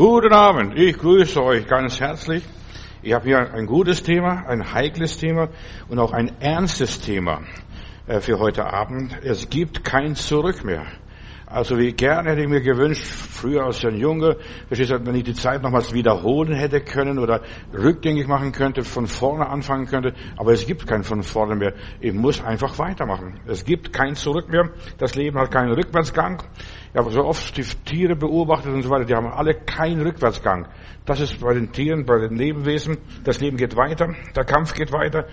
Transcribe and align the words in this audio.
Guten 0.00 0.32
Abend, 0.32 0.78
ich 0.78 0.96
grüße 0.96 1.42
euch 1.44 1.66
ganz 1.66 2.00
herzlich. 2.00 2.42
Ich 3.02 3.12
habe 3.12 3.26
hier 3.26 3.52
ein 3.52 3.66
gutes 3.66 4.02
Thema, 4.02 4.46
ein 4.48 4.72
heikles 4.72 5.18
Thema 5.18 5.50
und 5.90 5.98
auch 5.98 6.12
ein 6.12 6.40
ernstes 6.40 7.02
Thema 7.02 7.42
äh, 8.06 8.20
für 8.20 8.38
heute 8.38 8.64
Abend. 8.64 9.14
Es 9.22 9.50
gibt 9.50 9.84
kein 9.84 10.14
Zurück 10.14 10.64
mehr. 10.64 10.86
Also 11.52 11.76
wie 11.78 11.92
gerne 11.92 12.30
hätte 12.30 12.42
ich 12.42 12.48
mir 12.48 12.60
gewünscht, 12.60 13.04
früher 13.04 13.64
als 13.64 13.84
ein 13.84 13.96
Junge, 13.96 14.36
du, 14.70 15.06
wenn 15.06 15.14
ich 15.16 15.24
die 15.24 15.34
Zeit 15.34 15.62
nochmals 15.62 15.92
wiederholen 15.92 16.54
hätte 16.54 16.80
können 16.80 17.18
oder 17.18 17.42
rückgängig 17.76 18.28
machen 18.28 18.52
könnte, 18.52 18.84
von 18.84 19.08
vorne 19.08 19.48
anfangen 19.48 19.86
könnte. 19.86 20.14
Aber 20.36 20.52
es 20.52 20.64
gibt 20.64 20.86
kein 20.86 21.02
von 21.02 21.24
vorne 21.24 21.56
mehr. 21.56 21.74
Ich 21.98 22.12
muss 22.12 22.40
einfach 22.40 22.78
weitermachen. 22.78 23.40
Es 23.48 23.64
gibt 23.64 23.92
kein 23.92 24.14
Zurück 24.14 24.48
mehr. 24.48 24.70
Das 24.98 25.16
Leben 25.16 25.40
hat 25.40 25.50
keinen 25.50 25.72
Rückwärtsgang. 25.72 26.40
Ich 26.92 26.96
habe 26.96 27.10
so 27.10 27.24
oft 27.24 27.56
die 27.56 27.64
Tiere 27.84 28.14
beobachtet 28.14 28.72
und 28.72 28.82
so 28.82 28.90
weiter. 28.90 29.06
Die 29.06 29.14
haben 29.14 29.26
alle 29.26 29.54
keinen 29.54 30.02
Rückwärtsgang. 30.02 30.68
Das 31.04 31.18
ist 31.18 31.40
bei 31.40 31.52
den 31.52 31.72
Tieren, 31.72 32.04
bei 32.04 32.20
den 32.20 32.36
Lebewesen. 32.36 32.98
Das 33.24 33.40
Leben 33.40 33.56
geht 33.56 33.74
weiter. 33.74 34.14
Der 34.36 34.44
Kampf 34.44 34.72
geht 34.72 34.92
weiter. 34.92 35.26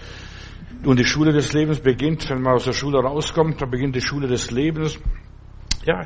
Und 0.84 0.98
die 0.98 1.06
Schule 1.06 1.32
des 1.32 1.54
Lebens 1.54 1.80
beginnt, 1.80 2.28
wenn 2.32 2.42
man 2.42 2.54
aus 2.54 2.64
der 2.64 2.74
Schule 2.74 2.98
rauskommt, 2.98 3.62
da 3.62 3.68
beginnt 3.68 3.96
die 3.96 4.02
Schule 4.02 4.28
des 4.28 4.50
Lebens. 4.50 5.00
Ja, 5.88 6.06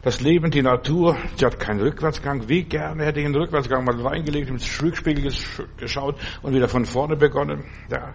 das 0.00 0.22
Leben, 0.22 0.50
die 0.50 0.62
Natur, 0.62 1.14
sie 1.36 1.44
hat 1.44 1.60
keinen 1.60 1.80
Rückwärtsgang. 1.80 2.48
Wie 2.48 2.62
gerne 2.62 3.04
hätte 3.04 3.20
ich 3.20 3.26
einen 3.26 3.34
Rückwärtsgang 3.34 3.84
mal 3.84 4.00
reingelegt, 4.00 4.48
ins 4.48 4.82
Rückspiegel 4.82 5.30
geschaut 5.76 6.16
und 6.40 6.54
wieder 6.54 6.68
von 6.68 6.86
vorne 6.86 7.16
begonnen. 7.16 7.64
Ja, 7.90 8.14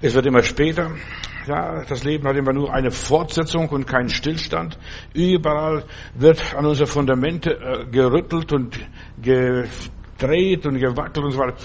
es 0.00 0.14
wird 0.14 0.26
immer 0.26 0.44
später. 0.44 0.92
Ja, 1.48 1.82
das 1.84 2.04
Leben 2.04 2.28
hat 2.28 2.36
immer 2.36 2.52
nur 2.52 2.72
eine 2.72 2.92
Fortsetzung 2.92 3.68
und 3.70 3.88
keinen 3.88 4.08
Stillstand. 4.08 4.78
Überall 5.14 5.84
wird 6.14 6.54
an 6.54 6.64
unsere 6.64 6.86
Fundamente 6.86 7.58
äh, 7.58 7.84
gerüttelt 7.90 8.52
und 8.52 8.78
gedreht 9.20 10.64
und 10.64 10.78
gewackelt 10.78 11.24
und 11.24 11.32
so 11.32 11.38
weiter. 11.40 11.56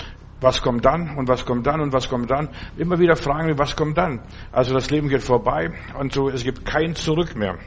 Was 0.42 0.64
kommt 0.64 0.86
dann 0.86 1.18
und 1.18 1.28
was 1.28 1.46
kommt 1.46 1.68
dann 1.68 1.82
und 1.82 1.94
was 1.94 2.10
kommt 2.10 2.32
dann? 2.32 2.50
Immer 2.78 2.98
wieder 2.98 3.16
fragen 3.16 3.48
wir, 3.48 3.60
was 3.60 3.76
kommt 3.76 4.00
dann? 4.00 4.22
Also 4.52 4.74
das 4.74 4.90
Leben 4.90 5.08
geht 5.08 5.22
vorbei 5.22 5.72
und 6.00 6.14
so, 6.14 6.30
es 6.30 6.44
gibt 6.44 6.66
kein 6.66 6.96
Zurück 6.96 7.36
mehr. 7.36 7.60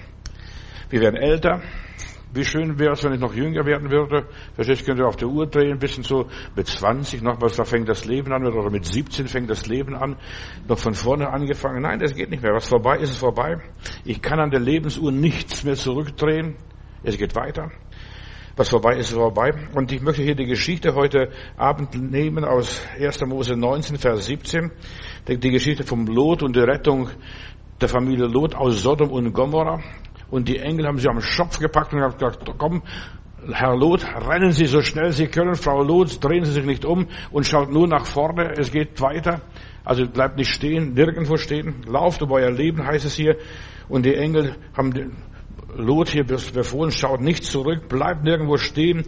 Wir 0.92 1.00
werden 1.00 1.16
älter. 1.16 1.62
Wie 2.34 2.44
schön 2.44 2.78
wäre 2.78 2.92
es, 2.92 3.02
wenn 3.02 3.14
ich 3.14 3.20
noch 3.20 3.34
jünger 3.34 3.64
werden 3.64 3.90
würde. 3.90 4.26
Verstehst, 4.54 4.84
könnte 4.84 5.06
auf 5.06 5.16
der 5.16 5.28
Uhr 5.28 5.46
drehen, 5.46 5.78
bisschen 5.78 6.04
so 6.04 6.26
mit 6.54 6.66
20 6.66 7.22
noch 7.22 7.40
was, 7.40 7.56
da 7.56 7.64
fängt 7.64 7.88
das 7.88 8.04
Leben 8.04 8.30
an, 8.30 8.44
oder 8.44 8.70
mit 8.70 8.84
17 8.84 9.26
fängt 9.26 9.48
das 9.48 9.66
Leben 9.66 9.94
an, 9.94 10.16
noch 10.68 10.78
von 10.78 10.92
vorne 10.92 11.30
angefangen. 11.30 11.80
Nein, 11.80 11.98
das 11.98 12.14
geht 12.14 12.28
nicht 12.28 12.42
mehr. 12.42 12.52
Was 12.52 12.68
vorbei 12.68 12.98
ist, 12.98 13.08
ist 13.08 13.20
vorbei. 13.20 13.56
Ich 14.04 14.20
kann 14.20 14.38
an 14.38 14.50
der 14.50 14.60
Lebensuhr 14.60 15.10
nichts 15.12 15.64
mehr 15.64 15.76
zurückdrehen. 15.76 16.56
Es 17.02 17.16
geht 17.16 17.34
weiter. 17.34 17.70
Was 18.56 18.68
vorbei 18.68 18.96
ist, 18.96 19.08
ist 19.08 19.16
vorbei. 19.16 19.50
Und 19.74 19.92
ich 19.92 20.02
möchte 20.02 20.22
hier 20.22 20.34
die 20.34 20.44
Geschichte 20.44 20.94
heute 20.94 21.30
Abend 21.56 21.94
nehmen 21.94 22.44
aus 22.44 22.86
1. 23.00 23.18
Mose 23.24 23.56
19, 23.56 23.96
Vers 23.96 24.26
17. 24.26 24.70
Die 25.26 25.50
Geschichte 25.50 25.84
vom 25.84 26.06
Lot 26.06 26.42
und 26.42 26.54
der 26.54 26.66
Rettung 26.66 27.08
der 27.80 27.88
Familie 27.88 28.26
Lot 28.26 28.54
aus 28.54 28.82
Sodom 28.82 29.10
und 29.10 29.32
Gomorrah. 29.32 29.80
Und 30.32 30.48
die 30.48 30.58
Engel 30.58 30.86
haben 30.86 30.98
sie 30.98 31.08
am 31.08 31.20
Schopf 31.20 31.58
gepackt 31.58 31.92
und 31.92 32.00
haben 32.00 32.14
gesagt, 32.14 32.50
komm, 32.56 32.82
Herr 33.52 33.76
Lot, 33.76 34.06
rennen 34.26 34.52
Sie 34.52 34.64
so 34.64 34.80
schnell 34.80 35.12
Sie 35.12 35.26
können. 35.26 35.56
Frau 35.56 35.82
Lot, 35.82 36.24
drehen 36.24 36.46
Sie 36.46 36.52
sich 36.52 36.64
nicht 36.64 36.86
um 36.86 37.06
und 37.32 37.46
schaut 37.46 37.70
nur 37.70 37.86
nach 37.86 38.06
vorne. 38.06 38.54
Es 38.56 38.72
geht 38.72 38.98
weiter. 39.02 39.42
Also 39.84 40.06
bleibt 40.06 40.38
nicht 40.38 40.50
stehen, 40.50 40.94
nirgendwo 40.94 41.36
stehen. 41.36 41.82
Lauft 41.86 42.22
um 42.22 42.32
euer 42.32 42.50
Leben, 42.50 42.86
heißt 42.86 43.04
es 43.04 43.14
hier. 43.14 43.36
Und 43.90 44.06
die 44.06 44.14
Engel 44.14 44.56
haben 44.74 45.12
Lot 45.76 46.08
hier 46.08 46.24
befohlen, 46.24 46.92
schaut 46.92 47.20
nicht 47.20 47.44
zurück, 47.44 47.90
bleibt 47.90 48.24
nirgendwo 48.24 48.56
stehen, 48.56 49.04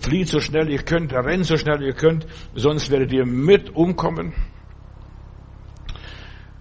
flieht 0.00 0.28
so 0.28 0.38
schnell 0.38 0.70
ihr 0.70 0.82
könnt, 0.82 1.12
rennt 1.12 1.46
so 1.46 1.56
schnell 1.56 1.82
ihr 1.82 1.94
könnt, 1.94 2.26
sonst 2.54 2.90
werdet 2.92 3.12
ihr 3.12 3.26
mit 3.26 3.74
umkommen. 3.74 4.32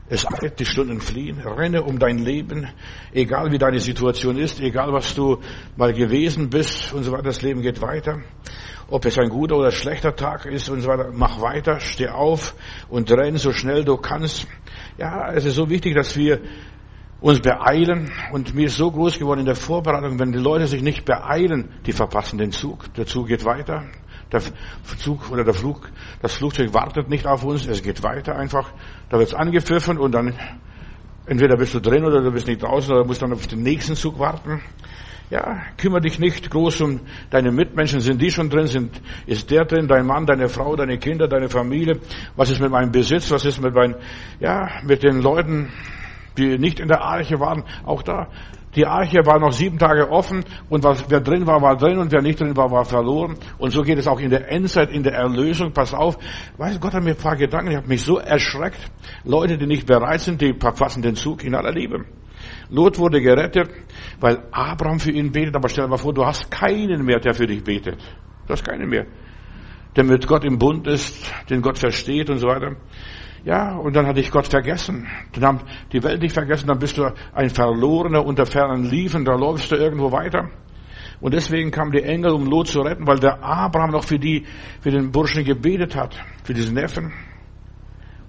Es 0.08 0.26
eilt, 0.28 0.60
die 0.60 0.66
Stunden 0.66 1.02
fliehen. 1.02 1.40
Renne 1.40 1.82
um 1.82 1.98
dein 1.98 2.20
Leben, 2.20 2.68
egal 3.12 3.52
wie 3.52 3.58
deine 3.58 3.80
Situation 3.80 4.38
ist, 4.38 4.60
egal 4.60 4.94
was 4.94 5.16
du 5.16 5.40
mal 5.78 5.94
gewesen 5.94 6.50
bist 6.50 6.94
und 6.94 7.04
so 7.04 7.12
weiter. 7.12 7.24
Das 7.24 7.42
Leben 7.42 7.62
geht 7.62 7.82
weiter. 7.82 8.22
Ob 8.88 9.04
es 9.06 9.18
ein 9.18 9.30
guter 9.30 9.58
oder 9.58 9.72
schlechter 9.72 10.16
Tag 10.16 10.46
ist 10.46 10.70
und 10.70 10.82
so 10.82 10.90
weiter. 10.90 11.10
Mach 11.12 11.42
weiter, 11.42 11.80
steh 11.80 12.10
auf 12.10 12.54
und 12.88 13.12
renn 13.12 13.38
so 13.38 13.52
schnell 13.52 13.84
du 13.84 13.98
kannst. 13.98 14.48
Ja, 15.00 15.34
es 15.34 15.44
ist 15.44 15.56
so 15.56 15.70
wichtig, 15.72 15.96
dass 15.96 16.16
wir 16.16 16.40
uns 17.20 17.42
beeilen. 17.42 18.12
Und 18.32 18.54
mir 18.54 18.68
ist 18.68 18.78
so 18.78 18.92
groß 18.92 19.18
geworden 19.18 19.40
in 19.40 19.48
der 19.48 19.56
Vorbereitung, 19.56 20.20
wenn 20.20 20.32
die 20.32 20.38
Leute 20.38 20.68
sich 20.68 20.84
nicht 20.84 21.04
beeilen, 21.06 21.70
die 21.88 21.94
verpassen 21.94 22.38
den 22.38 22.52
Zug. 22.52 22.94
Der 22.94 23.08
Zug 23.08 23.28
geht 23.28 23.44
weiter. 23.44 23.86
Der 24.36 24.98
Zug 24.98 25.32
oder 25.32 25.46
der 25.46 25.54
Flug, 25.54 25.90
das 26.22 26.34
Flugzeug 26.34 26.74
wartet 26.74 27.10
nicht 27.10 27.26
auf 27.26 27.46
uns, 27.46 27.66
es 27.68 27.82
geht 27.82 28.04
weiter 28.04 28.36
einfach. 28.36 28.70
Da 29.10 29.18
wird's 29.18 29.34
angepfiffen 29.34 29.98
und 29.98 30.12
dann 30.12 30.34
entweder 31.26 31.56
bist 31.56 31.74
du 31.74 31.80
drin 31.80 32.04
oder 32.04 32.22
du 32.22 32.32
bist 32.32 32.46
nicht 32.46 32.62
draußen 32.62 32.94
oder 32.94 33.06
musst 33.06 33.22
dann 33.22 33.32
auf 33.32 33.48
den 33.48 33.64
nächsten 33.64 33.96
Zug 33.96 34.20
warten. 34.20 34.62
Ja, 35.30 35.64
kümmere 35.78 36.02
dich 36.02 36.20
nicht 36.20 36.52
groß 36.52 36.82
um 36.82 37.00
deine 37.30 37.52
Mitmenschen. 37.52 38.02
Sind 38.02 38.22
die 38.22 38.30
schon 38.30 38.50
drin? 38.50 38.68
Sind, 38.68 39.02
ist 39.26 39.50
der 39.50 39.64
drin? 39.64 39.88
Dein 39.88 40.06
Mann, 40.06 40.26
deine 40.26 40.50
Frau, 40.50 40.76
deine 40.76 40.98
Kinder, 40.98 41.30
deine 41.30 41.48
Familie? 41.48 42.00
Was 42.36 42.52
ist 42.52 42.60
mit 42.60 42.72
meinem 42.72 42.92
Besitz? 42.92 43.32
Was 43.32 43.46
ist 43.46 43.62
mit 43.62 43.74
meinen, 43.74 43.96
ja, 44.42 44.82
mit 44.84 45.02
den 45.02 45.22
Leuten, 45.22 45.72
die 46.38 46.58
nicht 46.58 46.82
in 46.82 46.90
der 46.90 47.02
Arche 47.02 47.40
waren? 47.40 47.64
Auch 47.86 48.04
da. 48.04 48.28
Die 48.76 48.86
Arche 48.86 49.26
war 49.26 49.40
noch 49.40 49.54
sieben 49.54 49.78
Tage 49.78 50.10
offen 50.10 50.44
und 50.70 50.84
was, 50.84 51.06
wer 51.10 51.22
drin 51.22 51.48
war, 51.48 51.62
war 51.62 51.78
drin 51.78 51.98
und 51.98 52.12
wer 52.12 52.22
nicht 52.22 52.40
drin 52.40 52.56
war, 52.58 52.70
war 52.72 52.84
verloren. 52.84 53.38
Und 53.58 53.72
so 53.72 53.82
geht 53.82 53.98
es 53.98 54.08
auch 54.08 54.20
in 54.20 54.30
der 54.30 54.52
Endzeit, 54.52 54.92
in 54.92 55.04
der 55.04 55.14
Erlösung. 55.14 55.72
Pass 55.72 55.94
auf, 55.94 56.18
weiß 56.58 56.80
Gott 56.80 56.94
hat 56.94 57.04
mir 57.04 57.12
ein 57.12 57.18
paar 57.18 57.38
Gedanken, 57.38 57.72
ich 57.72 57.78
habe 57.78 57.88
mich 57.88 58.04
so 58.04 58.18
erschreckt. 58.18 58.80
Leute, 59.24 59.58
die 59.58 59.66
nicht 59.66 59.88
bereit 59.88 60.22
sind, 60.22 60.42
die 60.42 60.54
verfassen 60.60 61.02
den 61.02 61.16
Zug 61.16 61.44
in 61.44 61.56
aller 61.56 61.72
Liebe. 61.72 62.06
Lot 62.70 62.98
wurde 62.98 63.22
gerettet, 63.22 63.70
weil 64.20 64.44
Abraham 64.52 65.00
für 65.00 65.12
ihn 65.12 65.32
betet. 65.32 65.56
Aber 65.56 65.70
stell 65.70 65.86
dir 65.86 65.90
mal 65.90 65.98
vor, 65.98 66.14
du 66.14 66.26
hast 66.26 66.52
keinen 66.52 67.06
mehr, 67.06 67.20
der 67.20 67.34
für 67.34 67.48
dich 67.48 67.64
betet. 67.64 68.00
Du 68.46 68.54
hast 68.54 68.64
keinen 68.66 68.90
mehr. 68.90 69.06
Der 69.96 70.04
mit 70.04 70.28
Gott 70.28 70.44
im 70.44 70.60
Bund 70.60 70.88
ist, 70.88 71.32
den 71.50 71.62
Gott 71.62 71.78
versteht 71.78 72.30
und 72.30 72.40
so 72.40 72.48
weiter. 72.48 72.76
Ja, 73.46 73.76
und 73.76 73.96
dann 73.96 74.08
hatte 74.08 74.20
ich 74.20 74.32
Gott 74.32 74.48
vergessen. 74.48 75.08
Dann 75.34 75.46
haben 75.46 75.60
die 75.94 76.02
Welt 76.02 76.20
nicht 76.20 76.34
vergessen, 76.34 76.68
dann 76.68 76.80
bist 76.80 76.98
du 76.98 77.14
ein 77.32 77.52
Verlorener 77.52 78.26
unter 78.26 78.48
fernen 78.48 78.90
Liefen, 78.90 79.24
da 79.24 79.36
läufst 79.36 79.72
du 79.72 79.76
irgendwo 79.76 80.12
weiter. 80.12 80.50
Und 81.22 81.34
deswegen 81.36 81.70
kamen 81.70 81.92
die 81.92 82.02
Engel, 82.02 82.32
um 82.32 82.48
Lot 82.48 82.68
zu 82.68 82.82
retten, 82.82 83.06
weil 83.06 83.20
der 83.20 83.44
Abraham 83.44 83.92
noch 83.92 84.04
für 84.04 84.18
die, 84.18 84.46
für 84.82 84.90
den 84.90 85.12
Burschen 85.12 85.46
gebetet 85.46 85.96
hat, 85.96 86.20
für 86.44 86.56
diesen 86.56 86.74
Neffen. 86.74 87.14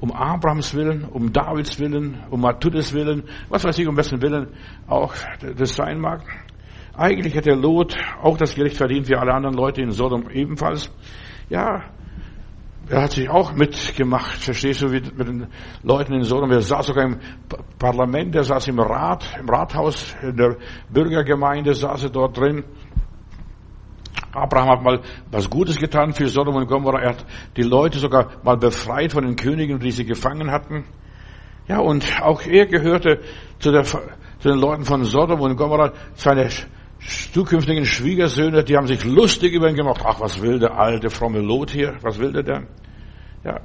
Um 0.01 0.13
Abrahams 0.13 0.75
Willen, 0.75 1.05
um 1.05 1.33
Davids 1.33 1.81
Willen, 1.81 2.23
um 2.29 2.43
Matthäus 2.43 2.93
Willen, 2.93 3.25
was 3.49 3.65
weiß 3.65 3.79
ich, 3.79 3.89
um 3.89 3.97
wessen 3.97 4.21
Willen 4.21 4.49
auch 4.87 5.15
das 5.57 5.75
sein 5.75 5.99
mag. 5.99 6.25
Eigentlich 6.95 7.35
hätte 7.35 7.55
Lot 7.55 7.97
auch 8.23 8.37
das 8.37 8.55
Gericht 8.55 8.77
verdient, 8.77 9.09
wie 9.09 9.17
alle 9.17 9.33
anderen 9.33 9.57
Leute 9.57 9.81
in 9.81 9.91
Sodom 9.93 10.29
ebenfalls. 10.31 10.91
Ja, 11.49 11.85
er 12.89 13.03
hat 13.03 13.13
sich 13.13 13.29
auch 13.29 13.53
mitgemacht, 13.53 14.39
verstehst 14.39 14.83
du, 14.83 14.89
mit 14.89 15.19
den 15.19 15.49
Leuten 15.83 16.15
in 16.15 16.23
Sodom. 16.23 16.51
Er 16.53 16.61
saß 16.61 16.87
sogar 16.87 17.05
im 17.05 17.19
Parlament, 17.79 18.35
er 18.37 18.45
saß 18.45 18.69
im 18.69 18.79
Rat, 18.79 19.25
im 19.41 19.49
Rathaus, 19.49 20.15
in 20.23 20.37
der 20.37 20.57
Bürgergemeinde 20.89 21.75
saß 21.75 22.05
er 22.05 22.11
dort 22.11 22.37
drin. 22.37 22.65
Abraham 24.33 24.69
hat 24.69 24.83
mal 24.83 25.01
was 25.31 25.51
Gutes 25.51 25.79
getan 25.79 26.13
für 26.13 26.29
Sodom 26.29 26.57
und 26.57 26.69
Gomorrah. 26.69 27.01
Er 27.01 27.09
hat 27.11 27.27
die 27.57 27.63
Leute 27.63 27.99
sogar 27.99 28.29
mal 28.43 28.57
befreit 28.57 29.13
von 29.13 29.25
den 29.25 29.35
Königen, 29.35 29.81
die 29.81 29.91
sie 29.91 30.05
gefangen 30.05 30.51
hatten. 30.51 30.85
Ja, 31.67 31.81
und 31.81 32.23
auch 32.23 32.43
er 32.43 32.67
gehörte 32.67 33.21
zu, 33.59 33.73
der, 33.73 33.85
zu 33.85 33.99
den 34.45 34.59
Leuten 34.59 34.85
von 34.85 35.05
Sodom 35.05 35.41
und 35.41 35.57
Gomorrah. 35.57 35.93
Seine 36.15 36.49
zukünftigen 37.07 37.85
Schwiegersöhne, 37.85 38.65
die 38.65 38.77
haben 38.77 38.87
sich 38.87 39.05
lustig 39.05 39.53
über 39.53 39.69
ihn 39.69 39.77
gemacht. 39.77 40.03
Ach, 40.05 40.21
was 40.21 40.41
will 40.41 40.59
der 40.59 40.79
alte, 40.79 41.11
fromme 41.11 41.41
Lot 41.41 41.71
hier? 41.71 41.97
Was 42.03 42.19
will 42.19 42.33
der 42.33 42.43
denn? 42.43 42.67
Ja. 43.45 43.61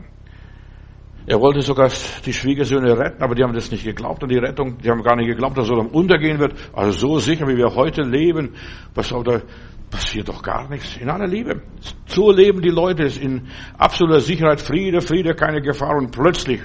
Er 1.28 1.40
wollte 1.40 1.62
sogar 1.62 1.90
die 2.26 2.34
Schwiegersöhne 2.34 2.98
retten, 2.98 3.22
aber 3.22 3.36
die 3.36 3.44
haben 3.44 3.54
das 3.54 3.70
nicht 3.72 3.84
geglaubt 3.84 4.24
an 4.24 4.30
die 4.30 4.38
Rettung. 4.38 4.80
Die 4.80 4.90
haben 4.90 5.04
gar 5.04 5.16
nicht 5.16 5.28
geglaubt, 5.28 5.58
dass 5.58 5.68
Sodom 5.68 5.88
untergehen 5.88 6.40
wird. 6.40 6.54
Also 6.74 6.92
so 6.92 7.20
sicher, 7.20 7.48
wie 7.48 7.58
wir 7.58 7.76
heute 7.76 8.02
leben, 8.02 8.56
was 8.96 9.14
oder 9.14 9.44
passiert 9.92 10.30
doch 10.30 10.42
gar 10.42 10.68
nichts. 10.70 10.98
In 10.98 11.10
aller 11.10 11.28
Liebe. 11.28 11.62
So 12.08 12.32
leben 12.32 12.62
die 12.62 12.70
Leute 12.70 13.04
in 13.04 13.48
absoluter 13.78 14.20
Sicherheit, 14.20 14.62
Friede, 14.62 15.02
Friede, 15.02 15.36
keine 15.36 15.62
Gefahr 15.62 15.96
und 15.98 16.12
plötzlich 16.12 16.62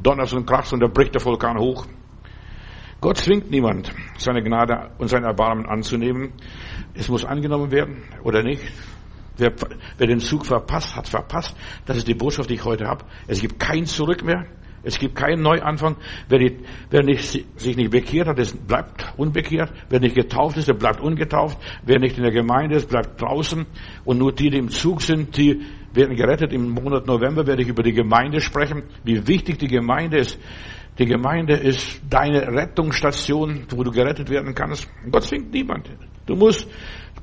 donnert 0.00 0.32
und 0.32 0.46
kracht 0.46 0.72
und 0.72 0.80
da 0.80 0.86
bricht 0.86 1.14
der 1.14 1.24
Vulkan 1.24 1.58
hoch. 1.58 1.86
Gott 3.00 3.18
zwingt 3.18 3.50
niemand, 3.50 3.92
seine 4.16 4.42
Gnade 4.42 4.90
und 4.98 5.08
sein 5.08 5.24
Erbarmen 5.24 5.66
anzunehmen. 5.66 6.32
Es 6.94 7.08
muss 7.08 7.24
angenommen 7.24 7.70
werden 7.70 8.04
oder 8.22 8.42
nicht. 8.42 8.62
Wer, 9.36 9.52
wer 9.98 10.06
den 10.06 10.20
Zug 10.20 10.46
verpasst, 10.46 10.96
hat 10.96 11.08
verpasst. 11.08 11.54
Das 11.84 11.98
ist 11.98 12.08
die 12.08 12.14
Botschaft, 12.14 12.48
die 12.48 12.54
ich 12.54 12.64
heute 12.64 12.86
habe. 12.86 13.04
Es 13.26 13.40
gibt 13.40 13.60
kein 13.60 13.84
Zurück 13.84 14.24
mehr. 14.24 14.46
Es 14.82 14.98
gibt 14.98 15.16
keinen 15.16 15.42
Neuanfang. 15.42 15.96
Wer, 16.28 16.38
nicht, 16.38 16.56
wer 16.90 17.02
nicht, 17.02 17.44
sich 17.58 17.76
nicht 17.76 17.90
bekehrt 17.90 18.28
hat, 18.28 18.38
der 18.38 18.46
bleibt 18.66 19.12
unbekehrt. 19.16 19.72
Wer 19.90 20.00
nicht 20.00 20.14
getauft 20.14 20.56
ist, 20.56 20.68
der 20.68 20.74
bleibt 20.74 21.00
ungetauft. 21.00 21.58
Wer 21.84 21.98
nicht 21.98 22.16
in 22.16 22.22
der 22.22 22.32
Gemeinde 22.32 22.76
ist, 22.76 22.88
bleibt 22.88 23.20
draußen. 23.20 23.66
Und 24.04 24.18
nur 24.18 24.32
die, 24.32 24.48
die 24.48 24.58
im 24.58 24.70
Zug 24.70 25.02
sind, 25.02 25.36
die 25.36 25.66
werden 25.92 26.16
gerettet. 26.16 26.52
Im 26.52 26.70
Monat 26.70 27.06
November 27.06 27.46
werde 27.46 27.62
ich 27.62 27.68
über 27.68 27.82
die 27.82 27.92
Gemeinde 27.92 28.40
sprechen, 28.40 28.84
wie 29.02 29.26
wichtig 29.26 29.58
die 29.58 29.68
Gemeinde 29.68 30.18
ist. 30.18 30.38
Die 30.98 31.06
Gemeinde 31.06 31.54
ist 31.54 32.00
deine 32.08 32.46
Rettungsstation, 32.48 33.66
wo 33.70 33.82
du 33.82 33.90
gerettet 33.90 34.30
werden 34.30 34.54
kannst. 34.54 34.88
Gott 35.10 35.24
zwingt 35.24 35.52
niemand. 35.52 35.90
Du 36.24 36.36
musst 36.36 36.66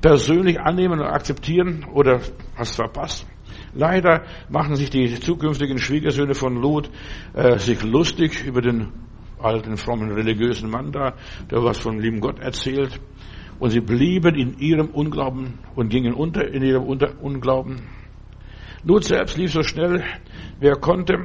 persönlich 0.00 0.60
annehmen 0.60 1.00
und 1.00 1.06
akzeptieren 1.06 1.84
oder 1.92 2.20
hast 2.56 2.76
verpasst. 2.76 3.26
Leider 3.72 4.22
machen 4.48 4.76
sich 4.76 4.90
die 4.90 5.18
zukünftigen 5.18 5.78
Schwiegersöhne 5.78 6.34
von 6.34 6.54
Lot 6.54 6.88
äh, 7.34 7.58
sich 7.58 7.82
lustig 7.82 8.44
über 8.44 8.60
den 8.60 8.92
alten, 9.40 9.76
frommen, 9.76 10.12
religiösen 10.12 10.70
Mann 10.70 10.92
da, 10.92 11.14
der 11.50 11.62
was 11.64 11.78
von 11.78 11.98
lieben 11.98 12.20
Gott 12.20 12.38
erzählt. 12.38 13.00
Und 13.58 13.70
sie 13.70 13.80
blieben 13.80 14.36
in 14.36 14.58
ihrem 14.58 14.88
Unglauben 14.88 15.58
und 15.74 15.88
gingen 15.88 16.14
unter 16.14 16.46
in 16.46 16.62
ihrem 16.62 16.84
Unglauben. 16.84 17.82
Lot 18.84 19.04
selbst 19.04 19.36
lief 19.36 19.52
so 19.52 19.62
schnell, 19.62 20.04
wer 20.60 20.76
konnte 20.76 21.24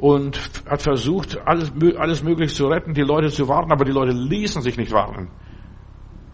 und 0.00 0.40
hat 0.66 0.80
versucht, 0.80 1.38
alles, 1.46 1.72
alles 1.98 2.22
möglich 2.22 2.54
zu 2.54 2.66
retten, 2.66 2.94
die 2.94 3.02
Leute 3.02 3.28
zu 3.28 3.48
warnen, 3.48 3.70
aber 3.70 3.84
die 3.84 3.92
Leute 3.92 4.12
ließen 4.12 4.62
sich 4.62 4.78
nicht 4.78 4.92
warnen. 4.92 5.28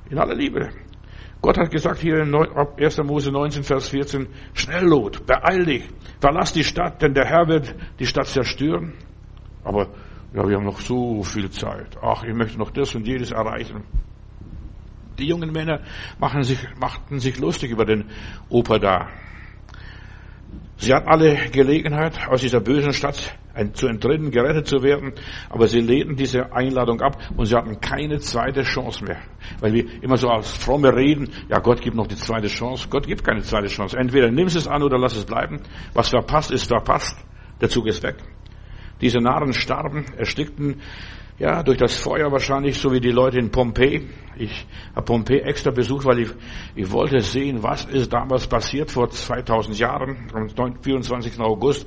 In 0.09 0.19
aller 0.19 0.37
Liebe. 0.37 0.71
Gott 1.43 1.59
hat 1.59 1.71
gesagt 1.71 1.99
hier 1.99 2.23
in 2.23 2.35
1. 2.35 2.99
Mose 3.03 3.33
19, 3.33 3.65
Vers 3.65 3.89
14, 3.89 4.29
schnell 4.55 4.85
Lot, 4.85 5.27
beeil 5.27 5.65
dich, 5.65 5.89
verlass 6.21 6.53
die 6.53 6.63
Stadt, 6.63 7.03
denn 7.03 7.13
der 7.13 7.27
Herr 7.27 7.49
wird 7.49 7.75
die 7.99 8.07
Stadt 8.07 8.27
zerstören. 8.27 8.95
Aber 9.65 9.89
ja, 10.33 10.49
wir 10.49 10.57
haben 10.57 10.65
noch 10.65 10.81
so 10.81 11.23
viel 11.25 11.51
Zeit. 11.51 11.97
Ach, 12.01 12.23
ich 12.23 12.35
möchte 12.35 12.59
noch 12.59 12.71
das 12.71 12.95
und 12.95 13.07
jedes 13.07 13.33
erreichen. 13.33 13.83
Die 15.19 15.27
jungen 15.27 15.51
Männer 15.51 15.81
machen 16.19 16.43
sich, 16.45 16.59
machten 16.81 17.19
sich 17.19 17.39
lustig 17.39 17.71
über 17.71 17.85
den 17.85 18.05
Opa 18.49 18.79
da. 18.79 19.09
Sie 20.79 20.93
hatten 20.93 21.09
alle 21.09 21.51
Gelegenheit, 21.51 22.29
aus 22.29 22.43
dieser 22.43 22.61
bösen 22.61 22.93
Stadt 22.93 23.39
zu 23.73 23.87
entrinnen, 23.87 24.31
gerettet 24.31 24.67
zu 24.67 24.83
werden, 24.83 25.15
aber 25.49 25.67
sie 25.67 25.81
lehnten 25.81 26.17
diese 26.17 26.53
Einladung 26.53 27.01
ab 27.01 27.17
und 27.35 27.47
sie 27.47 27.57
hatten 27.57 27.81
keine 27.81 28.19
zweite 28.19 28.63
Chance 28.63 29.03
mehr. 29.05 29.23
Weil 29.61 29.73
wir 29.73 30.03
immer 30.03 30.19
so 30.19 30.29
als 30.29 30.51
fromme 30.51 30.95
reden, 30.95 31.31
ja, 31.49 31.61
Gott 31.61 31.81
gibt 31.81 31.97
noch 31.97 32.07
die 32.07 32.17
zweite 32.17 32.49
Chance. 32.49 32.89
Gott 32.91 33.07
gibt 33.07 33.25
keine 33.25 33.41
zweite 33.41 33.69
Chance. 33.69 33.97
Entweder 33.97 34.31
nimmst 34.31 34.57
es 34.57 34.69
an 34.69 34.83
oder 34.83 34.99
lass 34.99 35.17
es 35.17 35.25
bleiben. 35.25 35.61
Was 35.95 36.11
verpasst 36.11 36.51
ist 36.51 36.69
verpasst. 36.69 37.17
Der 37.61 37.71
Zug 37.71 37.87
ist 37.87 38.03
weg. 38.03 38.17
Diese 39.01 39.19
Narren 39.19 39.55
starben, 39.55 40.05
erstickten 40.19 40.83
ja, 41.39 41.63
durch 41.63 41.79
das 41.79 41.95
Feuer 41.97 42.33
wahrscheinlich, 42.33 42.79
so 42.79 42.93
wie 42.93 43.01
die 43.01 43.11
Leute 43.11 43.39
in 43.39 43.51
Pompeji. 43.51 44.09
Ich 44.37 44.67
habe 44.95 45.05
Pompeji 45.05 45.41
extra 45.41 45.71
besucht, 45.71 46.07
weil 46.07 46.21
ich, 46.21 46.31
ich 46.75 46.91
wollte 46.91 47.21
sehen, 47.21 47.63
was 47.63 47.85
ist 47.85 48.13
damals 48.13 48.47
passiert 48.47 48.91
vor 48.91 49.11
2000 49.11 49.79
Jahren, 49.79 50.31
am 50.35 50.83
24. 50.83 51.39
August 51.41 51.87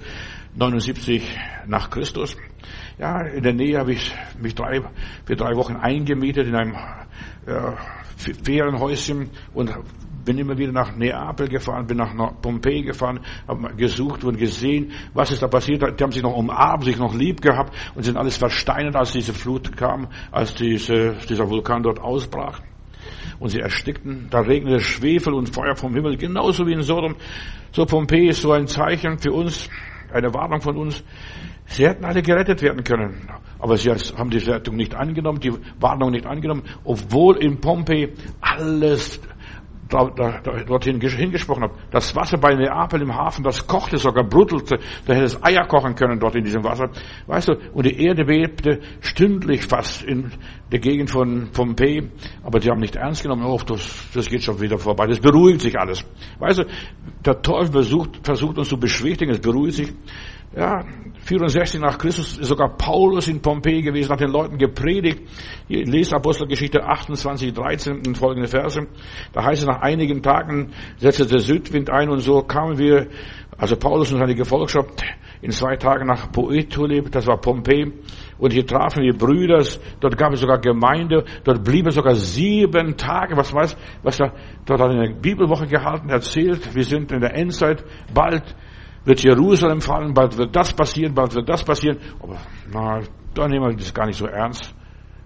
79 0.56 1.38
nach 1.68 1.90
Christus. 1.90 2.38
Ja, 2.98 3.22
in 3.22 3.44
der 3.44 3.54
Nähe 3.54 3.80
habe 3.80 3.94
ich 3.94 4.14
mich 4.40 4.54
drei, 4.56 4.82
für 5.26 5.36
drei 5.36 5.56
Wochen 5.56 5.76
eingemietet 5.76 6.48
in 6.48 6.56
einem 6.56 6.76
äh, 7.46 7.72
Ferienhäuschen 8.18 9.30
und 9.54 9.74
bin 10.30 10.38
immer 10.38 10.60
wieder 10.60 10.72
nach 10.72 10.96
Neapel 10.96 11.48
gefahren, 11.48 11.88
bin 11.88 11.98
nach 11.98 12.14
Pompeji 12.40 12.84
gefahren, 12.84 13.20
habe 13.48 13.74
gesucht 13.76 14.24
und 14.24 14.38
gesehen, 14.38 14.92
was 15.16 15.32
ist 15.32 15.42
da 15.42 15.48
passiert. 15.48 15.82
Die 16.00 16.04
haben 16.04 16.12
sich 16.12 16.22
noch 16.22 16.38
umarmt, 16.38 16.84
sich 16.84 17.00
noch 17.00 17.16
lieb 17.16 17.42
gehabt 17.42 17.76
und 17.96 18.04
sind 18.04 18.16
alles 18.16 18.38
versteinert, 18.38 18.96
als 18.96 19.14
diese 19.14 19.34
Flut 19.34 19.76
kam, 19.76 20.08
als 20.32 20.54
diese, 20.54 21.18
dieser 21.28 21.50
Vulkan 21.50 21.82
dort 21.82 22.00
ausbrach. 22.00 22.62
Und 23.40 23.50
sie 23.50 23.60
erstickten, 23.60 24.28
da 24.30 24.42
regnete 24.42 24.82
Schwefel 24.82 25.34
und 25.34 25.50
Feuer 25.50 25.76
vom 25.76 25.96
Himmel, 25.96 26.16
genauso 26.16 26.68
wie 26.68 26.74
in 26.74 26.84
Sodom. 26.84 27.16
So 27.72 27.88
Pompeji 27.88 28.28
ist 28.30 28.44
so 28.44 28.52
ein 28.52 28.68
Zeichen 28.68 29.18
für 29.18 29.32
uns, 29.32 29.68
eine 30.14 30.32
Warnung 30.32 30.62
von 30.62 30.78
uns. 30.78 31.04
Sie 31.66 31.88
hätten 31.88 32.06
alle 32.06 32.22
gerettet 32.22 32.62
werden 32.62 32.84
können. 32.84 33.28
Aber 33.58 33.78
sie 33.78 33.90
haben 33.90 34.30
die 34.30 34.38
Rettung 34.38 34.76
nicht 34.76 34.94
angenommen, 34.94 35.40
die 35.40 35.54
Warnung 35.80 36.12
nicht 36.12 36.28
angenommen, 36.28 36.62
obwohl 36.84 37.38
in 37.38 37.60
Pompeji 37.60 38.14
alles 38.40 39.20
dorthin 39.90 41.02
hingesprochen 41.02 41.64
habe. 41.64 41.74
Das 41.92 42.16
Wasser 42.16 42.38
bei 42.38 42.54
Neapel 42.54 43.02
im 43.02 43.16
Hafen, 43.16 43.44
das 43.44 43.66
kochte 43.66 43.98
sogar, 43.98 44.24
bruttelte. 44.24 44.78
Da 45.06 45.14
hätte 45.14 45.26
es 45.26 45.44
Eier 45.44 45.66
kochen 45.68 45.96
können 45.96 46.20
dort 46.20 46.36
in 46.36 46.44
diesem 46.44 46.64
Wasser. 46.64 46.90
Weißt 47.28 47.50
du, 47.50 47.54
und 47.74 47.86
die 47.86 48.04
Erde 48.04 48.26
bebte 48.26 48.80
stündlich 49.02 49.66
fast 49.66 50.04
in 50.04 50.32
der 50.72 50.80
Gegend 50.80 51.10
von 51.10 51.50
Pompeji. 51.52 52.10
Aber 52.44 52.60
die 52.60 52.70
haben 52.70 52.80
nicht 52.80 52.96
ernst 52.96 53.24
genommen, 53.24 53.46
oh, 53.46 53.60
das, 53.66 54.10
das 54.14 54.30
geht 54.30 54.44
schon 54.44 54.62
wieder 54.62 54.78
vorbei. 54.78 55.08
Das 55.08 55.20
beruhigt 55.20 55.62
sich 55.62 55.78
alles. 55.78 56.06
Weißt 56.38 56.60
du, 56.60 56.66
der 57.26 57.42
Teufel 57.42 57.72
versucht, 57.72 58.20
versucht 58.24 58.58
uns 58.58 58.70
zu 58.70 58.78
beschwichtigen, 58.78 59.32
es 59.32 59.42
beruhigt 59.42 59.76
sich. 59.76 59.94
Ja, 60.56 60.84
64 61.26 61.80
nach 61.80 62.00
Christus 62.00 62.40
ist 62.40 62.48
sogar 62.48 62.76
Paulus 62.76 63.28
in 63.28 63.40
Pompeji 63.40 63.84
gewesen, 63.84 64.12
hat 64.12 64.20
den 64.20 64.32
Leuten 64.32 64.58
gepredigt. 64.58 65.22
Hier 65.68 65.86
lest 65.86 66.12
Apostelgeschichte 66.12 66.84
28, 66.84 67.54
13 67.54 68.08
und 68.08 68.18
folgende 68.18 68.48
Verse. 68.48 68.88
Da 69.32 69.44
heißt 69.44 69.62
es, 69.62 69.68
nach 69.68 69.82
einigen 69.82 70.24
Tagen 70.24 70.72
setzte 70.98 71.28
der 71.28 71.40
Südwind 71.40 71.92
ein 71.92 72.10
und 72.10 72.22
so 72.22 72.42
kamen 72.42 72.80
wir, 72.80 73.10
also 73.60 73.76
Paulus 73.76 74.12
und 74.12 74.18
seine 74.18 74.34
Gefolgschaft, 74.34 75.04
in 75.42 75.52
zwei 75.52 75.76
Tagen 75.76 76.08
nach 76.08 76.32
Poetule, 76.32 77.04
das 77.04 77.28
war 77.28 77.40
Pompeji, 77.40 77.94
und 78.40 78.52
hier 78.52 78.66
trafen 78.66 79.04
wir 79.04 79.14
Brüder, 79.14 79.64
dort 80.00 80.18
gab 80.18 80.34
es 80.34 80.40
sogar 80.40 80.60
Gemeinde, 80.60 81.26
dort 81.44 81.64
blieben 81.64 81.92
sogar 81.92 82.16
sieben 82.16 82.98
Tage, 82.98 83.38
was 83.38 83.54
weiß, 83.54 83.78
was 84.02 84.18
da, 84.18 84.34
dort 84.66 84.82
hat 84.82 84.90
eine 84.90 85.14
Bibelwoche 85.14 85.68
gehalten, 85.68 86.10
erzählt, 86.10 86.74
wir 86.74 86.84
sind 86.84 87.12
in 87.12 87.22
der 87.22 87.36
Endzeit, 87.36 87.84
bald 88.12 88.56
wird 89.10 89.24
Jerusalem 89.24 89.82
fallen, 89.82 90.14
bald 90.14 90.38
wird 90.38 90.56
das 90.56 90.72
passieren, 90.72 91.16
bald 91.16 91.34
wird 91.34 91.50
das 91.50 91.64
passieren. 91.64 91.98
Aber 92.22 92.38
na, 92.72 93.00
da 93.34 93.48
nehmen 93.48 93.68
wir 93.68 93.76
das 93.76 93.94
gar 93.94 94.06
nicht 94.06 94.18
so 94.18 94.28
ernst. 94.28 94.74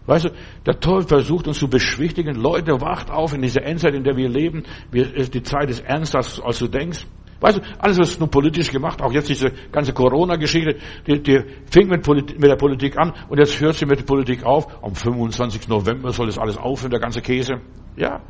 Weißt 0.05 0.25
du, 0.25 0.29
der 0.65 0.79
Teufel 0.79 1.07
versucht 1.07 1.47
uns 1.47 1.59
zu 1.59 1.67
beschwichtigen. 1.67 2.35
Leute, 2.35 2.79
wacht 2.79 3.11
auf 3.11 3.33
in 3.33 3.41
dieser 3.41 3.63
Endzeit, 3.63 3.93
in 3.93 4.03
der 4.03 4.15
wir 4.15 4.29
leben. 4.29 4.63
Die 4.93 5.43
Zeit 5.43 5.69
ist 5.69 5.81
ernster, 5.81 6.19
als 6.19 6.59
du 6.59 6.67
denkst. 6.67 7.05
Weißt 7.41 7.57
du, 7.57 7.61
alles 7.77 7.99
ist 7.99 8.19
nur 8.21 8.29
politisch 8.29 8.71
gemacht. 8.71 9.01
Auch 9.01 9.11
jetzt 9.11 9.27
diese 9.27 9.51
ganze 9.71 9.91
Corona-Geschichte, 9.91 10.77
die, 11.05 11.21
die 11.21 11.41
fing 11.69 11.89
mit, 11.89 12.03
Polit 12.03 12.39
mit 12.39 12.49
der 12.49 12.55
Politik 12.55 12.97
an 12.97 13.11
und 13.27 13.37
jetzt 13.37 13.59
hört 13.59 13.75
sie 13.75 13.85
mit 13.85 13.99
der 13.99 14.05
Politik 14.05 14.45
auf. 14.45 14.81
Am 14.81 14.95
25. 14.95 15.67
November 15.67 16.11
soll 16.11 16.27
das 16.27 16.39
alles 16.39 16.57
aufhören, 16.57 16.91
der 16.91 17.01
ganze 17.01 17.21
Käse. 17.21 17.55
Ja. 17.97 18.21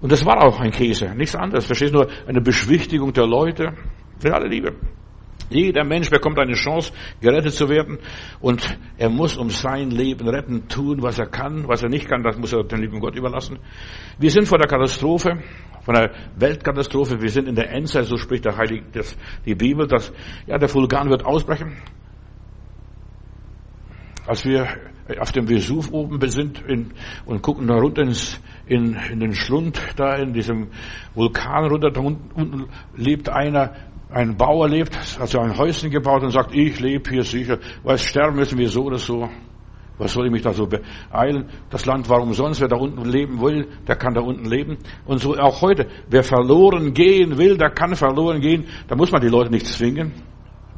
Und 0.00 0.10
das 0.10 0.24
war 0.24 0.42
auch 0.42 0.58
ein 0.60 0.70
Käse, 0.70 1.14
nichts 1.14 1.36
anderes. 1.36 1.66
Verstehst 1.66 1.92
du, 1.92 1.98
nur 1.98 2.08
eine 2.26 2.40
Beschwichtigung 2.40 3.12
der 3.12 3.26
Leute. 3.26 3.74
Mit 4.22 4.32
aller 4.32 4.48
Liebe. 4.48 4.74
Jeder 5.50 5.84
Mensch 5.84 6.10
bekommt 6.10 6.38
eine 6.38 6.54
Chance, 6.54 6.92
gerettet 7.20 7.52
zu 7.52 7.68
werden. 7.68 7.98
Und 8.40 8.78
er 8.96 9.10
muss 9.10 9.36
um 9.36 9.50
sein 9.50 9.90
Leben 9.90 10.28
retten, 10.28 10.68
tun, 10.68 11.02
was 11.02 11.18
er 11.18 11.26
kann. 11.26 11.68
Was 11.68 11.82
er 11.82 11.88
nicht 11.90 12.08
kann, 12.08 12.22
das 12.22 12.38
muss 12.38 12.52
er 12.52 12.64
dem 12.64 12.80
lieben 12.80 13.00
Gott 13.00 13.14
überlassen. 13.14 13.58
Wir 14.18 14.30
sind 14.30 14.48
vor 14.48 14.58
der 14.58 14.68
Katastrophe, 14.68 15.42
von 15.82 15.94
der 15.94 16.12
Weltkatastrophe. 16.36 17.20
Wir 17.20 17.28
sind 17.28 17.48
in 17.48 17.54
der 17.54 17.70
Endzeit, 17.70 18.06
so 18.06 18.16
spricht 18.16 18.44
der 18.44 18.56
Heilige, 18.56 18.84
das, 18.92 19.16
die 19.44 19.54
Bibel, 19.54 19.86
dass, 19.86 20.12
ja, 20.46 20.58
der 20.58 20.72
Vulkan 20.72 21.10
wird 21.10 21.24
ausbrechen. 21.24 21.76
Als 24.26 24.44
wir 24.46 24.66
auf 25.18 25.32
dem 25.32 25.46
Vesuv 25.46 25.92
oben 25.92 26.18
sind 26.30 26.62
in, 26.66 26.92
und 27.26 27.42
gucken 27.42 27.66
da 27.66 27.74
runter 27.74 28.02
ins, 28.02 28.40
in, 28.66 28.96
in 29.12 29.20
den 29.20 29.34
Schlund, 29.34 29.78
da 29.96 30.14
in 30.14 30.32
diesem 30.32 30.68
Vulkan 31.14 31.66
runter, 31.66 31.90
da 31.90 32.00
unten 32.00 32.64
lebt 32.96 33.28
einer, 33.28 33.74
ein 34.14 34.36
Bauer 34.36 34.68
lebt, 34.68 34.96
hat 35.18 35.28
so 35.28 35.40
ein 35.40 35.58
Häuschen 35.58 35.90
gebaut 35.90 36.22
und 36.22 36.30
sagt, 36.30 36.54
ich 36.54 36.78
lebe 36.78 37.10
hier 37.10 37.24
sicher, 37.24 37.58
weil 37.82 37.98
sterben 37.98 38.36
müssen 38.36 38.56
wir 38.58 38.68
so 38.68 38.84
oder 38.84 38.98
so. 38.98 39.28
Was 39.98 40.12
soll 40.12 40.26
ich 40.26 40.32
mich 40.32 40.42
da 40.42 40.52
so 40.52 40.66
beeilen? 40.66 41.48
Das 41.70 41.84
Land 41.86 42.08
war 42.08 42.20
umsonst. 42.20 42.60
Wer 42.60 42.68
da 42.68 42.76
unten 42.76 43.04
leben 43.04 43.40
will, 43.40 43.68
der 43.86 43.96
kann 43.96 44.14
da 44.14 44.20
unten 44.22 44.44
leben. 44.44 44.78
Und 45.04 45.18
so 45.18 45.36
auch 45.36 45.62
heute. 45.62 45.86
Wer 46.08 46.24
verloren 46.24 46.94
gehen 46.94 47.38
will, 47.38 47.56
der 47.56 47.70
kann 47.70 47.94
verloren 47.94 48.40
gehen. 48.40 48.66
Da 48.88 48.96
muss 48.96 49.12
man 49.12 49.20
die 49.20 49.28
Leute 49.28 49.50
nicht 49.50 49.66
zwingen. 49.66 50.12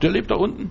Der 0.03 0.11
lebt 0.11 0.31
da 0.31 0.37
unten. 0.37 0.71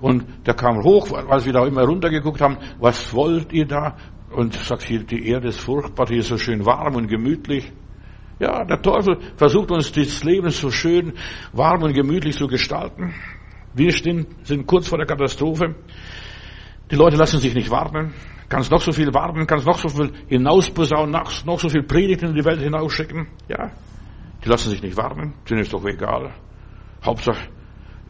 Und 0.00 0.24
der 0.44 0.54
kam 0.54 0.82
hoch, 0.82 1.12
als 1.12 1.46
wir 1.46 1.52
da 1.52 1.64
immer 1.66 1.84
runtergeguckt 1.84 2.40
haben. 2.40 2.58
Was 2.80 3.14
wollt 3.14 3.52
ihr 3.52 3.66
da? 3.66 3.96
Und 4.32 4.54
sagt 4.54 4.82
hier, 4.82 5.04
die 5.04 5.28
Erde 5.28 5.48
ist 5.48 5.60
furchtbar, 5.60 6.06
hier 6.08 6.18
ist 6.18 6.28
so 6.28 6.36
schön 6.36 6.66
warm 6.66 6.96
und 6.96 7.06
gemütlich. 7.06 7.72
Ja, 8.38 8.64
der 8.64 8.82
Teufel 8.82 9.18
versucht 9.36 9.70
uns 9.70 9.92
das 9.92 10.24
Leben 10.24 10.50
so 10.50 10.70
schön 10.70 11.12
warm 11.52 11.82
und 11.82 11.92
gemütlich 11.92 12.36
zu 12.36 12.46
gestalten. 12.46 13.14
Wir 13.74 13.92
stehen, 13.92 14.26
sind 14.42 14.66
kurz 14.66 14.88
vor 14.88 14.98
der 14.98 15.06
Katastrophe. 15.06 15.74
Die 16.90 16.96
Leute 16.96 17.16
lassen 17.16 17.38
sich 17.38 17.54
nicht 17.54 17.70
warnen. 17.70 18.12
Kannst 18.48 18.70
noch 18.70 18.80
so 18.80 18.92
viel 18.92 19.12
warnen, 19.14 19.46
kannst 19.46 19.66
noch 19.66 19.78
so 19.78 19.88
viel 19.88 20.12
hinausposaunen, 20.28 21.20
noch 21.44 21.58
so 21.58 21.68
viel 21.68 21.82
Predigten 21.82 22.28
in 22.28 22.34
die 22.34 22.44
Welt 22.44 22.60
hinausschicken. 22.60 23.26
Ja, 23.48 23.70
die 24.44 24.48
lassen 24.48 24.70
sich 24.70 24.82
nicht 24.82 24.96
warnen. 24.96 25.34
Denen 25.48 25.60
ist 25.60 25.72
doch 25.72 25.84
egal. 25.84 26.34
Hauptsache, 27.04 27.48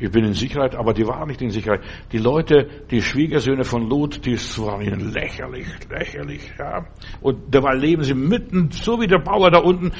ich 0.04 0.10
bin 0.10 0.24
in 0.24 0.34
Sicherheit, 0.34 0.74
aber 0.74 0.92
die 0.92 1.06
waren 1.06 1.28
nicht 1.28 1.40
in 1.40 1.50
Sicherheit. 1.50 1.80
Die 2.12 2.18
Leute, 2.18 2.68
die 2.90 3.00
Schwiegersöhne 3.00 3.64
von 3.64 3.88
Lot, 3.88 4.24
die 4.26 4.36
waren 4.58 4.82
ihnen 4.82 5.12
lächerlich, 5.12 5.66
lächerlich, 5.88 6.52
ja. 6.58 6.86
Und 7.22 7.54
dabei 7.54 7.74
leben 7.74 8.02
sie 8.02 8.14
mitten, 8.14 8.70
so 8.70 9.00
wie 9.00 9.06
der 9.06 9.18
Bauer 9.18 9.50
da 9.50 9.58
unten 9.60 9.92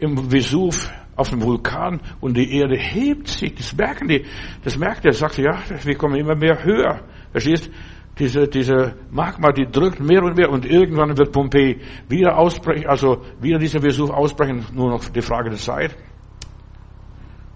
im 0.00 0.32
Vesuv 0.32 0.90
auf 1.14 1.30
dem 1.30 1.42
Vulkan 1.42 2.00
und 2.20 2.36
die 2.36 2.56
Erde 2.56 2.76
hebt 2.76 3.28
sich, 3.28 3.54
das 3.54 3.76
merken 3.76 4.08
die, 4.08 4.24
das 4.64 4.76
merkt 4.78 5.04
er, 5.04 5.12
sagt, 5.12 5.38
ja, 5.38 5.58
wir 5.84 5.94
kommen 5.94 6.16
immer 6.16 6.34
mehr 6.34 6.64
höher. 6.64 7.00
Verstehst? 7.30 7.70
Diese, 8.18 8.46
diese 8.46 8.96
Magma, 9.10 9.52
die 9.52 9.66
drückt 9.66 10.00
mehr 10.00 10.22
und 10.22 10.36
mehr 10.36 10.50
und 10.50 10.66
irgendwann 10.66 11.16
wird 11.16 11.32
Pompeji 11.32 11.80
wieder 12.08 12.36
ausbrechen, 12.36 12.86
also 12.86 13.22
wieder 13.40 13.58
dieser 13.58 13.80
Vesuv 13.80 14.10
ausbrechen, 14.10 14.66
nur 14.72 14.90
noch 14.90 15.08
die 15.08 15.22
Frage 15.22 15.50
der 15.50 15.58
Zeit. 15.58 15.96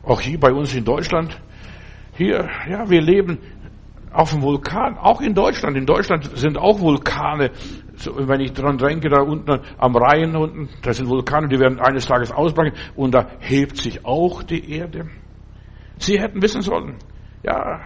Auch 0.03 0.21
hier 0.21 0.39
bei 0.39 0.53
uns 0.53 0.75
in 0.75 0.85
Deutschland, 0.85 1.39
hier, 2.17 2.49
ja, 2.69 2.89
wir 2.89 3.01
leben 3.01 3.39
auf 4.13 4.31
dem 4.31 4.43
Vulkan, 4.43 4.97
auch 4.97 5.21
in 5.21 5.35
Deutschland. 5.35 5.77
In 5.77 5.87
Deutschland 5.87 6.25
sind 6.37 6.57
auch 6.57 6.81
Vulkane. 6.81 7.51
Wenn 8.05 8.41
ich 8.41 8.53
dran 8.53 8.79
denke, 8.79 9.09
da 9.09 9.21
unten 9.21 9.61
am 9.79 9.97
Rhein 9.97 10.35
unten, 10.37 10.69
da 10.83 10.93
sind 10.93 11.09
Vulkane, 11.09 11.49
die 11.49 11.59
werden 11.59 11.79
eines 11.81 12.07
Tages 12.07 12.33
ausbrechen 12.33 12.75
und 12.95 13.15
da 13.15 13.27
hebt 13.41 13.77
sich 13.77 14.05
auch 14.05 14.43
die 14.43 14.71
Erde. 14.73 15.09
Sie 15.99 16.19
hätten 16.19 16.43
wissen 16.43 16.63
sollen, 16.63 16.97
ja, 17.43 17.81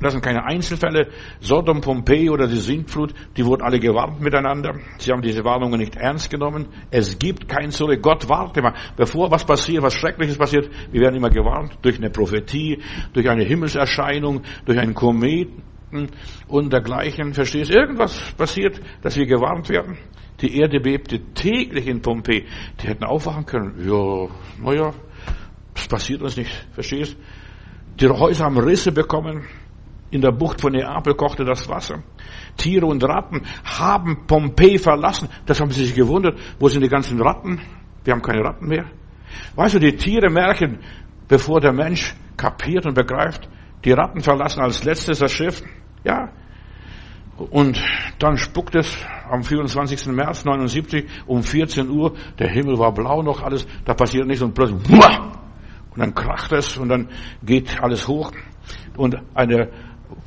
das 0.00 0.12
sind 0.12 0.22
keine 0.24 0.44
Einzelfälle. 0.44 1.08
Sodom, 1.40 1.80
Pompeji 1.80 2.30
oder 2.30 2.46
die 2.46 2.56
Sintflut, 2.56 3.12
die 3.36 3.44
wurden 3.44 3.62
alle 3.62 3.78
gewarnt 3.78 4.20
miteinander. 4.20 4.74
Sie 4.98 5.12
haben 5.12 5.22
diese 5.22 5.44
Warnungen 5.44 5.78
nicht 5.78 5.96
ernst 5.96 6.30
genommen. 6.30 6.68
Es 6.90 7.18
gibt 7.18 7.48
kein 7.48 7.70
Zurück. 7.70 8.00
Gott 8.02 8.28
wartet 8.28 8.58
immer. 8.58 8.74
Bevor 8.96 9.30
was 9.30 9.44
passiert, 9.44 9.82
was 9.82 9.94
Schreckliches 9.94 10.38
passiert, 10.38 10.70
wir 10.90 11.00
werden 11.00 11.16
immer 11.16 11.30
gewarnt 11.30 11.78
durch 11.82 11.98
eine 11.98 12.10
Prophetie, 12.10 12.82
durch 13.12 13.28
eine 13.28 13.44
Himmelserscheinung, 13.44 14.42
durch 14.64 14.78
einen 14.78 14.94
Kometen 14.94 15.62
und 16.48 16.72
dergleichen. 16.72 17.34
Verstehst? 17.34 17.70
Irgendwas 17.70 18.32
passiert, 18.36 18.80
dass 19.02 19.16
wir 19.16 19.26
gewarnt 19.26 19.68
werden. 19.68 19.98
Die 20.40 20.58
Erde 20.58 20.80
bebte 20.80 21.20
täglich 21.34 21.86
in 21.86 22.00
Pompeji. 22.00 22.46
Die 22.80 22.86
hätten 22.86 23.04
aufwachen 23.04 23.44
können. 23.44 23.74
Ja, 23.86 24.28
naja, 24.64 24.94
das 25.74 25.88
passiert 25.88 26.22
uns 26.22 26.36
nicht. 26.36 26.50
Verstehst? 26.72 27.16
Die 28.00 28.08
Häuser 28.08 28.46
haben 28.46 28.58
Risse 28.58 28.92
bekommen. 28.92 29.44
In 30.10 30.20
der 30.20 30.32
Bucht 30.32 30.60
von 30.60 30.72
Neapel 30.72 31.14
kochte 31.14 31.44
das 31.44 31.68
Wasser. 31.68 32.02
Tiere 32.56 32.86
und 32.86 33.02
Ratten 33.04 33.42
haben 33.64 34.26
Pompeji 34.26 34.78
verlassen. 34.78 35.28
Das 35.46 35.60
haben 35.60 35.70
sie 35.70 35.84
sich 35.84 35.94
gewundert. 35.94 36.38
Wo 36.58 36.68
sind 36.68 36.82
die 36.82 36.88
ganzen 36.88 37.20
Ratten? 37.20 37.60
Wir 38.04 38.14
haben 38.14 38.22
keine 38.22 38.42
Ratten 38.42 38.66
mehr. 38.66 38.86
Weißt 39.54 39.74
du, 39.74 39.78
die 39.78 39.94
Tiere 39.96 40.30
merken, 40.30 40.80
bevor 41.28 41.60
der 41.60 41.72
Mensch 41.72 42.14
kapiert 42.36 42.86
und 42.86 42.94
begreift, 42.94 43.48
die 43.84 43.92
Ratten 43.92 44.20
verlassen 44.20 44.60
als 44.60 44.84
letztes 44.84 45.20
das 45.20 45.30
Schiff. 45.30 45.62
Ja. 46.04 46.30
Und 47.36 47.80
dann 48.18 48.36
spuckt 48.36 48.74
es 48.74 48.98
am 49.30 49.44
24. 49.44 50.06
März 50.08 50.44
79 50.44 51.06
um 51.26 51.42
14 51.42 51.88
Uhr. 51.88 52.14
Der 52.38 52.50
Himmel 52.50 52.78
war 52.78 52.92
blau 52.92 53.22
noch 53.22 53.42
alles. 53.42 53.66
Da 53.84 53.94
passiert 53.94 54.26
nichts 54.26 54.42
und 54.42 54.54
plötzlich, 54.54 54.82
und 55.94 55.98
dann 55.98 56.14
kracht 56.14 56.52
es 56.52 56.76
und 56.76 56.88
dann 56.88 57.08
geht 57.42 57.82
alles 57.82 58.06
hoch. 58.06 58.32
Und 58.96 59.16
eine 59.34 59.70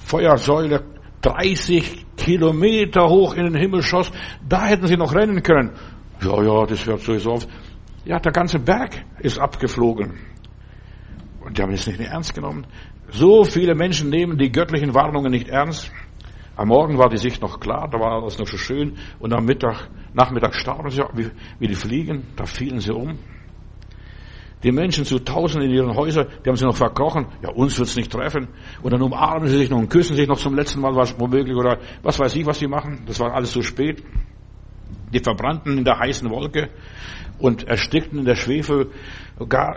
Feuersäule 0.05 0.83
30 1.22 2.05
Kilometer 2.17 3.07
hoch 3.10 3.33
in 3.36 3.45
den 3.45 3.55
Himmel 3.55 3.81
schoss, 3.81 4.12
da 4.48 4.65
hätten 4.65 4.88
sie 4.88 4.98
noch 4.98 5.13
rennen 5.13 5.41
können. 5.41 5.72
Ja, 6.22 6.41
ja, 6.41 6.65
das 6.65 6.86
hört 6.86 7.01
sowieso 7.01 7.31
auf. 7.31 7.48
Ja, 8.05 8.19
der 8.19 8.31
ganze 8.31 8.60
Berg 8.60 9.03
ist 9.19 9.39
abgeflogen. 9.39 10.19
Und 11.41 11.57
die 11.57 11.62
haben 11.62 11.74
es 11.74 11.88
nicht 11.88 12.00
mehr 12.00 12.10
ernst 12.10 12.33
genommen. 12.33 12.67
So 13.10 13.43
viele 13.43 13.75
Menschen 13.75 14.10
nehmen 14.10 14.38
die 14.38 14.51
göttlichen 14.51 14.93
Warnungen 14.93 15.31
nicht 15.31 15.48
ernst. 15.48 15.91
Am 16.55 16.67
Morgen 16.67 16.98
war 16.98 17.10
die 17.10 17.17
Sicht 17.17 17.41
noch 17.41 17.60
klar, 17.60 17.89
da 17.89 18.00
war 18.00 18.22
alles 18.22 18.38
noch 18.38 18.48
so 18.48 18.57
schön. 18.57 18.98
Und 19.19 19.33
am 19.33 19.45
Mittag, 19.45 19.89
Nachmittag 20.13 20.53
starben 20.55 20.89
sie 20.89 21.03
wie, 21.13 21.31
wie 21.60 21.67
die 21.67 21.75
Fliegen, 21.75 22.27
da 22.36 22.45
fielen 22.45 22.79
sie 22.79 22.93
um. 22.93 23.17
Die 24.63 24.72
Menschen 24.72 25.03
zu 25.03 25.20
Tausenden 25.20 25.70
in 25.70 25.75
ihren 25.75 25.96
Häusern, 25.96 26.27
die 26.43 26.50
haben 26.50 26.55
sie 26.55 26.65
noch 26.65 26.75
verkrochen. 26.75 27.27
Ja, 27.41 27.50
uns 27.50 27.77
wird's 27.77 27.98
nicht 27.98 28.12
treffen. 28.12 28.48
Und 28.82 28.93
dann 28.93 29.01
umarmen 29.01 29.48
sie 29.50 29.58
sich 29.58 29.70
noch 29.70 29.77
und 29.77 29.89
küssen 29.89 30.15
sich 30.15 30.27
noch 30.27 30.38
zum 30.38 30.55
letzten 30.55 30.79
Mal, 30.79 30.96
was 30.96 31.20
womöglich, 31.20 31.55
oder 31.55 31.79
was 32.01 32.17
weiß 32.17 32.36
ich, 32.36 32.46
was 32.46 32.60
sie 32.60 32.67
machen. 32.67 33.03
Das 33.05 33.20
war 33.20 33.34
alles 33.34 33.51
zu 33.51 33.62
spät. 33.62 34.01
Die 35.12 35.20
verbrannten 35.20 35.77
in 35.77 35.84
der 35.84 36.00
heißen 36.00 36.29
Wolke 36.29 36.70
und 37.39 37.67
erstickten 37.67 38.20
in 38.20 38.25
der 38.25 38.36
Schwefel, 38.36 38.89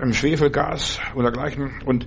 im 0.03 0.13
Schwefelgas 0.13 1.01
und 1.15 1.25
dergleichen. 1.25 1.83
Und, 1.85 2.07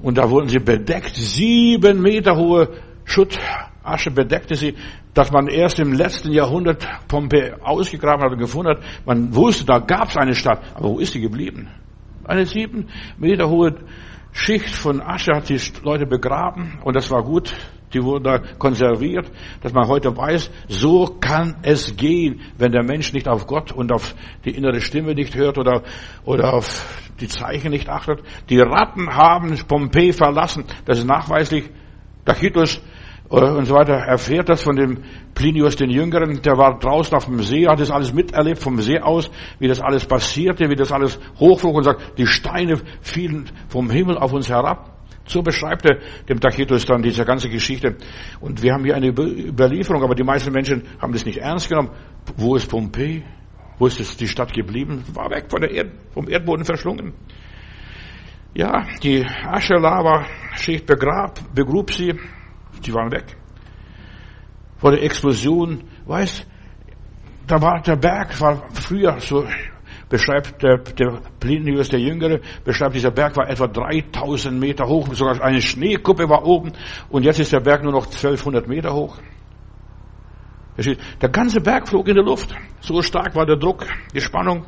und 0.00 0.16
da 0.16 0.30
wurden 0.30 0.48
sie 0.48 0.58
bedeckt. 0.58 1.14
Sieben 1.14 2.00
Meter 2.00 2.36
hohe 2.36 2.68
Schuttasche 3.04 4.10
bedeckte 4.10 4.54
sie, 4.54 4.74
dass 5.12 5.30
man 5.30 5.48
erst 5.48 5.78
im 5.80 5.92
letzten 5.92 6.32
Jahrhundert 6.32 6.86
Pompeji 7.08 7.52
ausgegraben 7.60 8.24
hat 8.24 8.32
und 8.32 8.38
gefunden 8.38 8.70
hat. 8.70 8.82
Man 9.04 9.34
wusste, 9.34 9.66
da 9.66 9.78
gab's 9.78 10.16
eine 10.16 10.34
Stadt. 10.34 10.62
Aber 10.74 10.88
wo 10.88 10.98
ist 10.98 11.12
sie 11.12 11.20
geblieben? 11.20 11.68
Eine 12.24 12.46
sieben 12.46 12.88
Meter 13.18 13.48
hohe 13.48 13.76
Schicht 14.32 14.74
von 14.74 15.00
Asche 15.00 15.34
hat 15.34 15.48
die 15.48 15.60
Leute 15.82 16.06
begraben 16.06 16.78
und 16.84 16.94
das 16.94 17.10
war 17.10 17.22
gut. 17.22 17.52
Die 17.92 18.02
wurden 18.04 18.22
da 18.22 18.38
konserviert, 18.38 19.28
dass 19.62 19.72
man 19.72 19.88
heute 19.88 20.16
weiß, 20.16 20.48
so 20.68 21.06
kann 21.20 21.56
es 21.62 21.96
gehen, 21.96 22.40
wenn 22.56 22.70
der 22.70 22.84
Mensch 22.84 23.12
nicht 23.12 23.26
auf 23.26 23.48
Gott 23.48 23.72
und 23.72 23.90
auf 23.90 24.14
die 24.44 24.50
innere 24.50 24.80
Stimme 24.80 25.14
nicht 25.14 25.34
hört 25.34 25.58
oder, 25.58 25.82
oder 26.24 26.54
auf 26.54 27.10
die 27.18 27.26
Zeichen 27.26 27.72
nicht 27.72 27.88
achtet. 27.88 28.22
Die 28.48 28.60
Ratten 28.60 29.12
haben 29.16 29.58
Pompeji 29.66 30.12
verlassen. 30.12 30.64
Das 30.84 30.98
ist 30.98 31.06
nachweislich. 31.06 31.68
Tacitus 32.24 32.80
und 33.30 33.64
so 33.64 33.74
weiter 33.76 33.94
erfährt 33.94 34.48
das 34.48 34.62
von 34.62 34.74
dem 34.74 35.04
Plinius 35.34 35.76
den 35.76 35.88
Jüngeren, 35.88 36.42
der 36.42 36.58
war 36.58 36.80
draußen 36.80 37.16
auf 37.16 37.26
dem 37.26 37.40
See, 37.42 37.64
hat 37.66 37.78
das 37.78 37.90
alles 37.90 38.12
miterlebt 38.12 38.58
vom 38.58 38.80
See 38.80 38.98
aus, 38.98 39.30
wie 39.60 39.68
das 39.68 39.80
alles 39.80 40.04
passierte, 40.04 40.68
wie 40.68 40.74
das 40.74 40.90
alles 40.90 41.18
hochflog 41.38 41.76
und 41.76 41.84
sagt, 41.84 42.18
die 42.18 42.26
Steine 42.26 42.80
fielen 43.00 43.48
vom 43.68 43.88
Himmel 43.88 44.18
auf 44.18 44.32
uns 44.32 44.48
herab. 44.48 44.96
So 45.26 45.42
beschreibt 45.42 45.84
er 45.88 45.98
dem 46.28 46.40
Tacitus 46.40 46.84
dann 46.86 47.02
diese 47.02 47.24
ganze 47.24 47.48
Geschichte. 47.48 47.96
Und 48.40 48.64
wir 48.64 48.72
haben 48.72 48.84
hier 48.84 48.96
eine 48.96 49.10
Überlieferung, 49.10 50.02
aber 50.02 50.16
die 50.16 50.24
meisten 50.24 50.50
Menschen 50.52 50.82
haben 51.00 51.12
das 51.12 51.24
nicht 51.24 51.38
ernst 51.38 51.68
genommen. 51.68 51.90
Wo 52.36 52.56
ist 52.56 52.68
Pompeji? 52.68 53.22
Wo 53.78 53.86
ist 53.86 54.20
die 54.20 54.26
Stadt 54.26 54.52
geblieben? 54.52 55.04
War 55.14 55.30
weg 55.30 55.44
von 55.48 55.60
der 55.60 55.70
Erd 55.70 55.92
vom 56.12 56.28
Erdboden 56.28 56.64
verschlungen. 56.64 57.12
Ja, 58.54 58.88
die 59.04 59.24
Asche-Lava-Schicht 59.24 60.84
begrub 60.84 61.92
sie 61.92 62.14
die 62.86 62.94
waren 62.94 63.10
weg. 63.10 63.36
Vor 64.78 64.92
der 64.92 65.02
Explosion, 65.02 65.84
weißt, 66.06 66.46
da 67.46 67.60
war 67.60 67.82
der 67.82 67.96
Berg, 67.96 68.40
war 68.40 68.62
früher, 68.72 69.18
so 69.20 69.44
beschreibt 70.08 70.62
der, 70.62 70.78
der 70.78 71.20
Plinius 71.38 71.88
der 71.88 72.00
Jüngere, 72.00 72.40
beschreibt, 72.64 72.94
dieser 72.94 73.10
Berg 73.10 73.36
war 73.36 73.48
etwa 73.48 73.66
3000 73.66 74.58
Meter 74.58 74.86
hoch, 74.86 75.08
sogar 75.14 75.40
eine 75.42 75.62
Schneekuppe 75.62 76.28
war 76.28 76.44
oben 76.44 76.72
und 77.08 77.24
jetzt 77.24 77.38
ist 77.38 77.52
der 77.52 77.60
Berg 77.60 77.82
nur 77.82 77.92
noch 77.92 78.06
1200 78.06 78.66
Meter 78.66 78.92
hoch. 78.92 79.18
Der 81.20 81.28
ganze 81.28 81.60
Berg 81.60 81.88
flog 81.88 82.08
in 82.08 82.14
der 82.14 82.24
Luft. 82.24 82.54
So 82.80 83.02
stark 83.02 83.34
war 83.34 83.44
der 83.44 83.56
Druck, 83.56 83.86
die 84.14 84.20
Spannung. 84.20 84.66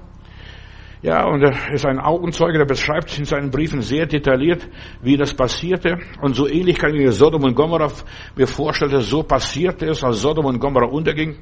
Ja, 1.02 1.24
und 1.24 1.42
er 1.42 1.72
ist 1.72 1.84
ein 1.84 1.98
Augenzeuge, 1.98 2.58
der 2.58 2.64
beschreibt 2.64 3.18
in 3.18 3.24
seinen 3.24 3.50
Briefen 3.50 3.82
sehr 3.82 4.06
detailliert, 4.06 4.68
wie 5.02 5.16
das 5.16 5.34
passierte. 5.34 5.98
Und 6.20 6.36
so 6.36 6.46
ähnlich 6.46 6.78
kann 6.78 6.94
ich 6.94 7.00
mir 7.00 7.10
Sodom 7.10 7.42
und 7.42 7.56
Gomorra 7.56 7.90
mir 8.36 8.46
vorstellen, 8.46 8.92
dass 8.92 9.10
so 9.10 9.24
passierte 9.24 9.86
es, 9.86 10.04
als 10.04 10.20
Sodom 10.20 10.44
und 10.44 10.60
Gomorra 10.60 10.86
unterging. 10.86 11.38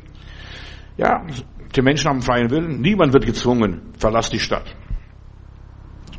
Ja, 0.96 1.26
die 1.76 1.82
Menschen 1.82 2.08
haben 2.08 2.22
freien 2.22 2.50
Willen. 2.50 2.80
Niemand 2.80 3.12
wird 3.12 3.26
gezwungen, 3.26 3.92
verlass 3.98 4.30
die 4.30 4.38
Stadt. 4.38 4.74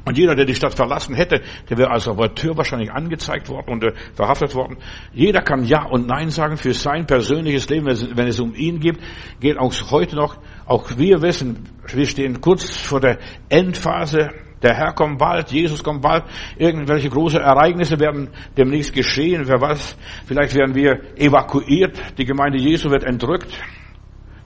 Und 0.04 0.18
jeder, 0.18 0.36
der 0.36 0.46
die 0.46 0.56
Stadt 0.56 0.74
verlassen 0.74 1.16
hätte, 1.16 1.42
der 1.70 1.78
wäre 1.78 1.92
als 1.92 2.06
Saboteur 2.06 2.58
wahrscheinlich 2.58 2.92
angezeigt 2.92 3.50
worden 3.50 3.72
und 3.72 3.84
äh, 3.84 3.94
verhaftet 4.16 4.56
worden. 4.56 4.78
Jeder 5.14 5.42
kann 5.42 5.64
Ja 5.64 5.86
und 5.86 6.08
Nein 6.08 6.30
sagen 6.30 6.58
für 6.58 6.74
sein 6.74 7.06
persönliches 7.06 7.70
Leben, 7.70 7.86
wenn 7.86 8.28
es 8.28 8.40
um 8.40 8.56
ihn 8.56 8.80
geht. 8.80 8.98
Geht 9.40 9.58
auch 9.60 9.74
heute 9.92 10.16
noch. 10.16 10.38
Auch 10.72 10.98
wir 10.98 11.22
wissen, 11.22 11.68
wir 11.86 12.06
stehen 12.06 12.40
kurz 12.40 12.78
vor 12.78 13.02
der 13.02 13.20
Endphase. 13.50 14.30
Der 14.64 14.74
Herr 14.74 14.94
kommt 14.94 15.18
bald, 15.18 15.52
Jesus 15.52 15.84
kommt 15.84 16.02
bald. 16.02 16.24
Irgendwelche 16.58 17.10
große 17.10 17.40
Ereignisse 17.40 18.00
werden 18.00 18.30
demnächst 18.56 18.94
geschehen. 18.94 19.42
Wer 19.50 19.60
weiß, 19.60 19.98
vielleicht 20.28 20.56
werden 20.56 20.74
wir 20.74 21.02
evakuiert. 21.18 22.18
Die 22.18 22.24
Gemeinde 22.24 22.58
Jesu 22.58 22.90
wird 22.90 23.04
entrückt. 23.04 23.50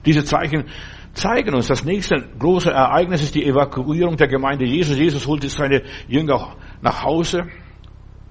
Diese 0.04 0.24
Zeichen 0.24 0.64
zeigen 1.14 1.54
uns, 1.54 1.68
das 1.68 1.84
nächste 1.84 2.16
große 2.36 2.72
Ereignis 2.72 3.22
ist 3.22 3.36
die 3.36 3.46
Evakuierung 3.46 4.16
der 4.16 4.26
Gemeinde 4.26 4.64
Jesus. 4.64 4.98
Jesus 4.98 5.28
holt 5.28 5.44
jetzt 5.44 5.58
seine 5.58 5.84
Jünger 6.08 6.56
nach 6.82 7.04
Hause. 7.04 7.44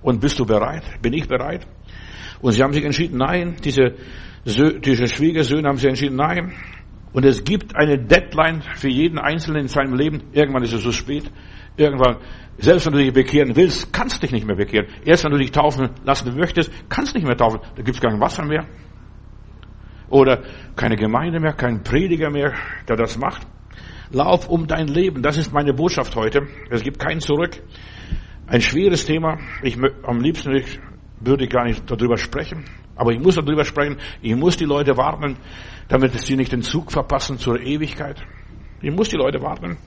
Und 0.02 0.20
bist 0.20 0.38
du 0.38 0.46
bereit? 0.46 0.84
Bin 1.02 1.14
ich 1.14 1.30
bereit? 1.30 1.66
Und 2.42 2.52
sie 2.52 2.62
haben 2.62 2.74
sich 2.74 2.84
entschieden, 2.84 3.20
nein. 3.20 3.56
Diese, 3.64 3.96
diese 4.44 5.08
Schwiegersöhne 5.08 5.70
haben 5.70 5.78
sich 5.78 5.88
entschieden, 5.88 6.18
nein. 6.18 6.52
Und 7.16 7.24
es 7.24 7.46
gibt 7.46 7.78
eine 7.78 7.98
Deadline 7.98 8.62
für 8.62 8.90
jeden 8.90 9.18
Einzelnen 9.18 9.62
in 9.62 9.68
seinem 9.70 9.94
Leben. 9.96 10.24
Irgendwann 10.34 10.64
ist 10.64 10.74
es 10.74 10.84
so 10.84 10.92
spät. 10.92 11.32
Irgendwann, 11.78 12.18
selbst 12.58 12.86
wenn 12.86 12.92
du 12.92 13.00
dich 13.00 13.14
bekehren 13.14 13.56
willst, 13.56 13.94
kannst 13.94 14.18
du 14.18 14.20
dich 14.20 14.34
nicht 14.34 14.46
mehr 14.46 14.58
bekehren. 14.58 14.88
Erst 15.06 15.24
wenn 15.24 15.32
du 15.32 15.38
dich 15.38 15.54
taufen 15.54 15.92
lassen 16.04 16.36
möchtest, 16.36 16.70
kannst 16.90 17.14
du 17.14 17.18
nicht 17.18 17.26
mehr 17.26 17.38
taufen. 17.38 17.62
Da 17.78 17.84
gibt 17.84 17.96
es 17.96 18.02
kein 18.02 18.20
Wasser 18.20 18.44
mehr. 18.44 18.66
Oder 20.10 20.44
keine 20.76 20.98
Gemeinde 20.98 21.40
mehr, 21.40 21.54
kein 21.54 21.84
Prediger 21.84 22.30
mehr, 22.30 22.52
der 22.86 22.98
das 22.98 23.18
macht. 23.18 23.48
Lauf 24.12 24.50
um 24.50 24.68
dein 24.68 24.88
Leben. 24.88 25.22
Das 25.22 25.38
ist 25.38 25.54
meine 25.54 25.74
Botschaft 25.74 26.18
heute. 26.18 26.42
Es 26.70 26.84
gibt 26.84 27.00
kein 27.00 27.22
Zurück. 27.22 27.64
Ein 28.46 28.60
schweres 28.60 29.06
Thema. 29.06 29.38
Ich, 29.64 29.78
am 30.04 30.20
liebsten 30.20 30.52
würde 31.22 31.46
ich 31.46 31.50
gar 31.50 31.64
nicht 31.64 31.90
darüber 31.90 32.18
sprechen. 32.18 32.66
Aber 32.96 33.12
ich 33.12 33.20
muss 33.20 33.36
darüber 33.36 33.66
sprechen. 33.66 33.98
Ich 34.22 34.36
muss 34.36 34.58
die 34.58 34.66
Leute 34.66 34.96
warnen, 34.98 35.38
damit 35.88 36.18
sie 36.20 36.36
nicht 36.36 36.52
den 36.52 36.62
Zug 36.62 36.92
verpassen 36.92 37.38
zur 37.38 37.60
Ewigkeit. 37.60 38.22
Ich 38.82 38.92
muss 38.92 39.10
die 39.10 39.18
Leute 39.18 39.42
warnen. 39.42 39.78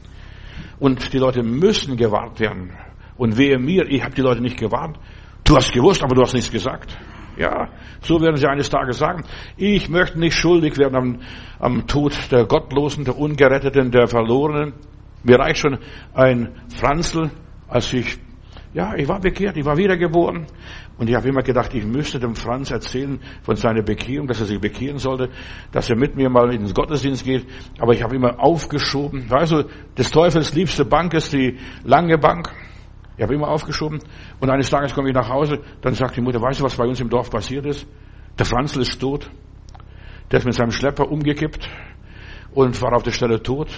Und 0.79 1.13
die 1.13 1.19
Leute 1.19 1.43
müssen 1.43 1.97
gewarnt 1.97 2.39
werden. 2.41 2.73
Und 3.17 3.37
wehe 3.37 3.59
mir, 3.59 3.87
ich 3.89 4.03
habe 4.03 4.15
die 4.15 4.23
Leute 4.23 4.41
nicht 4.41 4.59
gewarnt. 4.59 4.99
Du 5.45 5.57
hast 5.57 5.73
gewusst, 5.73 6.03
aber 6.03 6.15
du 6.15 6.23
hast 6.23 6.35
nichts 6.35 6.51
gesagt. 6.51 6.97
Ja, 7.37 7.69
so 8.01 8.21
werden 8.21 8.37
sie 8.37 8.49
eines 8.49 8.69
Tages 8.69 8.99
sagen. 8.99 9.25
Ich 9.57 9.89
möchte 9.89 10.19
nicht 10.19 10.37
schuldig 10.37 10.77
werden 10.77 10.97
am, 10.97 11.21
am 11.61 11.87
Tod 11.87 12.13
der 12.33 12.47
Gottlosen, 12.47 13.05
der 13.05 13.17
Ungeretteten, 13.17 13.93
der 13.93 14.09
Verlorenen. 14.09 14.75
Mir 15.23 15.39
reicht 15.39 15.61
schon 15.61 15.79
ein 16.15 16.61
Franzl, 16.69 17.31
als 17.69 17.93
ich, 17.93 18.19
ja, 18.79 18.95
ich 18.95 19.09
war 19.09 19.19
bekehrt, 19.19 19.57
ich 19.57 19.65
war 19.65 19.77
wiedergeboren. 19.77 20.47
Und 20.99 21.11
ich 21.11 21.17
habe 21.17 21.29
immer 21.29 21.43
gedacht, 21.43 21.75
ich 21.75 21.85
müsste 21.85 22.21
dem 22.21 22.37
Franz 22.37 22.71
erzählen 22.71 23.19
von 23.43 23.57
seiner 23.57 23.83
Bekehrung, 23.83 24.29
dass 24.29 24.39
er 24.39 24.47
sich 24.47 24.61
bekehren 24.61 24.99
sollte, 24.99 25.31
dass 25.73 25.91
er 25.91 25.97
mit 25.97 26.15
mir 26.15 26.31
mal 26.31 26.55
ins 26.55 26.73
Gottesdienst 26.73 27.25
geht. 27.25 27.45
Aber 27.81 27.93
ich 27.93 28.05
habe 28.05 28.15
immer 28.15 28.39
aufgeschoben. 28.39 29.29
Weißt 29.29 29.51
du, 29.51 29.65
des 29.97 30.13
Teufels 30.13 30.55
liebste 30.55 30.85
Bank 30.85 31.13
ist 31.15 31.33
die 31.33 31.59
lange 31.83 32.19
Bank. 32.19 32.55
Ich 33.17 33.23
habe 33.25 33.35
immer 33.35 33.49
aufgeschoben. 33.49 33.99
Und 34.39 34.49
eines 34.49 34.71
Tages 34.71 34.95
komme 34.95 35.09
ich 35.09 35.15
nach 35.15 35.29
Hause, 35.29 35.59
dann 35.81 35.95
sagt 35.95 36.17
die 36.17 36.21
Mutter, 36.21 36.41
weißt 36.41 36.61
du, 36.61 36.65
was 36.65 36.77
bei 36.77 36.85
uns 36.85 37.01
im 37.01 37.09
Dorf 37.09 37.31
passiert 37.31 37.67
ist? 37.67 37.85
Der 38.39 38.47
Franzl 38.47 38.83
ist 38.83 39.01
tot. 39.01 39.29
Der 40.31 40.39
ist 40.39 40.45
mit 40.45 40.55
seinem 40.55 40.71
Schlepper 40.71 41.11
umgekippt 41.11 41.69
und 42.55 42.81
war 42.81 42.95
auf 42.95 43.03
der 43.03 43.11
Stelle 43.11 43.43
tot. 43.43 43.71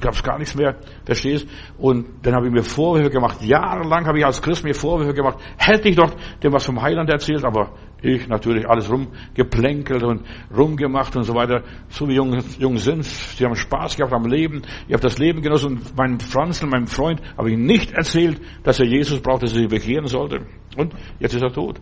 Gab 0.00 0.14
es 0.14 0.22
gar 0.22 0.38
nichts 0.38 0.54
mehr, 0.54 0.76
verstehst? 1.04 1.46
Und 1.78 2.06
dann 2.22 2.34
habe 2.34 2.46
ich 2.46 2.52
mir 2.52 2.62
Vorwürfe 2.62 3.10
gemacht. 3.10 3.42
Jahrelang 3.42 4.06
habe 4.06 4.18
ich 4.18 4.24
als 4.24 4.42
Christ 4.42 4.64
mir 4.64 4.74
Vorwürfe 4.74 5.14
gemacht. 5.14 5.38
Hätte 5.56 5.88
ich 5.88 5.96
doch 5.96 6.14
dem 6.42 6.52
was 6.52 6.64
vom 6.64 6.80
Heiland 6.82 7.08
erzählt, 7.10 7.44
aber 7.44 7.72
ich 8.02 8.28
natürlich 8.28 8.68
alles 8.68 8.90
rumgeplänkelt 8.90 10.02
und 10.02 10.22
rumgemacht 10.54 11.16
und 11.16 11.24
so 11.24 11.34
weiter. 11.34 11.62
So 11.88 12.08
wie 12.08 12.14
Jungen, 12.14 12.44
Jungen 12.58 12.78
sind. 12.78 13.04
Sie 13.04 13.44
haben 13.44 13.56
Spaß 13.56 13.96
gehabt 13.96 14.12
am 14.12 14.26
Leben. 14.26 14.62
Ich 14.86 14.92
habe 14.92 15.02
das 15.02 15.18
Leben 15.18 15.42
genossen 15.42 15.76
und 15.76 15.96
meinem 15.96 16.20
Franzl, 16.20 16.66
meinem 16.66 16.86
Freund, 16.86 17.20
habe 17.36 17.50
ich 17.50 17.58
nicht 17.58 17.92
erzählt, 17.92 18.40
dass 18.62 18.80
er 18.80 18.86
Jesus 18.86 19.20
braucht, 19.20 19.42
dass 19.42 19.52
er 19.52 19.60
sich 19.60 19.68
bekehren 19.68 20.06
sollte. 20.06 20.46
Und 20.76 20.94
jetzt 21.18 21.34
ist 21.34 21.42
er 21.42 21.52
tot. 21.52 21.80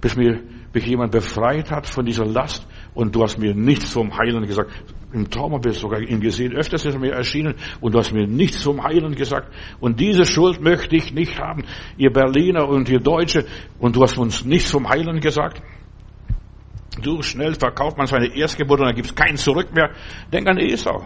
Bis 0.00 0.16
mir 0.16 0.40
mich 0.76 0.86
jemand 0.86 1.10
befreit 1.10 1.70
hat 1.70 1.86
von 1.86 2.04
dieser 2.04 2.26
Last 2.26 2.66
und 2.94 3.14
du 3.14 3.22
hast 3.22 3.38
mir 3.38 3.54
nichts 3.54 3.92
vom 3.92 4.16
Heilen 4.16 4.46
gesagt. 4.46 4.70
Im 5.12 5.30
Traum 5.30 5.52
habe 5.52 5.70
ich 5.70 5.78
sogar 5.78 6.00
ihn 6.00 6.20
gesehen. 6.20 6.52
Öfters 6.52 6.84
ist 6.84 6.94
er 6.94 7.00
mir 7.00 7.12
erschienen 7.12 7.54
und 7.80 7.94
du 7.94 7.98
hast 7.98 8.12
mir 8.12 8.26
nichts 8.26 8.62
vom 8.62 8.82
Heilen 8.82 9.14
gesagt. 9.14 9.52
Und 9.78 10.00
diese 10.00 10.24
Schuld 10.24 10.60
möchte 10.60 10.96
ich 10.96 11.12
nicht 11.12 11.38
haben, 11.38 11.64
ihr 11.96 12.12
Berliner 12.12 12.68
und 12.68 12.88
ihr 12.88 12.98
Deutsche. 12.98 13.46
Und 13.78 13.94
du 13.94 14.02
hast 14.02 14.18
uns 14.18 14.44
nichts 14.44 14.70
vom 14.70 14.88
Heilen 14.88 15.20
gesagt. 15.20 15.62
Du, 17.00 17.22
schnell 17.22 17.54
verkauft 17.54 17.96
man 17.98 18.06
seine 18.06 18.34
Erstgeburt 18.34 18.80
und 18.80 18.86
dann 18.86 18.96
gibt 18.96 19.08
es 19.08 19.14
kein 19.14 19.36
Zurück 19.36 19.72
mehr. 19.74 19.90
Denk 20.32 20.48
an 20.48 20.58
Esau. 20.58 21.04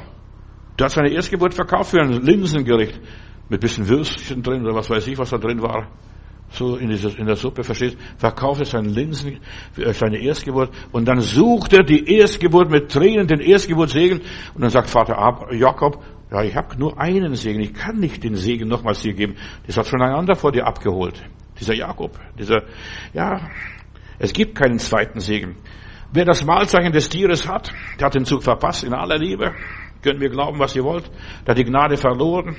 Du 0.77 0.85
hast 0.85 0.95
seine 0.95 1.11
Erstgeburt 1.11 1.53
verkauft 1.53 1.91
für 1.91 2.01
ein 2.01 2.23
Linsengericht. 2.23 2.99
Mit 3.49 3.61
bisschen 3.61 3.89
Würstchen 3.89 4.43
drin 4.43 4.63
oder 4.65 4.75
was 4.75 4.89
weiß 4.89 5.09
ich, 5.09 5.19
was 5.19 5.31
da 5.31 5.37
drin 5.37 5.61
war 5.61 5.89
so 6.51 6.77
in, 6.77 6.89
dieser, 6.89 7.17
in 7.19 7.27
der 7.27 7.37
Suppe, 7.37 7.63
verstehst, 7.63 7.97
verkauft 8.17 8.61
er 8.61 8.67
seine 8.67 8.89
Linsen, 8.89 9.39
äh, 9.77 9.93
seine 9.93 10.19
Erstgeburt 10.19 10.71
und 10.93 11.07
dann 11.07 11.21
sucht 11.21 11.73
er 11.73 11.85
die 11.85 12.17
Erstgeburt 12.17 12.71
mit 12.71 12.91
Tränen, 12.91 13.27
den 13.27 13.41
Erstgeburtssegen 13.41 14.21
und 14.55 14.61
dann 14.61 14.71
sagt 14.71 14.91
Vater 14.91 15.17
Jakob, 15.53 16.03
ja, 16.31 16.43
ich 16.45 16.55
habe 16.55 16.79
nur 16.79 17.01
einen 17.01 17.35
Segen, 17.35 17.61
ich 17.61 17.75
kann 17.75 17.97
nicht 17.97 18.23
den 18.23 18.37
Segen 18.37 18.69
nochmals 18.69 19.03
dir 19.03 19.15
geben. 19.15 19.35
Das 19.67 19.77
hat 19.77 19.87
schon 19.87 20.01
ein 20.01 20.13
anderer 20.13 20.37
vor 20.37 20.53
dir 20.53 20.65
abgeholt. 20.65 21.21
Dieser 21.59 21.75
Jakob, 21.75 22.19
dieser, 22.39 22.63
ja, 23.13 23.49
es 24.19 24.33
gibt 24.33 24.55
keinen 24.57 24.79
zweiten 24.79 25.19
Segen. 25.19 25.57
Wer 26.13 26.25
das 26.25 26.45
Mahlzeichen 26.45 26.93
des 26.93 27.09
Tieres 27.09 27.49
hat, 27.49 27.73
der 27.99 28.07
hat 28.07 28.15
den 28.15 28.25
Zug 28.25 28.43
verpasst 28.43 28.85
in 28.85 28.95
aller 28.95 29.19
Liebe. 29.19 29.53
Könnt 30.03 30.19
mir 30.19 30.31
glauben, 30.31 30.59
was 30.59 30.75
ihr 30.75 30.85
wollt. 30.85 31.11
Da 31.45 31.55
die 31.55 31.65
Gnade 31.65 31.97
verloren. 31.97 32.57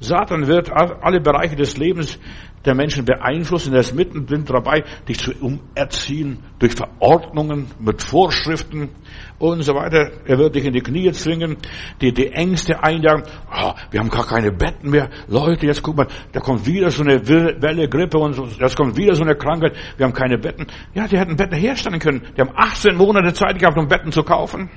Satan 0.00 0.46
wird 0.46 0.70
alle 0.72 1.20
Bereiche 1.20 1.56
des 1.56 1.76
Lebens 1.76 2.18
der 2.64 2.74
Menschen 2.74 3.04
beeinflussen. 3.04 3.74
Er 3.74 3.80
ist 3.80 3.94
mittendrin 3.94 4.44
dabei, 4.44 4.84
dich 5.08 5.18
zu 5.18 5.32
umerziehen 5.32 6.38
durch 6.58 6.72
Verordnungen, 6.72 7.66
mit 7.78 8.02
Vorschriften 8.02 8.90
und 9.38 9.62
so 9.62 9.74
weiter. 9.74 10.10
Er 10.24 10.38
wird 10.38 10.54
dich 10.54 10.64
in 10.64 10.72
die 10.72 10.80
Knie 10.80 11.10
zwingen, 11.12 11.56
dir 12.00 12.12
die 12.12 12.28
Ängste 12.28 12.82
einjagen. 12.82 13.24
Oh, 13.52 13.72
wir 13.90 14.00
haben 14.00 14.08
gar 14.08 14.26
keine 14.26 14.52
Betten 14.52 14.90
mehr. 14.90 15.10
Leute, 15.28 15.66
jetzt 15.66 15.82
guck 15.82 15.96
mal, 15.96 16.08
da 16.32 16.40
kommt 16.40 16.66
wieder 16.66 16.90
so 16.90 17.02
eine 17.02 17.26
Welle 17.26 17.88
Grippe 17.88 18.18
und 18.18 18.32
so, 18.34 18.44
jetzt 18.44 18.76
kommt 18.76 18.96
wieder 18.96 19.14
so 19.14 19.22
eine 19.22 19.34
Krankheit. 19.34 19.76
Wir 19.96 20.06
haben 20.06 20.14
keine 20.14 20.38
Betten. 20.38 20.66
Ja, 20.94 21.06
die 21.06 21.18
hätten 21.18 21.36
Betten 21.36 21.58
herstellen 21.58 21.98
können. 21.98 22.22
Die 22.36 22.40
haben 22.40 22.52
18 22.54 22.96
Monate 22.96 23.32
Zeit 23.32 23.58
gehabt, 23.58 23.76
um 23.76 23.88
Betten 23.88 24.12
zu 24.12 24.22
kaufen. 24.22 24.70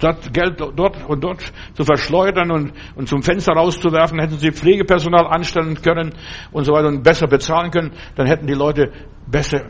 Statt 0.00 0.32
Geld 0.32 0.58
dort 0.58 1.04
und 1.06 1.22
dort 1.22 1.52
zu 1.74 1.84
verschleudern 1.84 2.50
und, 2.50 2.72
und 2.94 3.06
zum 3.06 3.22
Fenster 3.22 3.52
rauszuwerfen, 3.52 4.18
hätten 4.18 4.38
sie 4.38 4.50
Pflegepersonal 4.50 5.26
anstellen 5.26 5.74
können 5.82 6.14
und 6.52 6.64
so 6.64 6.72
weiter 6.72 6.88
und 6.88 7.02
besser 7.02 7.26
bezahlen 7.26 7.70
können. 7.70 7.92
Dann 8.16 8.26
hätten 8.26 8.46
die 8.46 8.54
Leute 8.54 8.90
besser, 9.26 9.60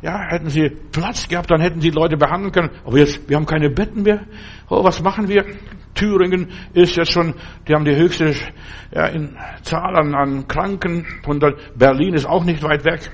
ja, 0.00 0.22
hätten 0.30 0.48
sie 0.48 0.70
Platz 0.70 1.28
gehabt, 1.28 1.50
dann 1.50 1.60
hätten 1.60 1.82
sie 1.82 1.90
Leute 1.90 2.16
behandeln 2.16 2.50
können. 2.50 2.70
Aber 2.86 2.96
jetzt, 2.96 3.28
wir 3.28 3.36
haben 3.36 3.44
keine 3.44 3.68
Betten 3.68 4.04
mehr. 4.04 4.22
Oh, 4.70 4.82
was 4.82 5.02
machen 5.02 5.28
wir? 5.28 5.44
Thüringen 5.92 6.48
ist 6.72 6.96
jetzt 6.96 7.12
schon, 7.12 7.34
die 7.68 7.74
haben 7.74 7.84
die 7.84 7.94
höchste 7.94 8.32
ja, 8.90 9.04
in 9.08 9.36
Zahl 9.64 9.98
an, 9.98 10.14
an 10.14 10.48
Kranken 10.48 11.04
und 11.26 11.44
Berlin 11.76 12.14
ist 12.14 12.24
auch 12.24 12.44
nicht 12.44 12.62
weit 12.62 12.86
weg. 12.86 13.10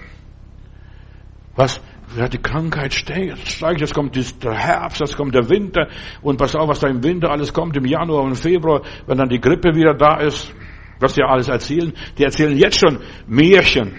Was, 1.57 1.81
ja, 2.17 2.29
die 2.29 2.39
Krankheit 2.39 2.95
steigt, 2.95 3.81
jetzt 3.81 3.95
kommt 3.95 4.17
der 4.17 4.55
Herbst, 4.55 5.01
jetzt 5.01 5.17
kommt 5.17 5.35
der 5.35 5.49
Winter 5.49 5.89
und 6.23 6.39
pass 6.39 6.55
auf, 6.55 6.69
was 6.69 6.81
da 6.81 6.89
im 6.89 7.03
Winter 7.03 7.31
alles 7.31 7.53
kommt, 7.53 7.77
im 7.77 7.85
Januar 7.85 8.23
und 8.23 8.37
Februar, 8.37 8.83
wenn 9.07 9.19
dann 9.19 9.29
die 9.29 9.41
Grippe 9.41 9.75
wieder 9.75 9.95
da 9.95 10.19
ist, 10.19 10.55
was 11.01 11.15
die 11.15 11.23
alles 11.23 11.49
erzählen, 11.49 11.93
die 12.17 12.25
erzählen 12.25 12.57
jetzt 12.57 12.79
schon 12.79 12.99
Märchen. 13.27 13.95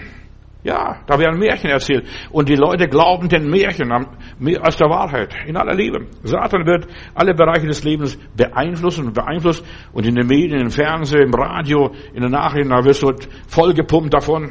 Ja, 0.66 1.00
da 1.06 1.16
werden 1.16 1.38
Märchen 1.38 1.70
erzählt. 1.70 2.08
Und 2.32 2.48
die 2.48 2.56
Leute 2.56 2.88
glauben 2.88 3.28
den 3.28 3.48
Märchen 3.48 3.92
als 3.92 4.76
der 4.76 4.88
Wahrheit. 4.88 5.32
In 5.46 5.56
aller 5.56 5.74
Liebe. 5.74 6.06
Satan 6.24 6.66
wird 6.66 6.88
alle 7.14 7.34
Bereiche 7.34 7.68
des 7.68 7.84
Lebens 7.84 8.18
beeinflussen 8.36 9.06
und 9.06 9.14
beeinflusst. 9.14 9.64
Und 9.92 10.06
in 10.06 10.16
den 10.16 10.26
Medien, 10.26 10.60
im 10.60 10.70
Fernsehen, 10.70 11.22
im 11.22 11.34
Radio, 11.34 11.94
in 12.14 12.22
den 12.22 12.32
Nachrichten, 12.32 12.70
da 12.70 12.84
wirst 12.84 13.04
du 13.04 13.12
vollgepumpt 13.46 14.12
davon. 14.12 14.50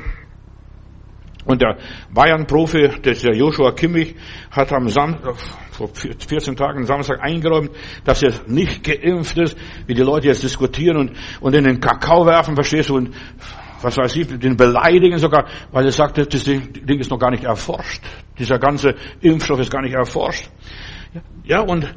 Und 1.46 1.62
der 1.62 1.78
Bayern-Profi, 2.14 3.02
der 3.02 3.14
Joshua 3.36 3.72
Kimmich, 3.72 4.16
hat 4.52 4.74
am 4.74 4.90
Sam 4.90 5.18
vor 5.72 5.90
14 5.94 6.56
Tagen 6.56 6.86
Samstag 6.86 7.22
eingeräumt, 7.22 7.70
dass 8.04 8.24
er 8.24 8.34
nicht 8.48 8.84
geimpft 8.84 9.38
ist, 9.38 9.58
wie 9.86 9.94
die 9.94 10.02
Leute 10.02 10.28
jetzt 10.28 10.44
diskutieren 10.44 10.98
und, 10.98 11.12
und 11.42 11.54
in 11.54 11.66
den 11.66 11.80
Kakao 11.80 12.26
werfen, 12.26 12.56
verstehst 12.56 12.90
du, 12.90 12.96
und 12.96 13.10
was 13.82 13.98
weiß 13.98 14.16
ich, 14.16 14.40
den 14.40 14.58
beleidigen 14.58 15.20
sogar, 15.20 15.46
weil 15.72 15.86
er 15.86 15.92
sagt, 15.92 16.18
das 16.18 16.44
Ding 16.44 17.00
ist 17.00 17.12
noch 17.12 17.20
gar 17.20 17.30
nicht 17.30 17.44
erforscht. 17.44 18.02
Dieser 18.40 18.58
ganze 18.58 18.96
Impfstoff 19.22 19.60
ist 19.60 19.70
gar 19.70 19.82
nicht 19.82 19.94
erforscht. 19.94 20.50
Ja, 21.44 21.62
und 21.62 21.94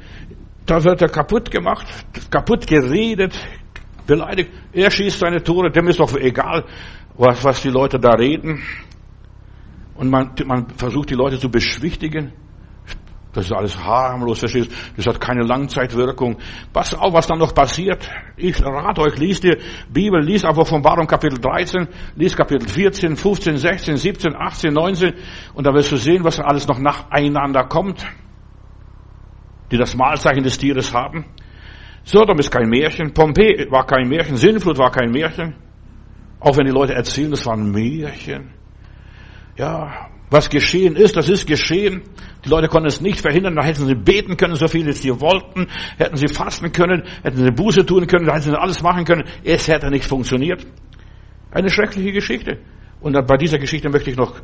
da 0.66 0.84
wird 0.84 1.00
er 1.00 1.08
kaputt 1.08 1.50
gemacht, 1.50 1.87
kaputt 2.30 2.66
geredet, 2.66 3.32
beleidigt. 4.06 4.50
Er 4.72 4.90
schießt 4.90 5.18
seine 5.18 5.42
Tore, 5.42 5.70
dem 5.70 5.88
ist 5.88 6.00
doch 6.00 6.14
egal, 6.16 6.64
was, 7.16 7.42
was 7.42 7.62
die 7.62 7.70
Leute 7.70 7.98
da 7.98 8.11
reden. 8.11 8.62
Und 9.98 10.11
man, 10.11 10.30
man 10.46 10.68
versucht 10.70 11.11
die 11.11 11.14
Leute 11.14 11.40
zu 11.40 11.50
beschwichtigen. 11.50 12.32
Das 13.32 13.46
ist 13.46 13.52
alles 13.52 13.84
harmlos, 13.84 14.38
verstehst 14.38 14.70
Das 14.96 15.06
hat 15.06 15.20
keine 15.20 15.42
Langzeitwirkung. 15.42 16.38
Pass 16.72 16.94
auf, 16.94 17.12
was 17.12 17.26
dann 17.26 17.38
noch 17.38 17.52
passiert. 17.52 18.08
Ich 18.37 18.64
rate 18.64 19.00
euch, 19.02 19.18
liest 19.18 19.42
die 19.42 19.56
Bibel, 19.92 20.22
liest 20.24 20.46
einfach 20.46 20.70
Warum 20.70 21.06
Kapitel 21.06 21.38
13, 21.38 21.88
liest 22.14 22.37
Kapitel 22.37 22.68
14, 22.68 23.16
15, 23.16 23.58
16, 23.58 23.96
17, 23.96 24.34
18, 24.37 24.72
19 24.72 25.14
und 25.54 25.66
da 25.66 25.74
wirst 25.74 25.92
du 25.92 25.96
sehen, 25.96 26.24
was 26.24 26.40
alles 26.40 26.66
noch 26.68 26.78
nacheinander 26.78 27.64
kommt, 27.64 28.06
die 29.70 29.76
das 29.76 29.96
Mahlzeichen 29.96 30.44
des 30.44 30.56
Tieres 30.56 30.94
haben. 30.94 31.26
Sodom 32.04 32.38
ist 32.38 32.50
kein 32.50 32.68
Märchen, 32.68 33.12
Pompeii 33.12 33.70
war 33.70 33.84
kein 33.84 34.08
Märchen, 34.08 34.37
Sinnflut 34.37 34.78
war 34.78 34.90
kein 34.90 35.11
Märchen. 35.11 35.54
Auch 36.40 36.56
wenn 36.56 36.66
die 36.66 36.72
Leute 36.72 36.94
erzählen, 36.94 37.32
das 37.32 37.44
war 37.44 37.54
ein 37.54 37.70
Märchen. 37.72 38.57
Ja, 39.58 40.08
Was 40.30 40.50
geschehen 40.50 40.94
ist, 40.94 41.16
das 41.16 41.28
ist 41.28 41.46
geschehen. 41.46 42.02
Die 42.44 42.48
Leute 42.48 42.68
konnten 42.68 42.86
es 42.86 43.00
nicht 43.00 43.20
verhindern. 43.20 43.56
Da 43.56 43.64
hätten 43.64 43.86
sie 43.86 43.94
beten 43.94 44.36
können, 44.36 44.54
so 44.54 44.68
viel 44.68 44.92
sie 44.92 45.20
wollten. 45.20 45.66
Hätten 45.96 46.16
sie 46.16 46.28
fasten 46.28 46.70
können, 46.70 47.02
hätten 47.22 47.38
sie 47.38 47.50
Buße 47.50 47.84
tun 47.84 48.06
können, 48.06 48.26
da 48.26 48.34
hätten 48.34 48.50
sie 48.50 48.58
alles 48.58 48.82
machen 48.82 49.04
können. 49.04 49.24
Es 49.42 49.66
hätte 49.66 49.90
nicht 49.90 50.04
funktioniert. 50.04 50.64
Eine 51.50 51.70
schreckliche 51.70 52.12
Geschichte. 52.12 52.58
Und 53.00 53.14
bei 53.26 53.36
dieser 53.36 53.58
Geschichte 53.58 53.88
möchte 53.88 54.10
ich 54.10 54.16
noch 54.16 54.40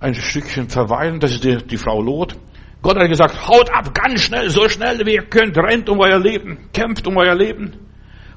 ein 0.00 0.14
Stückchen 0.14 0.68
verweilen. 0.68 1.18
Das 1.18 1.30
ist 1.30 1.44
die, 1.44 1.56
die 1.56 1.76
Frau 1.76 2.02
Lot. 2.02 2.36
Gott 2.82 2.98
hat 2.98 3.08
gesagt, 3.08 3.46
haut 3.46 3.70
ab, 3.72 3.94
ganz 3.94 4.22
schnell, 4.22 4.50
so 4.50 4.68
schnell 4.68 5.06
wie 5.06 5.14
ihr 5.14 5.22
könnt, 5.22 5.56
rennt 5.56 5.88
um 5.88 6.00
euer 6.00 6.18
Leben, 6.18 6.58
kämpft 6.72 7.06
um 7.06 7.16
euer 7.16 7.36
Leben. 7.36 7.72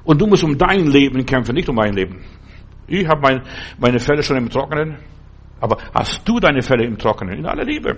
Und 0.04 0.20
du 0.20 0.26
musst 0.28 0.44
um 0.44 0.56
dein 0.56 0.86
Leben 0.86 1.26
kämpfen, 1.26 1.54
nicht 1.54 1.68
um 1.68 1.74
mein 1.74 1.94
Leben. 1.94 2.24
Ich 2.86 3.06
habe 3.08 3.20
mein, 3.20 3.42
meine 3.76 3.98
Fälle 3.98 4.22
schon 4.22 4.36
im 4.36 4.48
Trockenen. 4.48 4.98
Aber 5.60 5.78
hast 5.94 6.26
du 6.28 6.38
deine 6.38 6.62
Fälle 6.62 6.84
im 6.84 6.98
Trockenen? 6.98 7.38
In 7.38 7.46
aller 7.46 7.64
Liebe. 7.64 7.96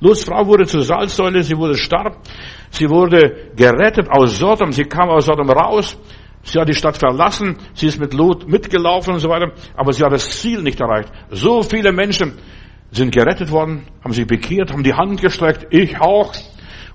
Lots 0.00 0.24
Frau 0.24 0.46
wurde 0.46 0.66
zur 0.66 0.82
Salzsäule, 0.82 1.42
sie 1.42 1.56
wurde 1.56 1.74
stark, 1.74 2.18
sie 2.70 2.88
wurde 2.88 3.50
gerettet 3.56 4.08
aus 4.08 4.38
Sodom, 4.38 4.70
sie 4.70 4.84
kam 4.84 5.08
aus 5.10 5.26
Sodom 5.26 5.50
raus, 5.50 5.98
sie 6.44 6.60
hat 6.60 6.68
die 6.68 6.74
Stadt 6.74 6.96
verlassen, 6.96 7.56
sie 7.74 7.86
ist 7.86 7.98
mit 7.98 8.14
Lot 8.14 8.48
mitgelaufen 8.48 9.14
und 9.14 9.18
so 9.18 9.28
weiter, 9.28 9.52
aber 9.76 9.92
sie 9.92 10.04
hat 10.04 10.12
das 10.12 10.30
Ziel 10.40 10.62
nicht 10.62 10.80
erreicht. 10.80 11.12
So 11.30 11.62
viele 11.62 11.90
Menschen 11.92 12.34
sind 12.92 13.12
gerettet 13.12 13.50
worden, 13.50 13.88
haben 14.04 14.12
sich 14.12 14.26
bekehrt, 14.26 14.72
haben 14.72 14.84
die 14.84 14.94
Hand 14.94 15.20
gestreckt, 15.20 15.66
ich 15.70 16.00
auch, 16.00 16.32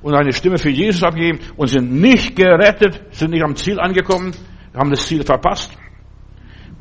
und 0.02 0.14
eine 0.14 0.34
Stimme 0.34 0.58
für 0.58 0.70
Jesus 0.70 1.04
abgegeben 1.04 1.40
und 1.58 1.68
sind 1.68 1.92
nicht 1.94 2.36
gerettet, 2.36 3.02
sind 3.12 3.32
nicht 3.32 3.44
am 3.44 3.56
Ziel 3.56 3.80
angekommen, 3.80 4.32
haben 4.74 4.90
das 4.90 5.06
Ziel 5.06 5.24
verpasst. 5.24 5.78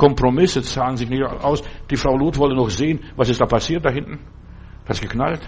Kompromisse 0.02 0.62
zahlen 0.62 0.96
sich 0.96 1.08
nicht 1.08 1.22
aus. 1.22 1.62
Die 1.88 1.96
Frau 1.96 2.16
Lot 2.16 2.36
wollte 2.36 2.56
noch 2.56 2.70
sehen, 2.70 2.98
was 3.14 3.28
ist 3.28 3.40
da 3.40 3.46
passiert 3.46 3.84
da 3.84 3.90
hinten. 3.90 4.18
Da 4.84 4.94
ist 4.94 5.00
geknallt. 5.00 5.40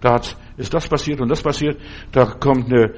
Da 0.00 0.14
hat, 0.14 0.36
ist 0.56 0.74
das 0.74 0.88
passiert 0.88 1.20
und 1.20 1.28
das 1.28 1.40
passiert. 1.40 1.80
Da 2.10 2.24
kommt 2.24 2.66
eine, 2.66 2.94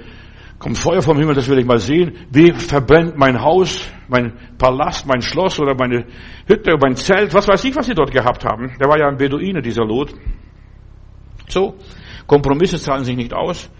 kommt 0.58 0.78
Feuer 0.78 1.02
vom 1.02 1.18
Himmel, 1.18 1.34
das 1.34 1.46
will 1.46 1.58
ich 1.58 1.66
mal 1.66 1.78
sehen. 1.78 2.16
Wie 2.30 2.52
verbrennt 2.52 3.18
mein 3.18 3.38
Haus, 3.42 3.86
mein 4.08 4.32
Palast, 4.56 5.06
mein 5.06 5.20
Schloss 5.20 5.60
oder 5.60 5.74
meine 5.74 6.06
Hütte, 6.46 6.74
mein 6.80 6.96
Zelt, 6.96 7.34
was 7.34 7.46
weiß 7.46 7.62
ich, 7.64 7.76
was 7.76 7.84
sie 7.84 7.94
dort 7.94 8.10
gehabt 8.10 8.42
haben. 8.42 8.74
Der 8.80 8.88
war 8.88 8.98
ja 8.98 9.06
ein 9.06 9.18
Beduine, 9.18 9.60
dieser 9.60 9.84
Lot. 9.84 10.14
So. 11.48 11.74
Kompromisse 12.26 12.78
zahlen 12.78 13.04
sich 13.04 13.16
nicht 13.16 13.34
aus. 13.34 13.70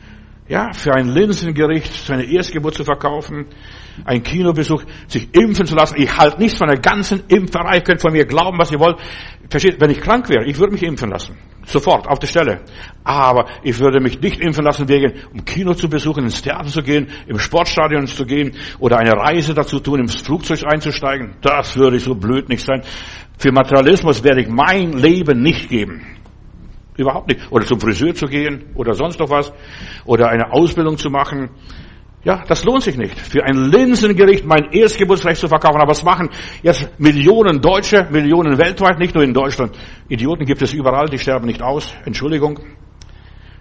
Ja, 0.46 0.72
für 0.74 0.92
ein 0.92 1.08
Linsengericht 1.08 1.90
seine 2.04 2.24
Erstgeburt 2.24 2.74
zu 2.74 2.84
verkaufen, 2.84 3.46
ein 4.04 4.22
Kinobesuch, 4.22 4.82
sich 5.06 5.34
impfen 5.34 5.64
zu 5.64 5.74
lassen. 5.74 5.94
Ich 5.96 6.14
halte 6.18 6.38
nichts 6.38 6.58
von 6.58 6.68
der 6.68 6.78
ganzen 6.78 7.22
Impferei. 7.28 7.76
Ihr 7.76 7.82
könnt 7.82 8.02
von 8.02 8.12
mir 8.12 8.26
glauben, 8.26 8.58
was 8.58 8.70
ihr 8.70 8.78
wollt. 8.78 8.98
Versteht, 9.48 9.80
wenn 9.80 9.88
ich 9.88 10.02
krank 10.02 10.28
wäre, 10.28 10.44
ich 10.44 10.58
würde 10.58 10.74
mich 10.74 10.82
impfen 10.82 11.08
lassen. 11.08 11.38
Sofort, 11.64 12.06
auf 12.06 12.18
der 12.18 12.26
Stelle. 12.26 12.60
Aber 13.04 13.46
ich 13.62 13.78
würde 13.78 14.00
mich 14.00 14.20
nicht 14.20 14.38
impfen 14.38 14.64
lassen, 14.64 14.86
wegen, 14.86 15.14
um 15.32 15.46
Kino 15.46 15.72
zu 15.72 15.88
besuchen, 15.88 16.24
ins 16.24 16.42
Theater 16.42 16.68
zu 16.68 16.82
gehen, 16.82 17.08
im 17.26 17.38
Sportstadion 17.38 18.06
zu 18.06 18.26
gehen 18.26 18.54
oder 18.78 18.98
eine 18.98 19.12
Reise 19.12 19.54
dazu 19.54 19.80
tun, 19.80 20.00
ins 20.00 20.20
Flugzeug 20.20 20.60
einzusteigen. 20.70 21.36
Das 21.40 21.74
würde 21.74 21.96
ich 21.96 22.04
so 22.04 22.14
blöd 22.14 22.50
nicht 22.50 22.66
sein. 22.66 22.82
Für 23.38 23.50
Materialismus 23.50 24.22
werde 24.22 24.42
ich 24.42 24.48
mein 24.48 24.92
Leben 24.92 25.40
nicht 25.40 25.70
geben. 25.70 26.14
Überhaupt 26.96 27.28
nicht. 27.28 27.50
Oder 27.50 27.66
zum 27.66 27.80
Friseur 27.80 28.14
zu 28.14 28.26
gehen 28.26 28.66
oder 28.74 28.94
sonst 28.94 29.18
noch 29.18 29.30
was. 29.30 29.52
Oder 30.04 30.28
eine 30.28 30.52
Ausbildung 30.52 30.96
zu 30.96 31.10
machen. 31.10 31.50
Ja, 32.22 32.42
das 32.46 32.64
lohnt 32.64 32.82
sich 32.82 32.96
nicht. 32.96 33.18
Für 33.18 33.44
ein 33.44 33.70
Linsengericht 33.70 34.46
mein 34.46 34.70
Erstgeburtsrecht 34.72 35.40
zu 35.40 35.48
verkaufen. 35.48 35.80
Aber 35.80 35.90
was 35.90 36.04
machen 36.04 36.30
jetzt 36.62 36.88
Millionen 36.98 37.60
Deutsche, 37.60 38.08
Millionen 38.10 38.58
weltweit, 38.58 38.98
nicht 38.98 39.14
nur 39.14 39.24
in 39.24 39.34
Deutschland. 39.34 39.76
Idioten 40.08 40.46
gibt 40.46 40.62
es 40.62 40.72
überall, 40.72 41.06
die 41.06 41.18
sterben 41.18 41.46
nicht 41.46 41.62
aus. 41.62 41.94
Entschuldigung. 42.04 42.60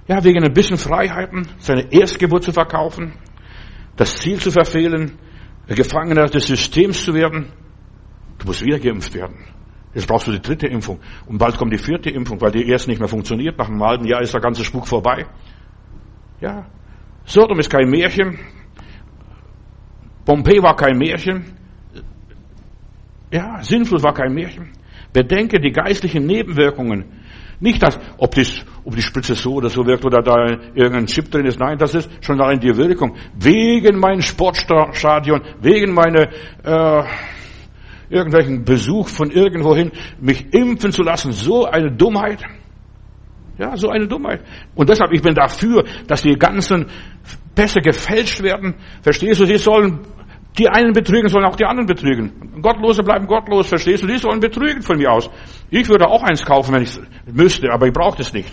Ja, 0.08 0.24
wegen 0.24 0.44
ein 0.44 0.54
bisschen 0.54 0.78
Freiheiten, 0.78 1.48
seine 1.60 1.92
Erstgeburt 1.92 2.44
zu 2.44 2.52
verkaufen, 2.52 3.14
das 3.96 4.18
Ziel 4.18 4.38
zu 4.38 4.52
verfehlen, 4.52 5.18
Gefangener 5.68 6.26
des 6.26 6.48
Systems 6.48 7.06
zu 7.06 7.14
werden. 7.14 7.54
Du 8.38 8.48
musst 8.48 8.64
wieder 8.64 8.80
geimpft 8.80 9.14
werden. 9.14 9.46
Jetzt 9.94 10.08
brauchst 10.08 10.28
du 10.28 10.32
die 10.32 10.42
dritte 10.42 10.68
Impfung. 10.68 11.00
Und 11.28 11.38
bald 11.38 11.58
kommt 11.58 11.72
die 11.72 11.78
vierte 11.78 12.10
Impfung, 12.10 12.42
weil 12.42 12.52
die 12.52 12.68
erste 12.68 12.90
nicht 12.90 13.00
mehr 13.00 13.08
funktioniert. 13.08 13.58
Nach 13.58 13.70
einem 13.70 13.84
halben 13.84 14.06
Jahr 14.06 14.22
ist 14.22 14.34
der 14.34 14.42
ganze 14.42 14.64
Spuk 14.64 14.88
vorbei. 14.88 15.26
Ja. 16.42 16.66
Sodom 17.26 17.60
ist 17.60 17.70
kein 17.70 17.90
Märchen. 17.90 18.40
Pompeji 20.26 20.62
war 20.64 20.76
kein 20.76 20.98
Märchen. 20.98 21.46
Ja, 23.32 23.62
Sinnflut 23.62 24.04
war 24.04 24.14
kein 24.14 24.34
Märchen. 24.34 24.72
Bedenke 25.12 25.60
die 25.60 25.72
geistlichen 25.72 26.26
Nebenwirkungen. 26.26 27.06
Nicht 27.60 27.82
das, 27.82 28.00
ob, 28.18 28.36
das, 28.36 28.66
ob 28.84 28.96
die 28.96 29.02
Spritze 29.02 29.36
so 29.36 29.54
oder 29.54 29.70
so 29.70 29.86
wirkt 29.86 30.04
oder 30.04 30.22
da 30.22 30.36
irgendein 30.74 31.06
Chip 31.06 31.32
drin 31.32 31.46
ist. 31.46 31.60
Nein, 31.60 31.78
das 31.78 31.96
ist 31.96 32.10
schon 32.20 32.42
allein 32.42 32.60
die 32.60 32.76
Wirkung. 32.76 33.16
Wegen 33.36 34.00
mein 34.00 34.22
Sportstadion, 34.22 35.42
wegen 35.62 35.94
meine 35.94 36.30
äh, 36.64 37.04
irgendwelchen 38.14 38.64
Besuch 38.64 39.08
von 39.08 39.32
irgendwohin, 39.32 39.92
mich 40.22 40.54
impfen 40.54 40.92
zu 40.92 41.02
lassen, 41.02 41.32
so 41.32 41.66
eine 41.66 41.92
Dummheit. 41.92 42.44
Ja, 43.58 43.76
so 43.78 43.90
eine 43.90 44.08
Dummheit. 44.08 44.42
Und 44.76 44.90
deshalb, 44.90 45.12
ich 45.12 45.22
bin 45.22 45.36
dafür, 45.36 45.84
dass 46.08 46.22
die 46.22 46.36
ganzen 46.36 46.88
Pässe 47.54 47.82
gefälscht 47.82 48.42
werden. 48.42 48.76
Verstehst 49.02 49.40
du? 49.40 49.46
Sie 49.46 49.58
sollen 49.58 50.00
die 50.58 50.70
einen 50.70 50.94
betrügen, 50.94 51.28
sollen 51.30 51.46
auch 51.46 51.56
die 51.56 51.66
anderen 51.66 51.88
betrügen. 51.88 52.62
Gottlose 52.62 53.04
bleiben 53.04 53.28
gottlos, 53.28 53.68
verstehst 53.68 54.04
du? 54.04 54.08
Die 54.08 54.18
sollen 54.18 54.40
betrügen 54.40 54.82
von 54.82 54.98
mir 54.98 55.12
aus. 55.12 55.30
Ich 55.70 55.88
würde 55.90 56.08
auch 56.08 56.24
eins 56.24 56.46
kaufen, 56.46 56.74
wenn 56.74 56.84
ich 56.84 56.98
müsste, 57.32 57.72
aber 57.72 57.88
ich 57.88 57.94
brauche 57.94 58.18
das 58.18 58.34
nicht. 58.34 58.52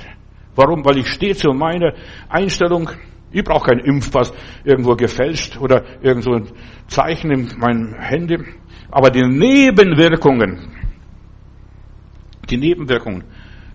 Warum? 0.55 0.85
Weil 0.85 0.99
ich 0.99 1.09
stehe 1.09 1.35
zu 1.35 1.51
meiner 1.53 1.95
Einstellung. 2.29 2.91
Ich 3.33 3.45
brauche 3.45 3.71
keinen 3.71 3.81
Impfpass 3.81 4.33
irgendwo 4.65 4.97
gefälscht 4.97 5.59
oder 5.59 5.85
irgendwo 6.03 6.35
ein 6.35 6.49
Zeichen 6.89 7.31
in 7.31 7.49
meinem 7.59 7.95
Handy. 7.95 8.39
Aber 8.91 9.11
die 9.11 9.23
Nebenwirkungen, 9.23 10.69
die 12.49 12.57
Nebenwirkungen, 12.57 13.25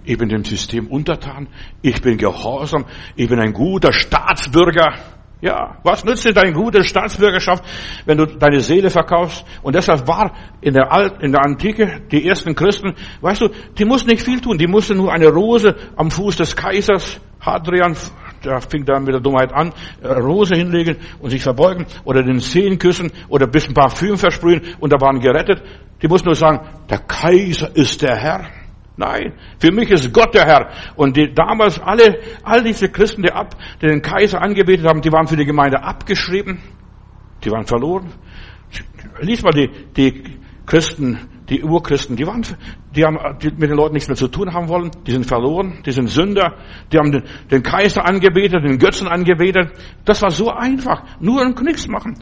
ich 0.03 0.17
bin 0.17 0.29
dem 0.29 0.43
System 0.43 0.87
untertan, 0.87 1.47
ich 1.81 2.01
bin 2.01 2.17
gehorsam, 2.17 2.85
ich 3.15 3.27
bin 3.27 3.39
ein 3.39 3.53
guter 3.53 3.91
Staatsbürger. 3.91 4.93
Ja, 5.41 5.77
was 5.83 6.03
nützt 6.03 6.25
dir 6.25 6.33
deine 6.33 6.53
gute 6.53 6.83
Staatsbürgerschaft, 6.83 7.63
wenn 8.05 8.17
du 8.17 8.25
deine 8.25 8.61
Seele 8.61 8.89
verkaufst? 8.89 9.45
Und 9.61 9.75
deshalb 9.75 10.07
war 10.07 10.33
in 10.61 10.73
der, 10.73 10.91
Alt, 10.91 11.21
in 11.21 11.31
der 11.31 11.43
Antike 11.43 12.01
die 12.11 12.27
ersten 12.27 12.55
Christen, 12.55 12.93
weißt 13.21 13.41
du, 13.41 13.49
die 13.77 13.85
mussten 13.85 14.09
nicht 14.09 14.23
viel 14.23 14.39
tun, 14.39 14.57
die 14.57 14.67
mussten 14.67 14.97
nur 14.97 15.11
eine 15.11 15.27
Rose 15.27 15.75
am 15.97 16.09
Fuß 16.09 16.37
des 16.37 16.55
Kaisers 16.55 17.19
Hadrian 17.39 17.95
der 18.45 18.61
fing 18.61 18.85
dann 18.85 19.03
mit 19.03 19.13
der 19.13 19.21
Dummheit 19.21 19.53
an, 19.53 19.73
äh, 20.01 20.07
Rose 20.07 20.55
hinlegen 20.55 20.97
und 21.19 21.29
sich 21.29 21.43
verbeugen 21.43 21.85
oder 22.03 22.23
den 22.23 22.39
Zehen 22.39 22.79
küssen 22.79 23.11
oder 23.27 23.45
ein 23.45 23.51
bisschen 23.51 23.73
Parfüm 23.73 24.17
versprühen 24.17 24.61
und 24.79 24.93
da 24.93 25.01
waren 25.01 25.19
gerettet. 25.19 25.61
Die 26.01 26.07
mussten 26.07 26.27
nur 26.27 26.35
sagen, 26.35 26.59
der 26.89 26.99
Kaiser 26.99 27.75
ist 27.75 28.01
der 28.01 28.15
Herr. 28.15 28.49
Nein, 28.97 29.33
für 29.59 29.71
mich 29.71 29.89
ist 29.89 30.13
Gott 30.13 30.33
der 30.33 30.45
Herr. 30.45 30.69
Und 30.95 31.17
die, 31.17 31.33
damals 31.33 31.79
alle, 31.79 32.17
all 32.43 32.63
diese 32.63 32.89
Christen, 32.89 33.23
die, 33.23 33.31
ab, 33.31 33.55
die 33.81 33.87
den 33.87 34.01
Kaiser 34.01 34.41
angebetet 34.41 34.87
haben, 34.87 35.01
die 35.01 35.11
waren 35.11 35.27
für 35.27 35.35
die 35.35 35.45
Gemeinde 35.45 35.83
abgeschrieben. 35.83 36.59
Die 37.43 37.51
waren 37.51 37.65
verloren. 37.65 38.13
Lies 39.19 39.43
mal 39.43 39.51
die, 39.51 39.69
die 39.95 40.23
Christen 40.65 41.19
die 41.49 41.63
Urchristen, 41.63 42.15
die 42.15 42.25
waren, 42.25 42.43
die 42.95 43.03
haben 43.03 43.17
die 43.41 43.51
mit 43.51 43.69
den 43.69 43.77
Leuten 43.77 43.93
nichts 43.93 44.07
mehr 44.07 44.15
zu 44.15 44.27
tun 44.27 44.53
haben 44.53 44.67
wollen, 44.67 44.91
die 45.05 45.11
sind 45.11 45.25
verloren, 45.25 45.81
die 45.85 45.91
sind 45.91 46.07
Sünder, 46.09 46.55
die 46.91 46.97
haben 46.97 47.11
den, 47.11 47.23
den 47.51 47.61
Kaiser 47.61 48.07
angebetet, 48.07 48.63
den 48.63 48.79
Götzen 48.79 49.07
angebetet. 49.07 49.71
Das 50.05 50.21
war 50.21 50.31
so 50.31 50.49
einfach, 50.49 51.03
nur 51.19 51.41
einen 51.41 51.55
Knicks 51.55 51.87
machen. 51.87 52.17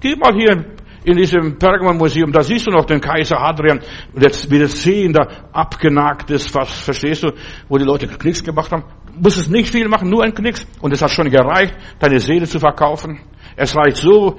Geh 0.00 0.14
mal 0.14 0.32
hier 0.34 0.64
in 1.04 1.16
diesem 1.16 1.58
Pergamon-Museum, 1.58 2.32
da 2.32 2.42
siehst 2.42 2.66
du 2.66 2.70
noch 2.70 2.84
den 2.84 3.00
Kaiser 3.00 3.38
Hadrian, 3.40 3.80
wie 4.12 4.58
das 4.58 4.76
Zehen 4.76 5.12
da 5.12 5.26
abgenagt 5.52 6.30
ist, 6.30 6.54
was, 6.54 6.70
verstehst 6.82 7.24
du, 7.24 7.32
wo 7.68 7.78
die 7.78 7.84
Leute 7.84 8.06
Knicks 8.06 8.44
gemacht 8.44 8.70
haben. 8.70 8.84
Du 9.14 9.22
musst 9.22 9.38
es 9.38 9.48
nicht 9.48 9.72
viel 9.72 9.88
machen, 9.88 10.10
nur 10.10 10.22
ein 10.22 10.34
Knicks. 10.34 10.66
Und 10.80 10.92
es 10.92 11.02
hat 11.02 11.10
schon 11.10 11.28
gereicht, 11.30 11.74
deine 11.98 12.20
Seele 12.20 12.46
zu 12.46 12.58
verkaufen. 12.60 13.20
Es 13.56 13.74
reicht 13.76 13.96
so, 13.96 14.38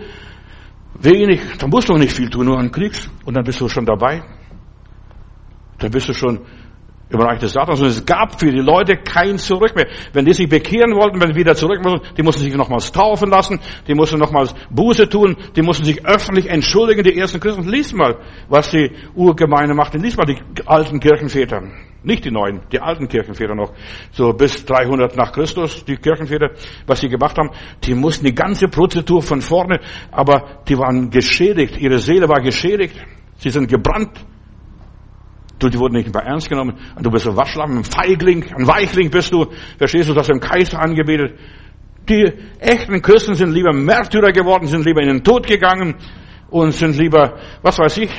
Wenig, 0.96 1.42
da 1.58 1.68
musst 1.68 1.90
du 1.90 1.94
nicht 1.94 2.14
viel 2.14 2.30
tun, 2.30 2.46
nur 2.46 2.60
einen 2.60 2.72
Klicks 2.72 3.10
und 3.26 3.36
dann 3.36 3.44
bist 3.44 3.62
du 3.62 3.70
schon 3.70 3.86
dabei. 3.86 4.24
Dann 5.78 5.92
bist 5.92 6.10
du 6.10 6.14
schon 6.14 6.40
im 7.10 7.20
Reich 7.20 7.40
des 7.40 7.54
Satans. 7.54 7.82
Und 7.82 7.88
es 7.88 8.06
gab 8.06 8.40
für 8.40 8.52
die 8.52 8.60
Leute 8.60 8.98
kein 8.98 9.38
Zurück 9.38 9.76
mehr. 9.76 9.88
Wenn 10.14 10.26
die 10.26 10.34
sich 10.34 10.48
bekehren 10.48 10.96
wollten, 10.96 11.20
wenn 11.22 11.34
sie 11.34 11.40
wieder 11.40 11.56
zurück 11.56 11.84
mussten, 11.84 12.16
die 12.16 12.24
mussten 12.24 12.44
sich 12.44 12.54
nochmals 12.54 12.92
taufen 12.92 13.30
lassen, 13.30 13.60
die 13.88 13.96
mussten 13.96 14.20
nochmals 14.20 14.54
Buße 14.70 15.10
tun, 15.10 15.36
die 15.56 15.62
mussten 15.62 15.86
sich 15.86 16.06
öffentlich 16.06 16.48
entschuldigen, 16.48 17.04
die 17.04 17.18
ersten 17.18 17.40
Christen. 17.40 17.68
Lies 17.68 17.94
mal, 17.94 18.18
was 18.48 18.72
die 18.72 18.92
Urgemeinde 19.16 19.74
machte. 19.74 19.98
Lies 19.98 20.18
mal 20.18 20.26
die 20.26 20.38
alten 20.66 21.00
Kirchenväter. 21.00 21.64
Nicht 22.02 22.24
die 22.24 22.32
neuen, 22.32 22.62
die 22.72 22.80
alten 22.80 23.08
Kirchenväter 23.08 23.56
noch. 23.56 23.74
So 24.12 24.32
bis 24.32 24.66
300 24.66 25.18
nach 25.18 25.34
Christus, 25.34 25.84
die 25.84 25.98
Kirchenväter, 25.98 26.52
was 26.88 27.02
sie 27.02 27.10
gemacht 27.10 27.38
haben. 27.38 27.50
Die 27.84 27.94
mussten 27.94 28.26
die 28.26 28.34
ganze 28.34 28.70
Prozedur 28.70 29.22
von 29.22 29.42
vorne, 29.42 29.80
aber 30.12 30.62
die 30.68 30.78
waren 30.78 31.10
geschädigt. 31.10 31.78
Ihre 31.78 32.00
Seele 32.00 32.30
war 32.30 32.42
geschädigt. 32.42 32.96
Sie 33.38 33.50
sind 33.50 33.70
gebrannt. 33.70 34.26
Du, 35.60 35.68
die 35.68 35.78
wurden 35.78 35.96
nicht 35.96 36.14
mehr 36.14 36.24
ernst 36.24 36.48
genommen. 36.48 36.78
Du 37.02 37.12
bist 37.12 37.28
ein 37.28 37.36
Waschlamm, 37.36 37.80
ein 37.80 37.84
Feigling, 37.84 38.46
ein 38.56 38.66
Weichling 38.66 39.10
bist 39.10 39.34
du. 39.34 39.46
Verstehst 39.78 40.08
du, 40.08 40.14
dass 40.14 40.28
du 40.28 40.34
den 40.34 40.40
Kaiser 40.40 40.80
angebetet? 40.80 41.38
Die 42.08 42.32
echten 42.60 43.02
Christen 43.02 43.34
sind 43.36 43.52
lieber 43.52 43.74
Märtyrer 43.74 44.32
geworden, 44.32 44.68
sind 44.68 44.86
lieber 44.86 45.02
in 45.02 45.10
den 45.10 45.24
Tod 45.24 45.46
gegangen 45.46 45.96
und 46.50 46.72
sind 46.72 46.98
lieber, 46.98 47.38
was 47.62 47.78
weiß 47.78 47.98
ich, 47.98 48.10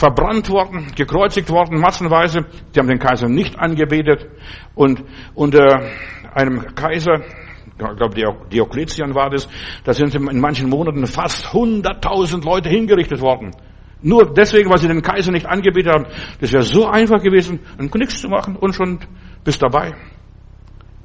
verbrannt 0.00 0.48
worden, 0.48 0.86
gekreuzigt 0.96 1.50
worden, 1.50 1.78
massenweise. 1.78 2.46
Die 2.74 2.80
haben 2.80 2.88
den 2.88 2.98
Kaiser 2.98 3.28
nicht 3.28 3.58
angebetet. 3.58 4.26
Und 4.74 5.04
unter 5.34 5.90
einem 6.32 6.74
Kaiser, 6.74 7.20
ich 7.20 7.96
glaube 7.96 8.16
Diokletian 8.50 9.14
war 9.14 9.28
das, 9.28 9.46
da 9.84 9.92
sind 9.92 10.14
in 10.14 10.40
manchen 10.40 10.70
Monaten 10.70 11.06
fast 11.06 11.48
100.000 11.48 12.42
Leute 12.42 12.70
hingerichtet 12.70 13.20
worden. 13.20 13.50
Nur 14.00 14.32
deswegen, 14.32 14.70
weil 14.70 14.78
sie 14.78 14.88
den 14.88 15.02
Kaiser 15.02 15.32
nicht 15.32 15.44
angebetet 15.44 15.92
haben. 15.92 16.06
Das 16.40 16.50
wäre 16.50 16.62
so 16.62 16.86
einfach 16.86 17.22
gewesen, 17.22 17.60
nichts 17.78 18.22
zu 18.22 18.28
machen 18.28 18.56
und 18.56 18.72
schon 18.74 19.00
bist 19.44 19.62
dabei. 19.62 19.92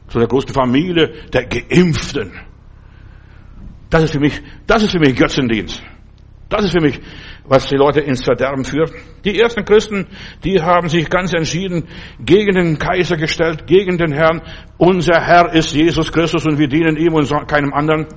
Zu 0.07 0.19
der 0.19 0.29
großen 0.29 0.53
Familie 0.53 1.27
der 1.33 1.47
Geimpften. 1.47 2.31
Das 3.89 4.03
ist 4.03 4.11
für 4.11 4.21
mich, 4.21 4.41
das 4.65 4.83
ist 4.83 4.91
für 4.91 4.99
mich 4.99 5.17
Götzendienst. 5.17 5.83
Das 6.47 6.63
ist 6.63 6.71
für 6.71 6.81
mich, 6.81 7.01
was 7.47 7.67
die 7.67 7.75
Leute 7.75 8.01
ins 8.01 8.23
Verderben 8.23 8.63
führt. 8.63 8.91
Die 9.23 9.39
ersten 9.39 9.65
Christen, 9.65 10.07
die 10.43 10.61
haben 10.61 10.89
sich 10.89 11.09
ganz 11.09 11.33
entschieden 11.33 11.87
gegen 12.19 12.55
den 12.55 12.79
Kaiser 12.79 13.17
gestellt, 13.17 13.67
gegen 13.67 13.97
den 13.97 14.11
Herrn. 14.11 14.41
Unser 14.77 15.21
Herr 15.21 15.53
ist 15.53 15.73
Jesus 15.73 16.11
Christus 16.11 16.45
und 16.45 16.57
wir 16.57 16.67
dienen 16.67 16.97
ihm 16.97 17.13
und 17.13 17.29
keinem 17.47 17.73
anderen. 17.73 18.07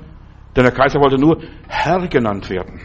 Denn 0.57 0.65
der 0.65 0.73
Kaiser 0.73 1.01
wollte 1.01 1.19
nur 1.19 1.43
Herr 1.69 2.09
genannt 2.09 2.49
werden. 2.51 2.81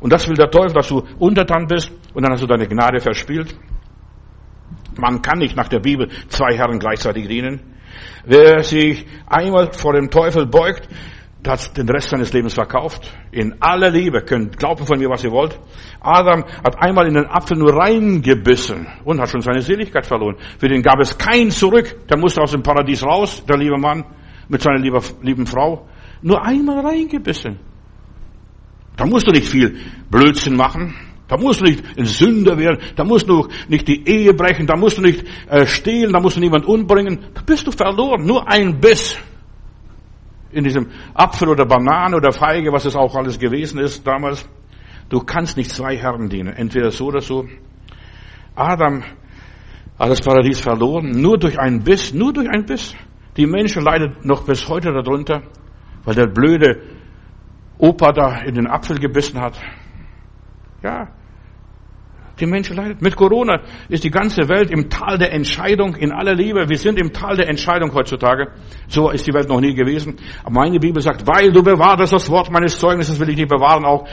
Und 0.00 0.12
das 0.12 0.28
will 0.28 0.36
der 0.36 0.50
Teufel, 0.50 0.72
dass 0.72 0.88
du 0.88 1.02
untertan 1.18 1.66
bist 1.66 1.92
und 2.14 2.22
dann 2.22 2.32
hast 2.32 2.42
du 2.42 2.46
deine 2.46 2.66
Gnade 2.66 3.00
verspielt. 3.00 3.56
Man 4.98 5.22
kann 5.22 5.38
nicht 5.38 5.56
nach 5.56 5.68
der 5.68 5.80
Bibel 5.80 6.08
zwei 6.28 6.56
Herren 6.56 6.78
gleichzeitig 6.78 7.28
dienen. 7.28 7.60
Wer 8.24 8.62
sich 8.62 9.06
einmal 9.26 9.72
vor 9.72 9.94
dem 9.94 10.10
Teufel 10.10 10.46
beugt, 10.46 10.88
hat 11.46 11.76
den 11.76 11.88
Rest 11.88 12.10
seines 12.10 12.32
Lebens 12.32 12.54
verkauft. 12.54 13.12
In 13.32 13.54
aller 13.60 13.90
Liebe. 13.90 14.22
Könnt 14.22 14.58
glauben 14.58 14.86
von 14.86 14.98
mir, 14.98 15.08
was 15.08 15.24
ihr 15.24 15.30
wollt. 15.30 15.58
Adam 16.00 16.44
hat 16.44 16.80
einmal 16.80 17.06
in 17.08 17.14
den 17.14 17.26
Apfel 17.26 17.56
nur 17.56 17.74
reingebissen 17.74 18.86
und 19.04 19.20
hat 19.20 19.30
schon 19.30 19.40
seine 19.40 19.62
Seligkeit 19.62 20.06
verloren. 20.06 20.36
Für 20.58 20.68
den 20.68 20.82
gab 20.82 21.00
es 21.00 21.16
kein 21.18 21.50
Zurück. 21.50 22.06
Der 22.08 22.18
musste 22.18 22.40
aus 22.40 22.52
dem 22.52 22.62
Paradies 22.62 23.02
raus, 23.02 23.44
der 23.46 23.58
liebe 23.58 23.78
Mann, 23.78 24.04
mit 24.48 24.62
seiner 24.62 24.78
lieben 24.78 25.46
Frau. 25.46 25.86
Nur 26.22 26.44
einmal 26.44 26.80
reingebissen. 26.86 27.58
Da 28.96 29.06
musst 29.06 29.26
du 29.26 29.32
nicht 29.32 29.48
viel 29.48 29.76
Blödsinn 30.10 30.56
machen. 30.56 30.94
Da 31.28 31.36
musst 31.38 31.60
du 31.60 31.64
nicht 31.64 31.82
ein 31.98 32.04
Sünder 32.04 32.58
werden. 32.58 32.78
Da 32.94 33.04
musst 33.04 33.28
du 33.28 33.48
nicht 33.68 33.88
die 33.88 34.06
Ehe 34.06 34.34
brechen. 34.34 34.66
Da 34.66 34.76
musst 34.76 34.98
du 34.98 35.02
nicht 35.02 35.24
äh, 35.48 35.66
stehlen. 35.66 36.12
Da 36.12 36.20
musst 36.20 36.36
du 36.36 36.40
niemand 36.40 36.66
umbringen. 36.66 37.20
Da 37.32 37.40
bist 37.40 37.66
du 37.66 37.72
verloren. 37.72 38.26
Nur 38.26 38.46
ein 38.48 38.78
Biss. 38.78 39.16
In 40.52 40.64
diesem 40.64 40.88
Apfel 41.14 41.48
oder 41.48 41.64
Banane 41.66 42.16
oder 42.16 42.32
Feige, 42.32 42.72
was 42.72 42.84
es 42.84 42.94
auch 42.94 43.14
alles 43.14 43.38
gewesen 43.38 43.80
ist 43.80 44.06
damals. 44.06 44.48
Du 45.08 45.20
kannst 45.20 45.56
nicht 45.56 45.70
zwei 45.70 45.96
Herren 45.96 46.28
dienen. 46.28 46.54
Entweder 46.54 46.90
so 46.90 47.06
oder 47.06 47.20
so. 47.20 47.46
Adam 48.54 49.02
hat 49.98 50.10
das 50.10 50.20
Paradies 50.20 50.60
verloren. 50.60 51.10
Nur 51.10 51.38
durch 51.38 51.58
einen 51.58 51.82
Biss. 51.82 52.12
Nur 52.12 52.32
durch 52.32 52.48
einen 52.48 52.66
Biss. 52.66 52.94
Die 53.36 53.46
Menschen 53.46 53.82
leiden 53.82 54.16
noch 54.22 54.44
bis 54.44 54.68
heute 54.68 54.92
darunter, 54.92 55.42
weil 56.04 56.14
der 56.14 56.26
blöde 56.26 56.82
Opa 57.78 58.12
da 58.12 58.42
in 58.42 58.54
den 58.54 58.66
Apfel 58.66 58.98
gebissen 58.98 59.40
hat. 59.40 59.58
Ja, 60.82 61.08
die 62.40 62.46
Menschen 62.46 62.76
leiden. 62.76 62.96
Mit 63.00 63.16
Corona 63.16 63.60
ist 63.88 64.04
die 64.04 64.10
ganze 64.10 64.48
Welt 64.48 64.70
im 64.70 64.88
Tal 64.88 65.18
der 65.18 65.32
Entscheidung 65.32 65.94
in 65.96 66.12
aller 66.12 66.34
Liebe. 66.34 66.68
Wir 66.68 66.78
sind 66.78 66.98
im 66.98 67.12
Tal 67.12 67.36
der 67.36 67.48
Entscheidung 67.48 67.92
heutzutage. 67.94 68.48
So 68.88 69.10
ist 69.10 69.26
die 69.26 69.34
Welt 69.34 69.48
noch 69.48 69.60
nie 69.60 69.74
gewesen. 69.74 70.16
Aber 70.42 70.60
meine 70.60 70.78
Bibel 70.78 71.02
sagt, 71.02 71.26
weil 71.26 71.52
du 71.52 71.62
bewahrst 71.62 72.12
das 72.12 72.30
Wort 72.30 72.50
meines 72.50 72.78
Zeugnisses, 72.78 73.20
will 73.20 73.28
ich 73.30 73.36
dich 73.36 73.48
bewahren, 73.48 73.84
auch 73.84 74.08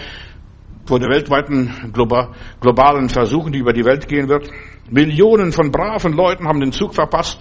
vor 0.85 0.99
der 0.99 1.09
weltweiten 1.09 1.93
globalen 1.93 3.09
Versuchen, 3.09 3.51
die 3.51 3.59
über 3.59 3.73
die 3.73 3.85
Welt 3.85 4.07
gehen 4.07 4.27
wird. 4.27 4.49
Millionen 4.89 5.51
von 5.51 5.71
braven 5.71 6.13
Leuten 6.13 6.47
haben 6.47 6.59
den 6.59 6.71
Zug 6.71 6.95
verpasst. 6.95 7.39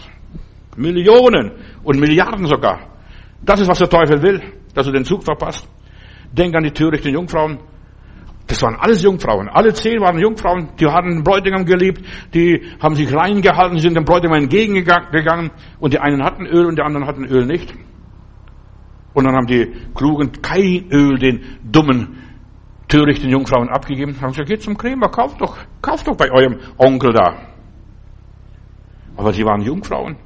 Millionen 0.77 1.53
und 1.83 1.99
Milliarden 1.99 2.47
sogar. 2.47 2.89
Das 3.43 3.61
ist, 3.61 3.69
was 3.69 3.79
der 3.79 3.89
Teufel 3.89 4.23
will, 4.23 4.43
dass 4.75 4.87
du 4.87 4.93
den 4.93 5.05
Zug 5.05 5.25
verpasst. 5.25 5.67
Denk 6.31 6.55
an 6.55 6.63
die 6.63 6.71
törichten 6.71 7.13
Jungfrauen. 7.13 7.59
Das 8.49 8.63
waren 8.63 8.77
alles 8.77 9.03
Jungfrauen. 9.03 9.49
Alle 9.51 9.75
zehn 9.75 10.01
waren 10.01 10.19
Jungfrauen, 10.19 10.71
die 10.81 10.87
hatten 10.87 11.11
den 11.11 11.23
Bräutigam 11.23 11.67
geliebt, 11.67 12.03
die 12.33 12.63
haben 12.81 12.95
sich 12.95 13.15
reingehalten, 13.15 13.79
sind 13.79 13.95
dem 13.95 14.05
Bräutigam 14.05 14.37
entgegengegangen 14.37 15.51
und 15.79 15.93
die 15.93 15.99
einen 15.99 16.25
hatten 16.25 16.47
Öl 16.47 16.65
und 16.65 16.79
die 16.79 16.83
anderen 16.83 17.07
hatten 17.07 17.27
Öl 17.27 17.45
nicht. 17.45 17.75
Und 19.13 19.25
dann 19.25 19.35
haben 19.35 19.47
die 19.47 19.71
Klugen 19.95 20.33
kein 20.41 20.89
Öl 20.91 21.19
den 21.19 21.59
dummen, 21.63 22.17
törichten 22.89 23.29
Jungfrauen 23.29 23.69
abgegeben. 23.69 24.19
Haben 24.19 24.31
gesagt, 24.31 24.49
geht 24.49 24.63
zum 24.63 24.79
Krämer, 24.79 25.11
kauft 25.11 25.43
doch, 25.43 25.59
kauft 25.83 26.07
doch 26.09 26.17
bei 26.17 26.31
eurem 26.31 26.59
Onkel 26.79 27.13
da. 27.13 27.37
Aber 29.15 29.35
sie 29.35 29.45
waren 29.45 29.61
Jungfrauen. 29.61 30.17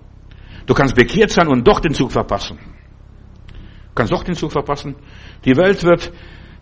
Du 0.66 0.74
kannst 0.74 0.94
bekehrt 0.94 1.30
sein 1.30 1.48
und 1.48 1.66
doch 1.66 1.80
den 1.80 1.92
Zug 1.92 2.12
verpassen. 2.12 2.56
Du 3.48 3.94
kannst 3.96 4.12
doch 4.12 4.22
den 4.22 4.35
Zug 4.37 4.52
verpassen. 4.52 4.94
Die 5.44 5.56
Welt 5.56 5.82
wird 5.82 6.12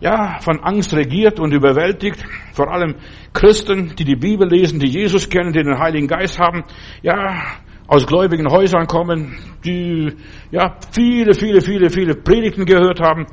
ja 0.01 0.39
von 0.41 0.59
Angst 0.59 0.93
regiert 0.93 1.39
und 1.39 1.53
überwältigt. 1.53 2.23
Vor 2.53 2.71
allem 2.71 2.95
Christen, 3.33 3.95
die 3.95 4.03
die 4.03 4.15
Bibel 4.15 4.49
lesen, 4.49 4.79
die 4.79 4.89
Jesus 4.89 5.29
kennen, 5.29 5.53
die 5.53 5.63
den 5.63 5.79
Heiligen 5.79 6.07
Geist 6.07 6.39
haben. 6.39 6.63
Ja, 7.01 7.43
aus 7.87 8.07
gläubigen 8.07 8.49
Häusern 8.49 8.87
kommen, 8.87 9.37
die 9.63 10.13
ja 10.49 10.77
viele, 10.91 11.33
viele, 11.33 11.61
viele, 11.61 11.89
viele 11.89 12.15
Predigten 12.15 12.65
gehört 12.65 12.99
haben. 12.99 13.27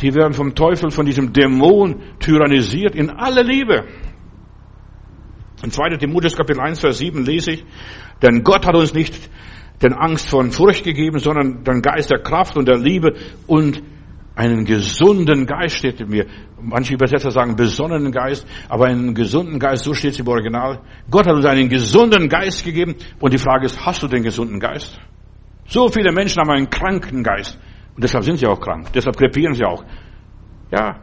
Die 0.00 0.14
werden 0.14 0.32
vom 0.32 0.54
Teufel, 0.54 0.90
von 0.90 1.06
diesem 1.06 1.32
Dämon 1.32 2.02
tyrannisiert 2.18 2.94
in 2.94 3.10
aller 3.10 3.44
Liebe. 3.44 3.84
In 5.62 5.70
2. 5.70 5.96
Timotheus 5.98 6.36
Kapitel 6.36 6.60
1, 6.60 6.80
Vers 6.80 6.98
7 6.98 7.24
lese 7.24 7.52
ich, 7.52 7.64
denn 8.22 8.42
Gott 8.42 8.66
hat 8.66 8.74
uns 8.74 8.92
nicht 8.92 9.30
den 9.82 9.92
Angst 9.92 10.28
von 10.28 10.50
Furcht 10.50 10.84
gegeben, 10.84 11.18
sondern 11.18 11.64
den 11.64 11.82
Geist 11.82 12.10
der 12.10 12.20
Kraft 12.20 12.56
und 12.56 12.68
der 12.68 12.78
Liebe 12.78 13.14
und 13.46 13.82
einen 14.36 14.64
gesunden 14.64 15.46
Geist 15.46 15.76
steht 15.76 16.00
in 16.00 16.08
mir. 16.08 16.26
Manche 16.60 16.94
Übersetzer 16.94 17.30
sagen 17.30 17.54
besonnenen 17.54 18.10
Geist, 18.10 18.46
aber 18.68 18.86
einen 18.86 19.14
gesunden 19.14 19.58
Geist, 19.58 19.84
so 19.84 19.94
steht 19.94 20.12
es 20.12 20.18
im 20.18 20.28
Original. 20.28 20.80
Gott 21.10 21.26
hat 21.26 21.34
uns 21.34 21.44
einen 21.44 21.68
gesunden 21.68 22.28
Geist 22.28 22.64
gegeben. 22.64 22.96
Und 23.20 23.32
die 23.32 23.38
Frage 23.38 23.66
ist, 23.66 23.84
hast 23.84 24.02
du 24.02 24.08
den 24.08 24.22
gesunden 24.22 24.58
Geist? 24.58 24.98
So 25.66 25.88
viele 25.88 26.12
Menschen 26.12 26.40
haben 26.40 26.50
einen 26.50 26.68
kranken 26.68 27.22
Geist. 27.22 27.58
Und 27.94 28.02
deshalb 28.02 28.24
sind 28.24 28.38
sie 28.38 28.46
auch 28.46 28.60
krank. 28.60 28.92
Deshalb 28.92 29.16
krepieren 29.16 29.54
sie 29.54 29.64
auch. 29.64 29.84
Ja. 30.72 31.00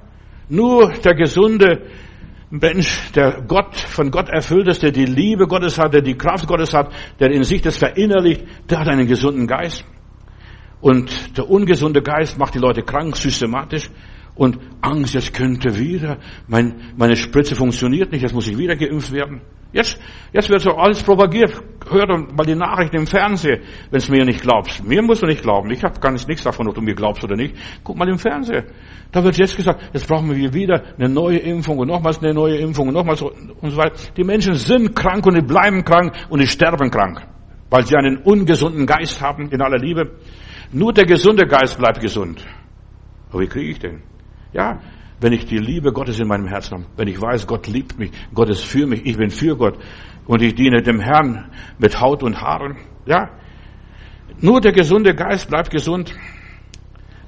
Nur 0.49 0.91
der 0.91 1.15
gesunde 1.15 1.87
Mensch, 2.49 3.11
der 3.13 3.43
Gott, 3.47 3.77
von 3.77 4.11
Gott 4.11 4.27
erfüllt 4.27 4.67
ist, 4.67 4.83
der 4.83 4.91
die 4.91 5.05
Liebe 5.05 5.47
Gottes 5.47 5.79
hat, 5.79 5.93
der 5.93 6.01
die 6.01 6.17
Kraft 6.17 6.47
Gottes 6.47 6.73
hat, 6.73 6.91
der 7.17 7.31
in 7.31 7.43
sich 7.43 7.61
das 7.61 7.77
verinnerlicht, 7.77 8.43
der 8.69 8.79
hat 8.79 8.89
einen 8.89 9.07
gesunden 9.07 9.47
Geist. 9.47 9.85
Und 10.81 11.37
der 11.37 11.49
ungesunde 11.49 12.01
Geist 12.01 12.37
macht 12.37 12.55
die 12.55 12.59
Leute 12.59 12.81
krank, 12.81 13.15
systematisch. 13.15 13.89
Und 14.35 14.57
Angst, 14.81 15.13
jetzt 15.13 15.33
könnte 15.33 15.77
wieder, 15.77 16.17
mein, 16.47 16.93
meine 16.97 17.15
Spritze 17.15 17.55
funktioniert 17.55 18.11
nicht, 18.11 18.21
jetzt 18.21 18.33
muss 18.33 18.47
ich 18.47 18.57
wieder 18.57 18.75
geimpft 18.75 19.11
werden. 19.11 19.41
Jetzt, 19.73 19.99
jetzt 20.33 20.49
wird 20.49 20.61
so 20.61 20.71
alles 20.71 21.01
propagiert. 21.01 21.53
Hör 21.89 22.05
doch 22.05 22.17
mal 22.33 22.45
die 22.45 22.55
Nachrichten 22.55 22.97
im 22.97 23.07
Fernsehen, 23.07 23.61
wenn 23.89 23.97
es 23.97 24.09
mir 24.09 24.25
nicht 24.25 24.41
glaubst. 24.41 24.83
Mir 24.85 25.01
musst 25.01 25.21
du 25.21 25.27
nicht 25.27 25.41
glauben. 25.41 25.71
Ich 25.71 25.83
habe 25.83 25.97
gar 25.99 26.11
nichts 26.11 26.43
davon, 26.43 26.67
ob 26.67 26.75
du 26.75 26.81
mir 26.81 26.93
glaubst 26.93 27.23
oder 27.23 27.35
nicht. 27.35 27.55
Guck 27.83 27.97
mal 27.97 28.07
im 28.09 28.17
Fernsehen. 28.17 28.65
Da 29.11 29.23
wird 29.23 29.37
jetzt 29.37 29.55
gesagt, 29.55 29.81
jetzt 29.93 30.07
brauchen 30.07 30.33
wir 30.35 30.53
wieder 30.53 30.83
eine 30.97 31.07
neue 31.07 31.37
Impfung 31.37 31.77
und 31.77 31.87
nochmals 31.87 32.21
eine 32.21 32.33
neue 32.33 32.57
Impfung 32.57 32.89
und 32.89 32.93
nochmals 32.93 33.21
und 33.21 33.69
so 33.69 33.77
weiter. 33.77 33.95
Die 34.17 34.23
Menschen 34.23 34.55
sind 34.55 34.93
krank 34.93 35.25
und 35.25 35.35
die 35.35 35.41
bleiben 35.41 35.85
krank 35.85 36.13
und 36.29 36.41
die 36.41 36.47
sterben 36.47 36.89
krank, 36.89 37.21
weil 37.69 37.85
sie 37.85 37.95
einen 37.95 38.17
ungesunden 38.17 38.85
Geist 38.85 39.21
haben 39.21 39.49
in 39.51 39.61
aller 39.61 39.77
Liebe. 39.77 40.17
Nur 40.71 40.93
der 40.93 41.05
gesunde 41.05 41.45
Geist 41.45 41.77
bleibt 41.77 41.99
gesund. 41.99 42.45
Aber 43.29 43.41
wie 43.41 43.47
kriege 43.47 43.71
ich 43.71 43.79
den? 43.79 44.01
Ja, 44.53 44.79
wenn 45.19 45.33
ich 45.33 45.45
die 45.45 45.57
Liebe 45.57 45.91
Gottes 45.91 46.19
in 46.19 46.27
meinem 46.27 46.47
Herzen 46.47 46.79
habe, 46.79 46.85
wenn 46.97 47.07
ich 47.07 47.21
weiß, 47.21 47.45
Gott 47.47 47.67
liebt 47.67 47.99
mich, 47.99 48.11
Gott 48.33 48.49
ist 48.49 48.63
für 48.63 48.87
mich, 48.87 49.05
ich 49.05 49.17
bin 49.17 49.29
für 49.29 49.55
Gott 49.55 49.77
und 50.25 50.41
ich 50.41 50.55
diene 50.55 50.81
dem 50.81 50.99
Herrn 50.99 51.51
mit 51.77 51.99
Haut 52.01 52.23
und 52.23 52.41
Haaren. 52.41 52.77
Ja, 53.05 53.29
nur 54.39 54.59
der 54.61 54.71
gesunde 54.71 55.13
Geist 55.13 55.49
bleibt 55.49 55.69
gesund. 55.69 56.13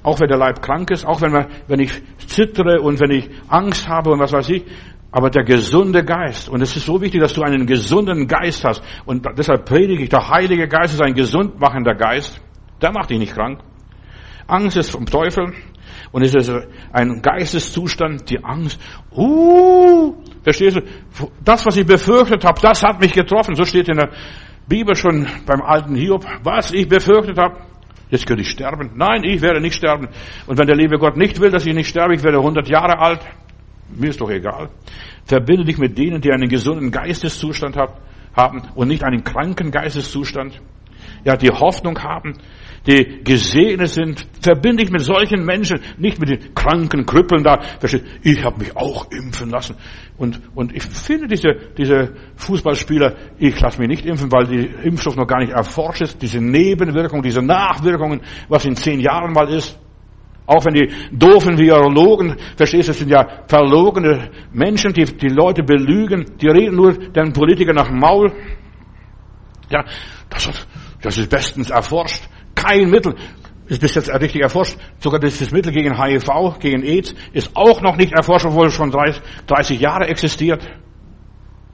Auch 0.02 0.20
wenn 0.20 0.28
der 0.28 0.38
Leib 0.38 0.62
krank 0.62 0.92
ist, 0.92 1.06
auch 1.06 1.22
wenn, 1.22 1.32
wir, 1.32 1.48
wenn 1.68 1.80
ich 1.80 2.02
zittere 2.28 2.82
und 2.82 3.00
wenn 3.00 3.12
ich 3.12 3.30
Angst 3.48 3.88
habe 3.88 4.12
und 4.12 4.20
was 4.20 4.34
weiß 4.34 4.50
ich. 4.50 4.66
Aber 5.12 5.30
der 5.30 5.44
gesunde 5.44 6.04
Geist, 6.04 6.50
und 6.50 6.62
es 6.62 6.76
ist 6.76 6.88
so 6.88 7.00
wichtig, 7.00 7.22
dass 7.22 7.36
du 7.36 7.44
einen 7.44 7.68
gesunden 7.68 8.28
Geist 8.28 8.66
hast. 8.66 8.84
Und 9.06 9.26
deshalb 9.38 9.66
predige 9.66 10.04
ich, 10.04 10.10
der 10.10 10.28
Heilige 10.28 10.68
Geist 10.68 10.96
ist 10.96 11.02
ein 11.02 11.14
gesundmachender 11.14 11.94
Geist. 11.94 12.42
Der 12.84 12.92
macht 12.92 13.10
dich 13.10 13.18
nicht 13.18 13.34
krank. 13.34 13.60
Angst 14.46 14.78
ist 14.78 14.92
vom 14.92 15.06
Teufel 15.06 15.54
und 16.12 16.22
es 16.22 16.36
ist 16.36 16.52
ein 16.92 17.22
Geisteszustand, 17.22 18.30
die 18.30 18.44
Angst. 18.44 18.80
Uh, 19.12 20.14
Verstehst 20.44 20.78
du? 20.78 20.82
Das, 21.44 21.66
was 21.66 21.78
ich 21.78 21.86
befürchtet 21.86 22.44
habe, 22.44 22.60
das 22.62 22.84
hat 22.84 23.00
mich 23.00 23.14
getroffen. 23.14 23.56
So 23.56 23.64
steht 23.64 23.88
in 23.88 23.98
der 23.98 24.10
Bibel 24.68 24.96
schon 24.96 25.26
beim 25.46 25.62
alten 25.62 25.96
Hiob. 25.96 26.26
Was 26.44 26.74
ich 26.74 26.88
befürchtet 26.88 27.38
habe, 27.38 27.62
jetzt 28.10 28.28
könnte 28.28 28.42
ich 28.42 28.50
sterben. 28.50 28.92
Nein, 28.96 29.24
ich 29.24 29.42
werde 29.42 29.62
nicht 29.62 29.76
sterben. 29.76 30.10
Und 30.46 30.60
wenn 30.60 30.68
der 30.68 30.76
liebe 30.76 30.98
Gott 30.98 31.16
nicht 31.16 31.40
will, 31.40 31.50
dass 31.50 31.66
ich 31.66 31.74
nicht 31.74 31.88
sterbe, 31.88 32.14
ich 32.14 32.24
werde 32.24 32.40
100 32.40 32.68
Jahre 32.68 33.00
alt, 33.00 33.22
mir 33.96 34.10
ist 34.10 34.20
doch 34.20 34.30
egal. 34.30 34.70
Verbinde 35.26 35.64
dich 35.64 35.78
mit 35.78 35.98
denen, 35.98 36.20
die 36.20 36.32
einen 36.32 36.50
gesunden 36.50 36.92
Geisteszustand 36.92 37.78
haben 38.36 38.62
und 38.76 38.90
nicht 38.90 39.04
einen 39.04 39.24
kranken 39.24 39.72
Geisteszustand. 39.72 40.62
Ja, 41.24 41.38
die 41.38 41.50
Hoffnung 41.50 41.98
haben, 42.04 42.34
die 42.86 43.24
gesegnet 43.24 43.90
sind. 43.90 44.28
Verbinde 44.42 44.84
dich 44.84 44.92
mit 44.92 45.02
solchen 45.02 45.46
Menschen, 45.46 45.80
nicht 45.98 46.20
mit 46.20 46.30
den 46.30 46.54
kranken 46.54 47.06
Krüppeln 47.06 47.44
da. 47.44 47.60
Ich 48.22 48.44
habe 48.44 48.60
mich 48.60 48.76
auch 48.76 49.10
impfen 49.12 49.50
lassen. 49.50 49.76
Und, 50.18 50.42
und 50.54 50.76
ich 50.76 50.84
finde 50.84 51.28
diese, 51.28 51.54
diese 51.78 52.14
Fußballspieler, 52.36 53.16
ich 53.38 53.60
lasse 53.60 53.80
mich 53.80 53.88
nicht 53.88 54.06
impfen, 54.06 54.32
weil 54.32 54.46
die 54.48 54.88
Impfstoff 54.88 55.16
noch 55.16 55.28
gar 55.28 55.40
nicht 55.40 55.54
erforscht 55.54 56.02
ist. 56.02 56.22
Diese 56.22 56.40
Nebenwirkungen, 56.40 57.24
diese 57.24 57.42
Nachwirkungen, 57.42 58.22
was 58.50 58.66
in 58.66 58.76
zehn 58.76 59.00
Jahren 59.00 59.32
mal 59.32 59.50
ist. 59.50 59.80
Auch 60.46 60.66
wenn 60.66 60.74
die 60.74 60.90
doofen 61.12 61.58
Virologen, 61.58 62.36
verstehst 62.58 62.90
du, 62.90 62.92
das 62.92 63.00
sind 63.00 63.10
ja 63.10 63.44
verlogene 63.48 64.30
Menschen, 64.52 64.92
die 64.92 65.06
die 65.06 65.30
Leute 65.30 65.64
belügen, 65.64 66.26
die 66.42 66.50
reden 66.50 66.76
nur 66.76 66.92
den 66.92 67.32
Politikern 67.32 67.76
nach 67.76 67.88
dem 67.88 68.00
Maul. 68.00 68.30
Ja, 69.70 69.86
das, 70.30 70.68
das 71.02 71.18
ist 71.18 71.30
bestens 71.30 71.70
erforscht. 71.70 72.28
Kein 72.64 72.90
Mittel 72.90 73.16
ist 73.68 73.82
bis 73.82 73.96
jetzt 73.96 74.10
richtig 74.10 74.42
erforscht. 74.42 74.78
Sogar 75.00 75.20
das 75.20 75.52
Mittel 75.52 75.72
gegen 75.72 76.02
HIV, 76.02 76.60
gegen 76.60 76.84
AIDS, 76.84 77.16
ist 77.34 77.52
auch 77.56 77.82
noch 77.82 77.98
nicht 77.98 78.14
erforscht, 78.14 78.46
obwohl 78.46 78.68
es 78.68 78.74
schon 78.74 78.92
30 78.92 79.80
Jahre 79.80 80.08
existiert. 80.08 80.66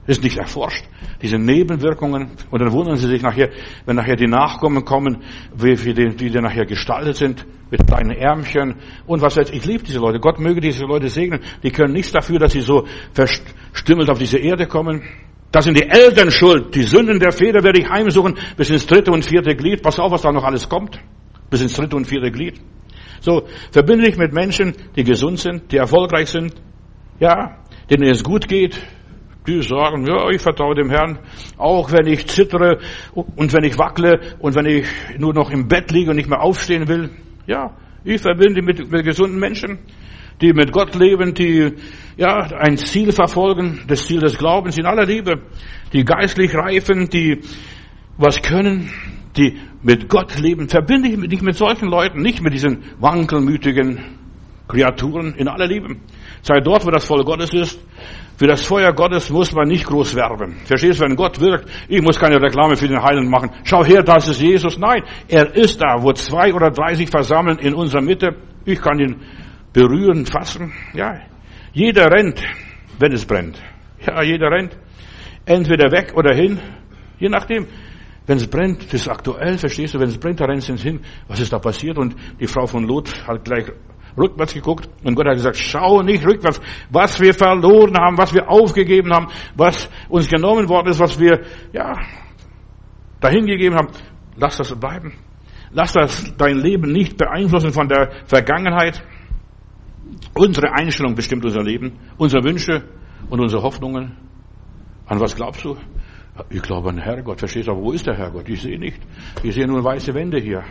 Ist 0.06 0.24
nicht 0.24 0.38
erforscht. 0.38 0.84
Diese 1.22 1.38
Nebenwirkungen. 1.38 2.30
Und 2.50 2.60
dann 2.60 2.72
wundern 2.72 2.96
sie 2.96 3.06
sich 3.06 3.22
nachher, 3.22 3.50
wenn 3.84 3.96
nachher 3.96 4.16
die 4.16 4.26
Nachkommen 4.26 4.84
kommen, 4.84 5.18
wie, 5.54 5.84
wie 5.84 5.94
die, 5.94 6.16
die, 6.16 6.30
die 6.30 6.40
nachher 6.40 6.64
gestaltet 6.64 7.16
sind, 7.16 7.46
mit 7.70 7.86
kleinen 7.86 8.10
Ärmchen 8.10 8.76
und 9.06 9.20
was 9.20 9.36
weiß 9.36 9.50
ich. 9.50 9.58
Ich 9.58 9.66
liebe 9.66 9.84
diese 9.84 10.00
Leute. 10.00 10.18
Gott 10.18 10.40
möge 10.40 10.60
diese 10.60 10.84
Leute 10.84 11.08
segnen. 11.08 11.40
Die 11.62 11.70
können 11.70 11.92
nichts 11.92 12.10
dafür, 12.10 12.38
dass 12.38 12.52
sie 12.52 12.62
so 12.62 12.86
verstümmelt 13.12 14.10
auf 14.10 14.18
diese 14.18 14.38
Erde 14.38 14.66
kommen. 14.66 15.02
Das 15.52 15.64
sind 15.64 15.76
die 15.76 15.88
Eltern 15.88 16.30
schuld. 16.30 16.74
Die 16.74 16.84
Sünden 16.84 17.18
der 17.18 17.32
Väter 17.32 17.62
werde 17.64 17.80
ich 17.80 17.88
heimsuchen 17.88 18.36
bis 18.56 18.70
ins 18.70 18.86
dritte 18.86 19.10
und 19.10 19.24
vierte 19.24 19.54
Glied. 19.56 19.82
Pass 19.82 19.98
auf, 19.98 20.12
was 20.12 20.22
da 20.22 20.30
noch 20.30 20.44
alles 20.44 20.68
kommt. 20.68 21.00
Bis 21.50 21.60
ins 21.60 21.74
dritte 21.74 21.96
und 21.96 22.06
vierte 22.06 22.30
Glied. 22.30 22.60
So, 23.20 23.46
verbinde 23.72 24.06
dich 24.06 24.16
mit 24.16 24.32
Menschen, 24.32 24.74
die 24.96 25.04
gesund 25.04 25.40
sind, 25.40 25.72
die 25.72 25.76
erfolgreich 25.76 26.28
sind, 26.28 26.54
ja, 27.18 27.58
denen 27.90 28.08
es 28.08 28.24
gut 28.24 28.48
geht, 28.48 28.80
die 29.46 29.60
sagen, 29.62 30.06
ja, 30.06 30.30
ich 30.30 30.40
vertraue 30.40 30.74
dem 30.74 30.88
Herrn, 30.88 31.18
auch 31.58 31.92
wenn 31.92 32.06
ich 32.06 32.26
zittere 32.28 32.78
und 33.12 33.52
wenn 33.52 33.64
ich 33.64 33.76
wackle 33.78 34.20
und 34.38 34.54
wenn 34.54 34.64
ich 34.64 34.86
nur 35.18 35.34
noch 35.34 35.50
im 35.50 35.68
Bett 35.68 35.90
liege 35.90 36.10
und 36.10 36.16
nicht 36.16 36.30
mehr 36.30 36.40
aufstehen 36.40 36.88
will. 36.88 37.10
Ja, 37.46 37.76
ich 38.04 38.22
verbinde 38.22 38.62
mit, 38.62 38.90
mit 38.90 39.04
gesunden 39.04 39.38
Menschen 39.38 39.80
die 40.40 40.52
mit 40.52 40.72
Gott 40.72 40.94
leben, 40.94 41.34
die 41.34 41.72
ja 42.20 42.36
ein 42.58 42.76
Ziel 42.76 43.12
verfolgen, 43.12 43.80
das 43.88 44.06
Ziel 44.06 44.20
des 44.20 44.36
Glaubens 44.36 44.76
in 44.76 44.84
aller 44.84 45.06
Liebe, 45.06 45.40
die 45.92 46.04
geistlich 46.04 46.54
reifen, 46.54 47.08
die 47.08 47.40
was 48.18 48.42
können, 48.42 48.90
die 49.36 49.58
mit 49.82 50.08
Gott 50.08 50.38
leben. 50.38 50.68
Verbinde 50.68 51.08
ich 51.08 51.16
mich 51.16 51.40
mit 51.40 51.56
solchen 51.56 51.88
Leuten, 51.88 52.20
nicht 52.20 52.42
mit 52.42 52.52
diesen 52.52 52.84
wankelmütigen 52.98 54.18
Kreaturen 54.68 55.34
in 55.34 55.48
aller 55.48 55.66
Liebe. 55.66 55.96
Sei 56.42 56.60
dort, 56.60 56.84
wo 56.86 56.90
das 56.90 57.06
Volk 57.06 57.24
Gottes 57.26 57.54
ist. 57.54 57.80
Für 58.36 58.46
das 58.46 58.64
Feuer 58.64 58.92
Gottes 58.92 59.30
muss 59.30 59.52
man 59.52 59.68
nicht 59.68 59.86
groß 59.86 60.14
werben. 60.14 60.56
Verstehst 60.64 61.00
du, 61.00 61.04
wenn 61.04 61.16
Gott 61.16 61.40
wirkt, 61.40 61.68
ich 61.88 62.00
muss 62.02 62.18
keine 62.18 62.40
Reklame 62.40 62.76
für 62.76 62.88
den 62.88 63.02
Heiland 63.02 63.28
machen. 63.28 63.50
Schau 63.64 63.84
her, 63.84 64.02
das 64.02 64.28
ist 64.28 64.40
Jesus. 64.40 64.78
Nein, 64.78 65.02
er 65.28 65.54
ist 65.54 65.80
da, 65.80 66.02
wo 66.02 66.12
zwei 66.12 66.52
oder 66.52 66.70
drei 66.70 66.94
sich 66.94 67.10
versammeln 67.10 67.58
in 67.58 67.74
unserer 67.74 68.02
Mitte. 68.02 68.36
Ich 68.64 68.80
kann 68.80 68.98
ihn 68.98 69.16
berühren, 69.72 70.24
fassen. 70.26 70.72
Ja, 70.94 71.18
jeder 71.72 72.10
rennt, 72.10 72.42
wenn 72.98 73.12
es 73.12 73.24
brennt. 73.24 73.60
Ja, 74.06 74.22
jeder 74.22 74.50
rennt. 74.50 74.76
Entweder 75.44 75.90
weg 75.90 76.12
oder 76.16 76.34
hin, 76.34 76.58
je 77.18 77.28
nachdem. 77.28 77.66
Wenn 78.26 78.36
es 78.36 78.46
brennt, 78.46 78.84
das 78.84 78.94
ist 78.94 79.08
aktuell, 79.08 79.58
verstehst 79.58 79.94
du, 79.94 79.98
wenn 79.98 80.08
es 80.08 80.18
brennt, 80.18 80.40
da 80.40 80.44
rennt 80.44 80.68
es 80.68 80.82
hin. 80.82 81.00
Was 81.26 81.40
ist 81.40 81.52
da 81.52 81.58
passiert? 81.58 81.98
Und 81.98 82.14
die 82.38 82.46
Frau 82.46 82.66
von 82.66 82.84
Lot 82.84 83.26
hat 83.26 83.44
gleich 83.44 83.66
rückwärts 84.16 84.54
geguckt 84.54 84.88
und 85.04 85.14
Gott 85.14 85.26
hat 85.26 85.34
gesagt, 85.34 85.56
schau 85.56 86.02
nicht 86.02 86.24
rückwärts, 86.26 86.60
was 86.90 87.20
wir 87.20 87.34
verloren 87.34 87.96
haben, 87.98 88.18
was 88.18 88.34
wir 88.34 88.48
aufgegeben 88.48 89.12
haben, 89.12 89.28
was 89.56 89.88
uns 90.08 90.28
genommen 90.28 90.68
worden 90.68 90.88
ist, 90.88 91.00
was 91.00 91.18
wir, 91.18 91.40
ja, 91.72 91.94
dahingegeben 93.20 93.76
haben. 93.76 93.88
Lass 94.36 94.56
das 94.56 94.74
bleiben. 94.78 95.14
Lass 95.72 95.92
das 95.92 96.34
dein 96.36 96.58
Leben 96.58 96.92
nicht 96.92 97.16
beeinflussen 97.16 97.72
von 97.72 97.88
der 97.88 98.10
Vergangenheit. 98.26 99.02
Unsere 100.34 100.72
Einstellung 100.72 101.14
bestimmt 101.14 101.44
unser 101.44 101.62
Leben, 101.62 101.98
unsere 102.16 102.44
Wünsche 102.44 102.84
und 103.28 103.40
unsere 103.40 103.62
Hoffnungen. 103.62 104.16
An 105.06 105.20
was 105.20 105.34
glaubst 105.34 105.64
du? 105.64 105.76
Ich 106.48 106.62
glaube 106.62 106.90
an 106.90 106.98
Herrgott. 106.98 107.40
Verstehst 107.40 107.68
du? 107.68 107.72
Aber 107.72 107.82
wo 107.82 107.92
ist 107.92 108.06
der 108.06 108.16
Herrgott? 108.16 108.48
Ich 108.48 108.62
sehe 108.62 108.78
nicht. 108.78 109.00
Ich 109.42 109.54
sehe 109.54 109.66
nur 109.66 109.82
weiße 109.82 110.14
Wände 110.14 110.38
hier. 110.38 110.62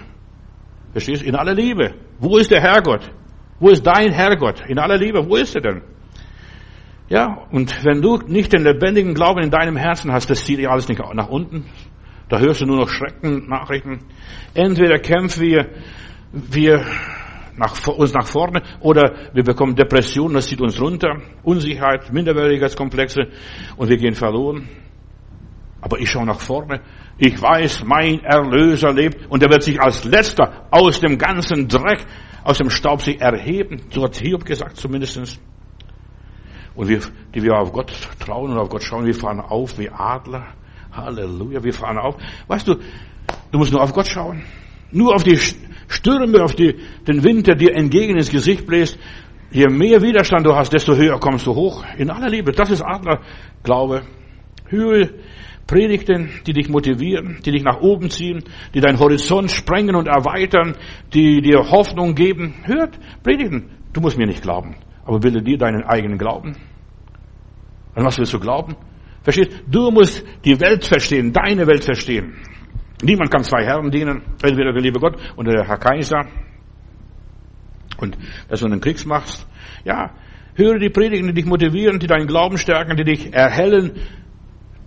Verstehst 0.94 1.22
du? 1.22 1.28
In 1.28 1.36
aller 1.36 1.54
Liebe. 1.54 1.94
Wo 2.20 2.38
ist 2.38 2.50
der 2.50 2.62
Herrgott? 2.62 3.12
Wo 3.60 3.70
ist 3.70 3.86
dein 3.86 4.12
Herrgott? 4.12 4.64
In 4.68 4.80
aller 4.80 4.98
Liebe. 4.98 5.28
Wo 5.28 5.36
ist 5.36 5.56
er 5.56 5.62
denn? 5.62 5.82
Ja, 7.10 7.48
und 7.52 7.84
wenn 7.84 8.02
du 8.02 8.20
nicht 8.28 8.54
den 8.54 8.64
lebendigen 8.64 9.14
Glauben 9.14 9.42
in 9.42 9.50
deinem 9.50 9.76
Herzen 9.76 10.12
hast, 10.12 10.30
das 10.30 10.46
zieht 10.46 10.60
dich 10.60 10.70
alles 10.70 10.88
nicht 10.88 11.02
nach 11.14 11.28
unten. 11.28 11.66
Da 12.30 12.40
hörst 12.40 12.62
du 12.62 12.66
nur 12.66 12.78
noch 12.78 12.90
Schreckennachrichten. 12.90 14.00
Entweder 14.54 15.00
kämpfen 15.00 15.42
wir, 15.42 15.70
wir 16.32 16.86
nach, 17.60 17.88
uns 17.88 18.14
nach 18.14 18.26
vorne 18.26 18.64
oder 18.80 19.30
wir 19.34 19.44
bekommen 19.44 19.76
Depressionen, 19.76 20.36
das 20.36 20.48
zieht 20.48 20.62
uns 20.62 20.80
runter, 20.82 21.18
Unsicherheit, 21.44 22.12
Minderwertigkeitskomplexe 22.12 23.28
und 23.78 23.90
wir 23.90 23.98
gehen 23.98 24.16
verloren. 24.16 24.68
Aber 25.82 26.00
ich 26.00 26.10
schaue 26.10 26.26
nach 26.26 26.40
vorne. 26.40 26.82
Ich 27.18 27.42
weiß, 27.42 27.84
mein 27.86 28.22
Erlöser 28.22 28.94
lebt 28.94 29.30
und 29.30 29.44
er 29.44 29.50
wird 29.50 29.64
sich 29.64 29.80
als 29.82 30.04
letzter 30.06 30.68
aus 30.72 31.00
dem 31.00 31.18
ganzen 31.18 31.68
Dreck, 31.68 32.06
aus 32.44 32.58
dem 32.58 32.70
Staub 32.70 33.02
sich 33.02 33.20
erheben. 33.22 33.82
So 33.90 34.04
hat 34.04 34.16
Hiob 34.16 34.46
gesagt 34.46 34.78
zumindestens. 34.78 35.40
Und 36.76 36.88
wir, 36.88 37.02
die 37.34 37.44
wir 37.44 37.58
auf 37.58 37.74
Gott 37.74 37.92
trauen 38.20 38.52
und 38.52 38.58
auf 38.58 38.70
Gott 38.70 38.84
schauen, 38.84 39.06
wir 39.06 39.16
fahren 39.16 39.42
auf 39.42 39.78
wie 39.78 39.90
Adler. 39.90 40.48
Halleluja, 40.92 41.64
wir 41.64 41.74
fahren 41.74 41.98
auf. 41.98 42.16
Weißt 42.48 42.68
du, 42.68 42.76
du 43.52 43.58
musst 43.58 43.72
nur 43.72 43.82
auf 43.82 43.94
Gott 43.94 44.08
schauen. 44.08 44.44
Nur 44.92 45.14
auf 45.14 45.24
die 45.24 45.38
Stürme, 45.90 46.44
auf 46.44 46.56
die, 46.56 46.76
den 47.08 47.24
Wind, 47.24 47.48
der 47.48 47.56
dir 47.56 47.76
entgegen 47.76 48.16
ins 48.16 48.30
Gesicht 48.30 48.66
bläst. 48.66 48.98
Je 49.52 49.68
mehr 49.68 50.02
Widerstand 50.02 50.46
du 50.46 50.56
hast, 50.56 50.72
desto 50.72 50.96
höher 50.96 51.20
kommst 51.20 51.48
du 51.48 51.56
hoch. 51.56 51.84
In 51.98 52.12
aller 52.12 52.30
Liebe. 52.30 52.52
Das 52.52 52.70
ist 52.70 52.82
Adlerglaube. 52.82 54.04
Höhe, 54.68 55.10
Predigten, 55.66 56.30
die 56.46 56.54
dich 56.54 56.70
motivieren, 56.70 57.40
die 57.44 57.52
dich 57.52 57.64
nach 57.64 57.82
oben 57.82 58.10
ziehen, 58.12 58.44
die 58.74 58.80
deinen 58.80 59.00
Horizont 59.00 59.52
sprengen 59.52 59.96
und 59.96 60.08
erweitern, 60.08 60.76
die 61.14 61.42
dir 61.42 61.72
Hoffnung 61.72 62.14
geben. 62.14 62.54
Hört, 62.64 63.00
Predigten. 63.24 63.72
Du 63.92 64.02
musst 64.02 64.18
mir 64.18 64.28
nicht 64.28 64.44
glauben, 64.44 64.76
aber 65.06 65.20
bilde 65.20 65.42
dir 65.42 65.58
deinen 65.58 65.84
eigenen 65.84 66.20
Glauben. 66.20 66.56
An 67.96 68.06
was 68.06 68.18
willst 68.20 68.34
du 68.34 68.40
glauben? 68.40 68.76
Verstehst? 69.24 69.52
Du 69.68 69.92
musst 69.92 70.24
die 70.46 70.60
Welt 70.60 70.86
verstehen, 70.86 71.34
deine 71.34 71.66
Welt 71.68 71.84
verstehen. 71.84 72.36
Niemand 73.02 73.32
kann 73.32 73.44
zwei 73.44 73.64
Herren 73.64 73.92
dienen, 73.92 74.24
entweder 74.44 74.74
der 74.74 74.82
liebe 74.82 75.00
Gott 75.00 75.16
oder 75.38 75.54
der 75.54 75.68
Herr 75.68 75.78
Kaiser. 75.78 76.26
Und 77.98 78.18
dass 78.48 78.60
du 78.60 78.66
einen 78.66 78.82
Kriegs 78.82 79.06
machst. 79.06 79.48
Ja, 79.86 80.12
höre 80.56 80.80
die 80.80 80.90
Predigen, 80.90 81.28
die 81.28 81.34
dich 81.34 81.46
motivieren, 81.46 82.00
die 82.00 82.08
deinen 82.08 82.28
Glauben 82.28 82.58
stärken, 82.58 82.98
die 82.98 83.04
dich 83.04 83.34
erhellen, 83.34 83.94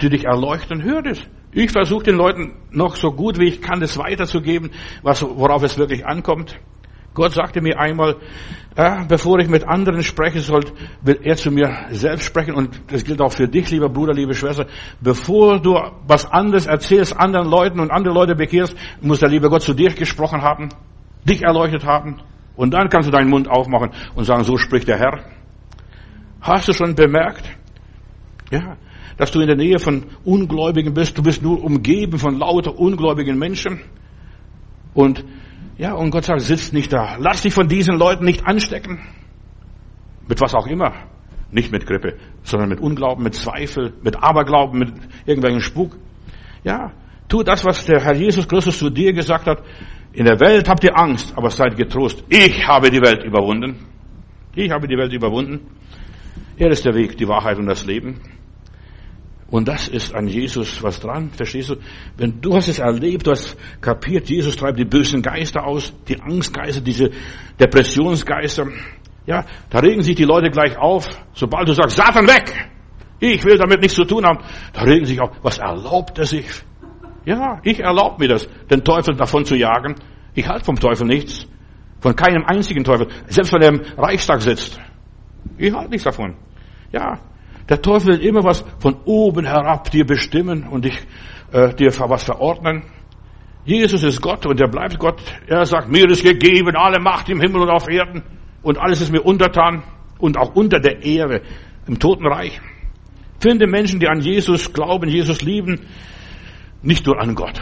die 0.00 0.10
dich 0.10 0.24
erleuchten. 0.24 0.82
Hör 0.82 1.02
das. 1.02 1.22
Ich 1.52 1.70
versuche 1.70 2.04
den 2.04 2.16
Leuten 2.16 2.54
noch 2.70 2.96
so 2.96 3.12
gut 3.12 3.38
wie 3.38 3.48
ich 3.48 3.60
kann, 3.60 3.80
das 3.80 3.98
weiterzugeben, 3.98 4.70
was, 5.02 5.22
worauf 5.22 5.62
es 5.62 5.78
wirklich 5.78 6.06
ankommt. 6.06 6.58
Gott 7.14 7.32
sagte 7.32 7.60
mir 7.60 7.78
einmal, 7.78 8.16
äh, 8.74 9.04
bevor 9.06 9.38
ich 9.38 9.48
mit 9.48 9.68
anderen 9.68 10.02
sprechen 10.02 10.40
soll, 10.40 10.64
will 11.02 11.20
er 11.22 11.36
zu 11.36 11.50
mir 11.50 11.86
selbst 11.90 12.24
sprechen. 12.24 12.54
Und 12.54 12.80
das 12.90 13.04
gilt 13.04 13.20
auch 13.20 13.32
für 13.32 13.46
dich, 13.46 13.70
lieber 13.70 13.90
Bruder, 13.90 14.14
liebe 14.14 14.32
Schwester. 14.34 14.66
Bevor 15.00 15.60
du 15.60 15.78
was 16.06 16.30
anderes 16.30 16.66
erzählst 16.66 17.18
anderen 17.18 17.48
Leuten 17.48 17.80
und 17.80 17.90
andere 17.90 18.14
Leute 18.14 18.34
bekehrst, 18.34 18.74
muss 19.02 19.20
der 19.20 19.28
liebe 19.28 19.50
Gott 19.50 19.62
zu 19.62 19.74
dir 19.74 19.92
gesprochen 19.92 20.40
haben, 20.40 20.70
dich 21.24 21.42
erleuchtet 21.42 21.84
haben. 21.84 22.20
Und 22.56 22.72
dann 22.72 22.88
kannst 22.88 23.08
du 23.08 23.12
deinen 23.12 23.28
Mund 23.28 23.48
aufmachen 23.48 23.90
und 24.14 24.24
sagen, 24.24 24.44
so 24.44 24.56
spricht 24.56 24.88
der 24.88 24.98
Herr. 24.98 25.24
Hast 26.40 26.68
du 26.68 26.72
schon 26.72 26.94
bemerkt? 26.94 27.44
Ja, 28.50 28.76
dass 29.16 29.30
du 29.30 29.40
in 29.40 29.46
der 29.46 29.56
Nähe 29.56 29.78
von 29.78 30.04
Ungläubigen 30.24 30.94
bist. 30.94 31.16
Du 31.16 31.22
bist 31.22 31.42
nur 31.42 31.62
umgeben 31.62 32.18
von 32.18 32.38
lauter 32.38 32.78
ungläubigen 32.78 33.38
Menschen. 33.38 33.80
Und 34.94 35.24
ja, 35.78 35.94
und 35.94 36.10
Gott 36.10 36.24
sagt, 36.24 36.40
sitzt 36.42 36.72
nicht 36.72 36.92
da. 36.92 37.16
Lass 37.18 37.42
dich 37.42 37.54
von 37.54 37.68
diesen 37.68 37.96
Leuten 37.96 38.24
nicht 38.24 38.46
anstecken. 38.46 39.00
Mit 40.28 40.40
was 40.40 40.54
auch 40.54 40.66
immer. 40.66 40.92
Nicht 41.50 41.72
mit 41.72 41.86
Grippe, 41.86 42.16
sondern 42.42 42.70
mit 42.70 42.80
Unglauben, 42.80 43.22
mit 43.22 43.34
Zweifel, 43.34 43.92
mit 44.02 44.22
Aberglauben, 44.22 44.78
mit 44.78 44.92
irgendwelchen 45.26 45.60
Spuk. 45.60 45.98
Ja, 46.64 46.92
tu 47.28 47.42
das, 47.42 47.64
was 47.64 47.84
der 47.84 48.02
Herr 48.02 48.14
Jesus 48.14 48.48
Christus 48.48 48.78
zu 48.78 48.88
dir 48.88 49.12
gesagt 49.12 49.46
hat. 49.46 49.62
In 50.12 50.24
der 50.24 50.40
Welt 50.40 50.68
habt 50.68 50.84
ihr 50.84 50.96
Angst, 50.96 51.36
aber 51.36 51.50
seid 51.50 51.76
getrost. 51.76 52.24
Ich 52.28 52.66
habe 52.66 52.90
die 52.90 53.00
Welt 53.00 53.24
überwunden. 53.24 53.86
Ich 54.54 54.70
habe 54.70 54.86
die 54.86 54.96
Welt 54.96 55.12
überwunden. 55.12 55.60
Er 56.56 56.70
ist 56.70 56.84
der 56.84 56.94
Weg, 56.94 57.16
die 57.16 57.28
Wahrheit 57.28 57.58
und 57.58 57.66
das 57.66 57.84
Leben. 57.86 58.20
Und 59.52 59.68
das 59.68 59.86
ist 59.86 60.14
an 60.14 60.28
Jesus 60.28 60.82
was 60.82 60.98
dran, 60.98 61.28
verstehst 61.28 61.68
du? 61.68 61.76
Wenn 62.16 62.40
du 62.40 62.56
hast 62.56 62.68
es 62.68 62.78
erlebt, 62.78 63.26
du 63.26 63.32
hast 63.32 63.54
kapiert, 63.82 64.30
Jesus 64.30 64.56
treibt 64.56 64.78
die 64.78 64.86
bösen 64.86 65.20
Geister 65.20 65.66
aus, 65.66 65.92
die 66.08 66.18
Angstgeister, 66.18 66.80
diese 66.80 67.10
Depressionsgeister. 67.60 68.68
Ja, 69.26 69.44
da 69.68 69.80
regen 69.80 70.00
sich 70.00 70.14
die 70.14 70.24
Leute 70.24 70.48
gleich 70.48 70.78
auf, 70.78 71.06
sobald 71.34 71.68
du 71.68 71.74
sagst, 71.74 71.96
Satan 71.96 72.26
weg! 72.26 72.70
Ich 73.20 73.44
will 73.44 73.58
damit 73.58 73.82
nichts 73.82 73.94
zu 73.94 74.04
tun 74.04 74.24
haben. 74.24 74.38
Da 74.72 74.84
regen 74.84 75.04
sich 75.04 75.20
auf, 75.20 75.36
was 75.42 75.58
erlaubt 75.58 76.18
er 76.18 76.24
sich? 76.24 76.46
Ja, 77.26 77.60
ich 77.62 77.78
erlaube 77.78 78.20
mir 78.20 78.28
das, 78.28 78.48
den 78.70 78.82
Teufel 78.82 79.14
davon 79.16 79.44
zu 79.44 79.54
jagen. 79.54 79.96
Ich 80.32 80.48
halte 80.48 80.64
vom 80.64 80.76
Teufel 80.76 81.06
nichts. 81.06 81.46
Von 82.00 82.16
keinem 82.16 82.46
einzigen 82.46 82.84
Teufel. 82.84 83.08
Selbst 83.26 83.52
wenn 83.52 83.60
er 83.60 83.68
im 83.68 83.82
Reichstag 83.98 84.40
sitzt. 84.40 84.80
Ich 85.58 85.74
halte 85.74 85.90
nichts 85.90 86.04
davon. 86.04 86.36
Ja, 86.90 87.20
der 87.68 87.80
Teufel 87.80 88.14
will 88.14 88.26
immer 88.26 88.44
was 88.44 88.64
von 88.78 88.96
oben 89.04 89.44
herab 89.44 89.90
dir 89.90 90.04
bestimmen 90.04 90.64
und 90.64 90.84
dich, 90.84 90.98
äh, 91.52 91.74
dir 91.74 91.92
was 91.98 92.24
verordnen. 92.24 92.84
Jesus 93.64 94.02
ist 94.02 94.20
Gott 94.20 94.44
und 94.46 94.60
er 94.60 94.68
bleibt 94.68 94.98
Gott. 94.98 95.20
Er 95.46 95.64
sagt, 95.64 95.88
mir 95.88 96.08
ist 96.10 96.24
gegeben 96.24 96.74
alle 96.76 97.00
Macht 97.00 97.28
im 97.28 97.40
Himmel 97.40 97.62
und 97.62 97.70
auf 97.70 97.88
Erden 97.88 98.22
und 98.62 98.78
alles 98.78 99.00
ist 99.00 99.12
mir 99.12 99.22
untertan 99.22 99.84
und 100.18 100.36
auch 100.36 100.54
unter 100.54 100.80
der 100.80 101.02
Ehre 101.02 101.42
im 101.86 101.98
Totenreich. 101.98 102.60
Finde 103.38 103.66
Menschen, 103.66 104.00
die 104.00 104.08
an 104.08 104.20
Jesus 104.20 104.72
glauben, 104.72 105.08
Jesus 105.08 105.42
lieben, 105.42 105.80
nicht 106.82 107.06
nur 107.06 107.20
an 107.20 107.34
Gott. 107.34 107.60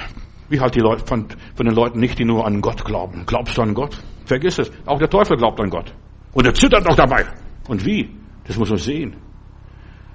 Wie 0.49 0.61
halt 0.61 0.75
die 0.75 0.81
Leute 0.81 1.07
von, 1.07 1.27
von 1.55 1.67
den 1.67 1.75
Leuten 1.75 2.01
nicht, 2.01 2.19
die 2.19 2.25
nur 2.25 2.47
an 2.47 2.61
Gott 2.61 2.85
glauben. 2.85 3.25
Glaubst 3.27 3.57
du 3.57 3.63
an 3.63 3.75
Gott? 3.75 3.97
Vergiss 4.25 4.59
es. 4.59 4.71
Auch 4.87 4.99
der 4.99 5.09
Teufel 5.09 5.37
glaubt 5.37 5.61
an 5.61 5.71
Gott. 5.71 5.93
Und 6.33 6.47
er 6.47 6.55
zittert 6.55 6.89
auch 6.89 6.97
dabei. 6.97 7.25
Und 7.69 7.85
wie? 7.85 8.11
Das 8.47 8.57
muss 8.57 8.69
man 8.69 8.79
sehen. 8.79 9.17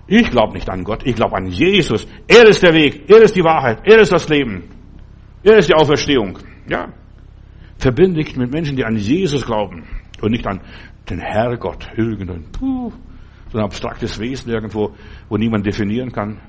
Ich 0.07 0.29
glaube 0.29 0.53
nicht 0.53 0.69
an 0.69 0.83
Gott, 0.83 1.01
ich 1.05 1.15
glaube 1.15 1.35
an 1.35 1.47
Jesus. 1.47 2.07
Er 2.27 2.47
ist 2.47 2.61
der 2.61 2.73
Weg, 2.73 3.09
er 3.09 3.23
ist 3.23 3.35
die 3.35 3.43
Wahrheit, 3.43 3.79
er 3.83 3.99
ist 3.99 4.11
das 4.11 4.29
Leben. 4.29 4.63
Er 5.43 5.57
ist 5.57 5.69
die 5.69 5.73
Auferstehung. 5.73 6.37
Ja. 6.67 6.93
Verbinde 7.77 8.23
dich 8.23 8.35
mit 8.35 8.51
Menschen, 8.51 8.75
die 8.75 8.85
an 8.85 8.97
Jesus 8.97 9.45
glauben 9.45 9.87
und 10.21 10.31
nicht 10.31 10.45
an 10.47 10.61
den 11.09 11.19
Herrgott, 11.19 11.87
irgendein, 11.95 12.45
puh, 12.51 12.91
so 13.51 13.57
ein 13.57 13.63
abstraktes 13.63 14.19
Wesen 14.19 14.51
irgendwo, 14.51 14.95
wo 15.29 15.37
niemand 15.37 15.65
definieren 15.65 16.11
kann. 16.11 16.39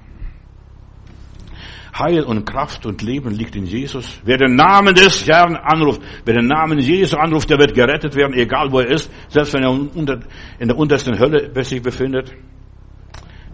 Heil 1.98 2.24
und 2.24 2.44
Kraft 2.44 2.84
und 2.84 3.00
Leben 3.02 3.30
liegt 3.30 3.57
in 3.57 3.64
Jesus. 3.64 4.20
Wer 4.24 4.36
den 4.36 4.54
Namen 4.54 4.94
des 4.94 5.26
Herrn 5.26 5.57
anruft, 5.57 6.02
wer 6.24 6.34
den 6.34 6.46
Namen 6.46 6.78
Jesu 6.78 7.16
anruft, 7.16 7.48
der 7.48 7.59
wird 7.59 7.74
gerettet 7.74 8.14
werden, 8.14 8.34
egal 8.34 8.70
wo 8.70 8.80
er 8.80 8.90
ist, 8.90 9.11
selbst 9.28 9.54
wenn 9.54 9.62
er 9.62 10.26
in 10.59 10.68
der 10.68 10.76
untersten 10.76 11.18
Hölle 11.18 11.50
sich 11.64 11.80
befindet. 11.80 12.34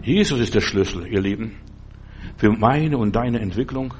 Jesus 0.03 0.41
ist 0.41 0.53
der 0.53 0.61
Schlüssel, 0.61 1.07
ihr 1.07 1.21
Lieben, 1.21 1.55
für 2.35 2.51
meine 2.51 2.97
und 2.97 3.15
deine 3.15 3.39
Entwicklung. 3.39 3.93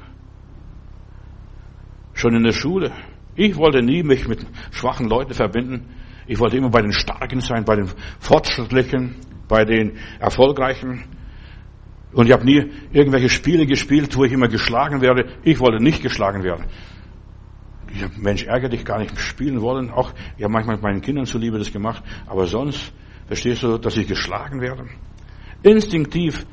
Schon 2.12 2.34
in 2.34 2.42
der 2.42 2.52
Schule. 2.52 2.92
Ich 3.34 3.56
wollte 3.56 3.82
nie 3.82 4.02
mich 4.02 4.28
mit 4.28 4.46
schwachen 4.70 5.08
Leuten 5.08 5.32
verbinden. 5.32 5.88
Ich 6.26 6.38
wollte 6.38 6.58
immer 6.58 6.68
bei 6.68 6.82
den 6.82 6.92
Starken 6.92 7.40
sein, 7.40 7.64
bei 7.64 7.76
den 7.76 7.88
Fortschrittlichen, 8.20 9.16
bei 9.48 9.64
den 9.64 9.96
Erfolgreichen. 10.20 11.04
Und 12.12 12.26
ich 12.26 12.32
habe 12.32 12.44
nie 12.44 12.70
irgendwelche 12.92 13.30
Spiele 13.30 13.66
gespielt, 13.66 14.14
wo 14.16 14.24
ich 14.24 14.32
immer 14.32 14.48
geschlagen 14.48 15.00
werde. 15.00 15.30
Ich 15.42 15.58
wollte 15.58 15.82
nicht 15.82 16.02
geschlagen 16.02 16.44
werden. 16.44 16.66
Habe, 18.02 18.12
Mensch, 18.18 18.44
ärgere 18.44 18.70
dich 18.70 18.84
gar 18.84 18.98
nicht 18.98 19.18
spielen 19.18 19.60
wollen. 19.60 19.90
Auch, 19.90 20.12
ich 20.36 20.44
habe 20.44 20.52
manchmal 20.52 20.78
meinen 20.78 21.00
Kindern 21.00 21.24
zuliebe 21.26 21.58
das 21.58 21.72
gemacht. 21.72 22.02
Aber 22.26 22.46
sonst, 22.46 22.92
verstehst 23.26 23.62
du, 23.62 23.78
dass 23.78 23.96
ich 23.96 24.06
geschlagen 24.06 24.60
werde? 24.60 24.86
Instinktiv, 25.64 26.46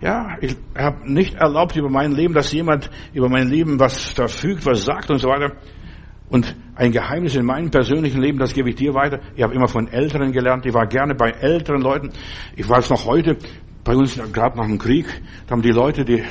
ja, 0.00 0.36
ich 0.40 0.56
habe 0.76 1.10
nicht 1.10 1.34
erlaubt 1.36 1.74
über 1.76 1.88
mein 1.88 2.12
Leben, 2.12 2.34
dass 2.34 2.52
jemand 2.52 2.90
über 3.14 3.30
mein 3.30 3.48
Leben 3.48 3.80
was 3.80 4.10
verfügt, 4.10 4.66
was 4.66 4.84
sagt 4.84 5.10
und 5.10 5.18
so 5.18 5.28
weiter. 5.28 5.56
Und 6.28 6.54
ein 6.74 6.92
Geheimnis 6.92 7.36
in 7.36 7.46
meinem 7.46 7.70
persönlichen 7.70 8.20
Leben, 8.20 8.38
das 8.38 8.52
gebe 8.52 8.68
ich 8.68 8.74
dir 8.74 8.92
weiter. 8.94 9.20
Ich 9.36 9.42
habe 9.42 9.54
immer 9.54 9.68
von 9.68 9.88
Älteren 9.88 10.32
gelernt. 10.32 10.66
Ich 10.66 10.74
war 10.74 10.86
gerne 10.86 11.14
bei 11.14 11.30
älteren 11.30 11.80
Leuten. 11.80 12.10
Ich 12.56 12.68
weiß 12.68 12.90
noch 12.90 13.06
heute, 13.06 13.38
bei 13.84 13.94
uns 13.94 14.20
gerade 14.32 14.58
nach 14.58 14.66
dem 14.66 14.78
Krieg, 14.78 15.06
da 15.46 15.52
haben 15.52 15.62
die 15.62 15.70
Leute, 15.70 16.04
die 16.04 16.24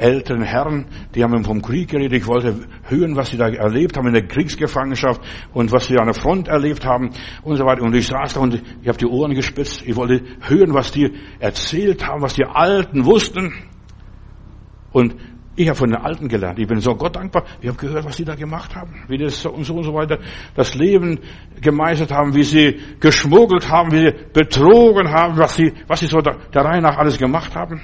älteren 0.00 0.42
Herren, 0.42 0.86
die 1.14 1.22
haben 1.22 1.44
vom 1.44 1.62
Krieg 1.62 1.90
geredet. 1.90 2.22
Ich 2.22 2.26
wollte 2.26 2.54
hören, 2.88 3.16
was 3.16 3.30
sie 3.30 3.36
da 3.36 3.48
erlebt 3.48 3.96
haben 3.96 4.06
in 4.08 4.14
der 4.14 4.26
Kriegsgefangenschaft 4.26 5.20
und 5.52 5.72
was 5.72 5.86
sie 5.86 5.98
an 5.98 6.06
der 6.06 6.14
Front 6.14 6.48
erlebt 6.48 6.84
haben 6.84 7.10
und 7.42 7.56
so 7.56 7.64
weiter. 7.64 7.82
Und 7.82 7.94
ich 7.94 8.06
saß 8.06 8.34
da 8.34 8.40
und 8.40 8.54
ich 8.54 8.88
habe 8.88 8.98
die 8.98 9.06
Ohren 9.06 9.34
gespitzt. 9.34 9.82
Ich 9.86 9.96
wollte 9.96 10.22
hören, 10.40 10.74
was 10.74 10.92
die 10.92 11.12
erzählt 11.38 12.06
haben, 12.06 12.22
was 12.22 12.34
die 12.34 12.44
Alten 12.44 13.04
wussten. 13.04 13.52
Und 14.92 15.14
ich 15.56 15.68
habe 15.68 15.76
von 15.76 15.90
den 15.90 16.00
Alten 16.00 16.28
gelernt. 16.28 16.58
Ich 16.58 16.66
bin 16.66 16.80
so 16.80 16.94
Gott 16.94 17.16
dankbar. 17.16 17.44
Ich 17.60 17.68
habe 17.68 17.76
gehört, 17.76 18.04
was 18.04 18.16
sie 18.16 18.24
da 18.24 18.34
gemacht 18.34 18.74
haben, 18.74 19.04
wie 19.08 19.18
das 19.18 19.42
so 19.42 19.50
und 19.50 19.64
so 19.64 19.74
und 19.74 19.82
so 19.82 19.92
weiter 19.92 20.18
das 20.54 20.74
Leben 20.74 21.18
gemeistert 21.60 22.12
haben, 22.12 22.34
wie 22.34 22.44
sie 22.44 22.78
geschmuggelt 22.98 23.68
haben, 23.68 23.92
wie 23.92 23.98
sie 23.98 24.14
betrogen 24.32 25.10
haben, 25.10 25.36
was 25.38 25.56
sie, 25.56 25.72
was 25.86 26.00
sie 26.00 26.06
so 26.06 26.20
der, 26.20 26.38
Reihe 26.54 26.80
nach 26.80 26.96
alles 26.96 27.18
gemacht 27.18 27.54
haben. 27.54 27.82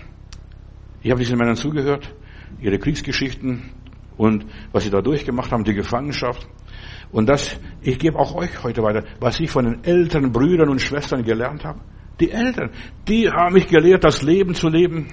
Ich 1.07 1.13
habe 1.13 1.21
diesen 1.21 1.39
Männern 1.39 1.55
zugehört, 1.55 2.13
ihre 2.61 2.81
Kriegsgeschichten 2.81 3.71
und 4.17 4.45
was 4.73 4.83
sie 4.83 4.91
da 4.91 5.01
durchgemacht 5.01 5.53
haben, 5.53 5.63
die 5.63 5.73
Gefangenschaft. 5.73 6.49
Und 7.13 7.29
das, 7.29 7.61
ich 7.81 8.01
gebe 8.01 8.19
auch 8.19 8.35
euch 8.35 8.65
heute 8.65 8.83
weiter, 8.83 9.05
was 9.21 9.39
ich 9.39 9.49
von 9.49 9.67
den 9.67 9.85
älteren 9.85 10.33
Brüdern 10.33 10.69
und 10.69 10.83
Schwestern 10.83 11.23
gelernt 11.23 11.65
habe. 11.65 11.79
Die 12.19 12.33
Eltern, 12.33 12.71
die 13.07 13.31
haben 13.31 13.55
mich 13.55 13.69
gelehrt, 13.69 14.03
das 14.03 14.23
Leben 14.23 14.57
zu 14.57 14.69
leben. 14.69 15.07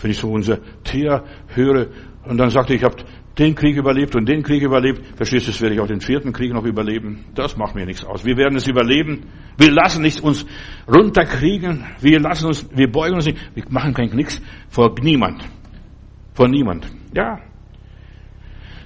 Wenn 0.00 0.10
ich 0.10 0.16
so 0.16 0.32
unser 0.32 0.58
Thea 0.84 1.24
höre, 1.48 1.88
und 2.24 2.38
dann 2.38 2.48
sagte 2.48 2.72
ich, 2.72 2.80
ich 2.80 2.84
habe 2.86 2.96
den 3.38 3.54
Krieg 3.54 3.76
überlebt 3.76 4.16
und 4.16 4.28
den 4.28 4.42
Krieg 4.42 4.62
überlebt. 4.62 5.16
Verstehst 5.16 5.46
du, 5.46 5.52
das 5.52 5.60
werde 5.60 5.76
ich 5.76 5.80
auch 5.80 5.86
den 5.86 6.00
vierten 6.00 6.32
Krieg 6.32 6.52
noch 6.52 6.64
überleben. 6.64 7.24
Das 7.34 7.56
macht 7.56 7.74
mir 7.74 7.86
nichts 7.86 8.04
aus. 8.04 8.24
Wir 8.24 8.36
werden 8.36 8.56
es 8.56 8.66
überleben. 8.66 9.26
Wir 9.56 9.70
lassen 9.70 10.02
nicht 10.02 10.20
uns 10.20 10.44
runterkriegen. 10.92 11.84
Wir 12.00 12.20
lassen 12.20 12.46
uns, 12.46 12.68
wir 12.74 12.90
beugen 12.90 13.14
uns 13.14 13.26
nicht. 13.26 13.38
Wir 13.54 13.64
machen 13.68 13.94
kein 13.94 14.10
nichts 14.10 14.42
vor 14.68 14.94
niemand. 15.00 15.44
Vor 16.34 16.48
niemand. 16.48 16.90
Ja. 17.14 17.38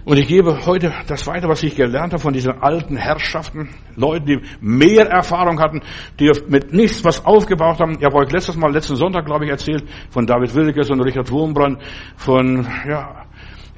Und 0.04 0.18
ich 0.18 0.26
gebe 0.26 0.66
heute 0.66 0.92
das 1.06 1.26
weiter, 1.28 1.48
was 1.48 1.62
ich 1.62 1.76
gelernt 1.76 2.12
habe 2.12 2.20
von 2.20 2.32
diesen 2.32 2.60
alten 2.60 2.96
Herrschaften, 2.96 3.68
Leuten, 3.94 4.26
die 4.26 4.40
mehr 4.60 5.06
Erfahrung 5.06 5.60
hatten, 5.60 5.80
die 6.18 6.30
mit 6.48 6.72
nichts 6.72 7.04
was 7.04 7.24
aufgebaut 7.24 7.78
haben. 7.78 7.98
Ich 7.98 8.04
habe 8.04 8.16
euch 8.16 8.32
letztes 8.32 8.56
Mal, 8.56 8.72
letzten 8.72 8.96
Sonntag, 8.96 9.26
glaube 9.26 9.44
ich, 9.44 9.50
erzählt 9.52 9.84
von 10.10 10.26
David 10.26 10.52
Wilkes 10.56 10.90
und 10.90 11.00
Richard 11.02 11.30
Wurmbrand, 11.30 11.80
von 12.16 12.66
ja, 12.88 13.26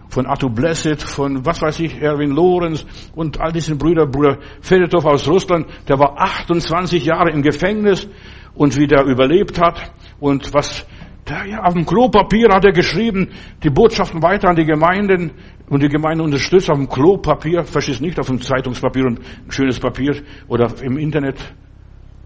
von 0.09 0.27
Arthur 0.27 0.51
Blessed, 0.51 1.03
von 1.03 1.45
was 1.45 1.61
weiß 1.61 1.81
ich, 1.81 2.01
Erwin 2.01 2.31
Lorenz 2.31 2.87
und 3.15 3.41
all 3.41 3.53
diesen 3.53 3.79
Brüder, 3.79 4.07
Bruder 4.07 4.39
Fedotov 4.61 5.05
aus 5.05 5.29
Russland, 5.29 5.67
der 5.89 5.99
war 5.99 6.21
28 6.21 7.05
Jahre 7.05 7.31
im 7.31 7.43
Gefängnis 7.43 8.09
und 8.55 8.77
wie 8.77 8.87
der 8.87 9.05
überlebt 9.05 9.61
hat 9.61 9.93
und 10.21 10.53
was, 10.55 10.87
der, 11.29 11.47
ja, 11.47 11.63
auf 11.63 11.75
dem 11.75 11.87
Klopapier 11.87 12.49
hat 12.53 12.65
er 12.65 12.73
geschrieben, 12.73 13.31
die 13.63 13.71
Botschaften 13.71 14.23
weiter 14.23 14.49
an 14.49 14.57
die 14.57 14.65
Gemeinden 14.65 15.33
und 15.69 15.83
die 15.83 15.89
Gemeinde 15.89 16.23
unterstützt 16.23 16.71
auf 16.71 16.77
dem 16.77 16.89
Klopapier, 16.89 17.65
verstehst 17.65 18.01
nicht 18.01 18.19
auf 18.21 18.27
dem 18.27 18.41
Zeitungspapier 18.41 19.07
und 19.07 19.21
schönes 19.49 19.81
Papier 19.81 20.23
oder 20.49 20.71
im 20.83 20.99
Internet, 20.99 21.39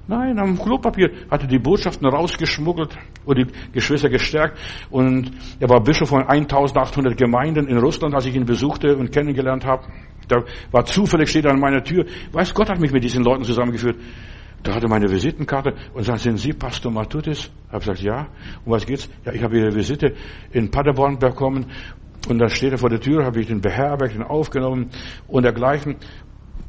Nein, 0.09 0.39
am 0.39 0.59
Klopapier 0.59 1.11
hatte 1.31 1.47
die 1.47 1.59
Botschaften 1.59 2.09
rausgeschmuggelt 2.09 2.97
und 3.27 3.37
die 3.37 3.47
Geschwister 3.73 4.09
gestärkt. 4.09 4.59
Und 4.89 5.31
er 5.61 5.69
war 5.69 5.83
Bischof 5.83 6.09
von 6.09 6.23
1800 6.23 7.15
Gemeinden 7.15 7.69
in 7.69 7.77
Russland, 7.77 8.15
als 8.15 8.25
ich 8.25 8.35
ihn 8.35 8.47
besuchte 8.47 8.97
und 8.97 9.13
kennengelernt 9.13 9.67
habe. 9.67 9.85
Da 10.27 10.45
war 10.71 10.87
zufällig, 10.87 11.29
steht 11.29 11.45
er 11.45 11.53
an 11.53 11.61
meiner 11.61 11.85
Tür. 11.85 12.07
Weiß 12.33 12.55
Gott 12.55 12.71
hat 12.71 12.81
mich 12.81 12.91
mit 12.91 13.05
diesen 13.05 13.23
Leuten 13.23 13.45
zusammengeführt. 13.45 13.97
Da 14.63 14.75
hatte 14.75 14.89
meine 14.89 15.11
Visitenkarte 15.11 15.75
und 15.93 16.05
sagt, 16.05 16.21
sind 16.21 16.39
Sie 16.39 16.55
Pastor 16.55 16.91
Matutis? 16.91 17.51
Habe 17.69 17.81
gesagt, 17.81 18.01
ja. 18.01 18.29
Um 18.65 18.73
was 18.73 18.87
geht's? 18.87 19.11
Ja, 19.27 19.35
ich 19.35 19.43
habe 19.43 19.59
Ihre 19.59 19.75
Visite 19.75 20.15
in 20.53 20.71
Paderborn 20.71 21.19
bekommen 21.19 21.67
und 22.31 22.39
da 22.39 22.49
steht 22.49 22.73
er 22.73 22.79
vor 22.79 22.89
der 22.89 23.01
Tür, 23.01 23.27
habe 23.27 23.41
ich 23.41 23.47
den 23.49 23.61
beherbergt, 23.61 24.15
den 24.15 24.23
aufgenommen 24.23 24.89
und 25.27 25.43
dergleichen. 25.43 25.97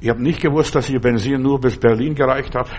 Ich 0.01 0.09
habe 0.09 0.21
nicht 0.21 0.41
gewusst, 0.41 0.75
dass 0.75 0.89
Ihr 0.89 0.99
Benzin 0.99 1.41
nur 1.41 1.61
bis 1.61 1.77
Berlin 1.77 2.15
gereicht 2.15 2.53
hat. 2.53 2.69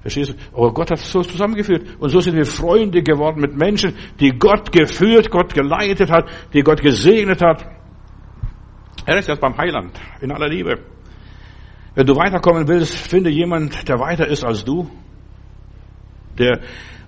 Verstehst 0.00 0.30
du? 0.30 0.56
Aber 0.56 0.72
Gott 0.72 0.90
hat 0.90 0.98
es 0.98 1.10
so 1.10 1.22
zusammengeführt. 1.22 1.96
Und 1.98 2.08
so 2.08 2.20
sind 2.20 2.36
wir 2.36 2.46
Freunde 2.46 3.02
geworden 3.02 3.40
mit 3.40 3.54
Menschen, 3.56 3.94
die 4.18 4.30
Gott 4.30 4.72
geführt, 4.72 5.30
Gott 5.30 5.54
geleitet 5.54 6.10
hat, 6.10 6.30
die 6.52 6.62
Gott 6.62 6.80
gesegnet 6.80 7.42
hat. 7.42 7.64
Er 9.06 9.18
ist 9.18 9.28
jetzt 9.28 9.40
beim 9.40 9.56
Heiland, 9.56 9.98
in 10.20 10.32
aller 10.32 10.48
Liebe. 10.48 10.78
Wenn 11.94 12.06
du 12.06 12.16
weiterkommen 12.16 12.66
willst, 12.68 12.94
finde 12.94 13.30
jemand, 13.30 13.88
der 13.88 13.98
weiter 13.98 14.26
ist 14.26 14.44
als 14.44 14.64
du. 14.64 14.88
der 16.40 16.60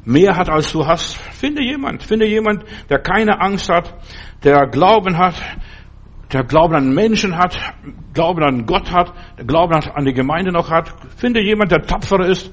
mehr 0.04 0.36
hat 0.36 0.48
als 0.48 0.72
du 0.72 0.86
hast. 0.86 1.16
Finde 1.16 1.62
jemand, 1.62 2.02
finde 2.02 2.26
jemand, 2.26 2.64
der 2.88 2.98
keine 2.98 3.40
Angst 3.40 3.68
hat, 3.68 3.94
der 4.44 4.66
Glauben 4.66 5.16
hat, 5.16 5.34
der 6.32 6.44
Glauben 6.44 6.74
an 6.74 6.94
Menschen 6.94 7.36
hat, 7.36 7.56
Glauben 8.14 8.42
an 8.42 8.66
Gott 8.66 8.92
hat, 8.92 9.12
der 9.38 9.44
Glauben 9.44 9.74
an 9.74 10.04
die 10.04 10.12
Gemeinde 10.12 10.52
noch 10.52 10.70
hat. 10.70 10.92
Finde 11.16 11.42
jemand, 11.42 11.70
der 11.70 11.82
tapfer 11.82 12.26
ist, 12.26 12.52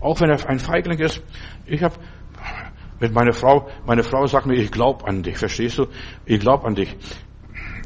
auch 0.00 0.20
wenn 0.20 0.30
er 0.30 0.48
ein 0.48 0.58
Feigling 0.58 0.98
ist. 0.98 1.22
Ich 1.66 1.82
habe 1.82 1.94
mit 3.00 3.14
meiner 3.14 3.32
Frau, 3.32 3.68
meine 3.86 4.02
Frau 4.02 4.26
sagt 4.26 4.46
mir, 4.46 4.54
ich 4.54 4.70
glaube 4.70 5.06
an 5.06 5.22
dich, 5.22 5.38
verstehst 5.38 5.78
du? 5.78 5.86
Ich 6.26 6.40
glaube 6.40 6.66
an 6.66 6.74
dich. 6.74 6.96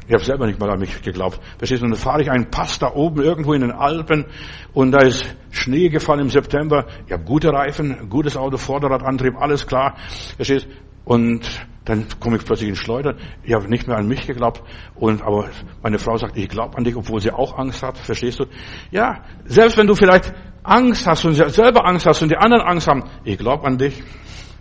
Ich 0.07 0.13
habe 0.13 0.23
selber 0.23 0.45
nicht 0.45 0.59
mal 0.59 0.69
an 0.69 0.79
mich 0.79 1.01
geglaubt. 1.01 1.39
Verstehst 1.57 1.81
du? 1.81 1.85
Und 1.85 1.91
dann 1.91 1.99
fahre 1.99 2.21
ich 2.21 2.29
einen 2.29 2.51
Pass 2.51 2.77
da 2.77 2.93
oben 2.93 3.21
irgendwo 3.23 3.53
in 3.53 3.61
den 3.61 3.71
Alpen 3.71 4.25
und 4.73 4.91
da 4.91 4.99
ist 4.99 5.25
Schnee 5.49 5.89
gefallen 5.89 6.19
im 6.19 6.29
September. 6.29 6.85
Ich 7.07 7.13
habe 7.13 7.23
gute 7.23 7.51
Reifen, 7.51 8.07
gutes 8.09 8.37
Auto, 8.37 8.57
Vorderradantrieb, 8.57 9.35
alles 9.35 9.65
klar. 9.65 9.95
Verstehst 10.35 10.67
Und 11.05 11.65
dann 11.85 12.07
komme 12.19 12.37
ich 12.37 12.45
plötzlich 12.45 12.69
in 12.69 12.75
Schleudern. 12.75 13.17
Ich 13.43 13.53
habe 13.53 13.67
nicht 13.67 13.87
mehr 13.87 13.97
an 13.97 14.07
mich 14.07 14.27
geglaubt. 14.27 14.61
Und 14.95 15.23
aber 15.23 15.49
meine 15.81 15.97
Frau 15.97 16.17
sagt, 16.17 16.37
ich 16.37 16.49
glaube 16.49 16.77
an 16.77 16.83
dich, 16.83 16.95
obwohl 16.95 17.19
sie 17.19 17.31
auch 17.31 17.57
Angst 17.57 17.81
hat. 17.81 17.97
Verstehst 17.97 18.39
du? 18.39 18.45
Ja, 18.91 19.23
selbst 19.45 19.77
wenn 19.77 19.87
du 19.87 19.95
vielleicht 19.95 20.33
Angst 20.67 21.07
hast 21.07 21.25
und 21.25 21.33
selber 21.33 21.85
Angst 21.85 22.05
hast 22.05 22.21
und 22.21 22.29
die 22.29 22.37
anderen 22.37 22.63
Angst 22.63 22.87
haben, 22.87 23.03
ich 23.23 23.37
glaube 23.37 23.65
an 23.65 23.77
dich. 23.77 24.01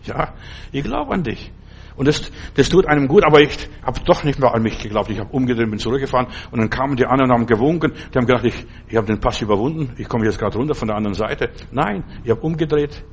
Ja, 0.05 0.35
ich 0.73 0.85
glaube 0.85 1.13
an 1.15 1.23
dich. 1.23 1.53
Und 1.97 2.09
das, 2.09 2.31
das 2.55 2.69
tut 2.69 2.87
einem 2.87 3.07
gut, 3.07 3.25
aber 3.25 3.41
ich 3.41 3.57
habe 3.85 4.01
doch 4.05 4.25
nicht 4.25 4.39
mehr 4.39 4.53
an 4.53 4.63
mich 4.63 4.79
geglaubt. 4.79 5.11
Ich 5.11 5.19
habe 5.19 5.31
umgedreht, 5.31 5.71
bin 5.71 5.79
zurückgefahren 5.79 6.27
und 6.51 6.59
dann 6.59 6.69
kamen 6.69 6.97
die 6.97 7.07
anderen, 7.07 7.31
haben 7.31 7.47
gewunken, 7.47 7.93
die 8.13 8.19
haben 8.19 8.27
gedacht, 8.27 8.45
ich, 8.45 8.67
ich 8.89 8.97
habe 8.97 9.07
den 9.07 9.21
Pass 9.21 9.41
überwunden, 9.41 9.95
ich 9.97 10.09
komme 10.09 10.25
jetzt 10.25 10.39
gerade 10.39 10.59
runter 10.59 10.75
von 10.75 10.89
der 10.89 10.97
anderen 10.97 11.15
Seite. 11.15 11.51
Nein, 11.71 12.05
ich 12.25 12.31
habe 12.31 12.41
umgedreht. 12.41 13.05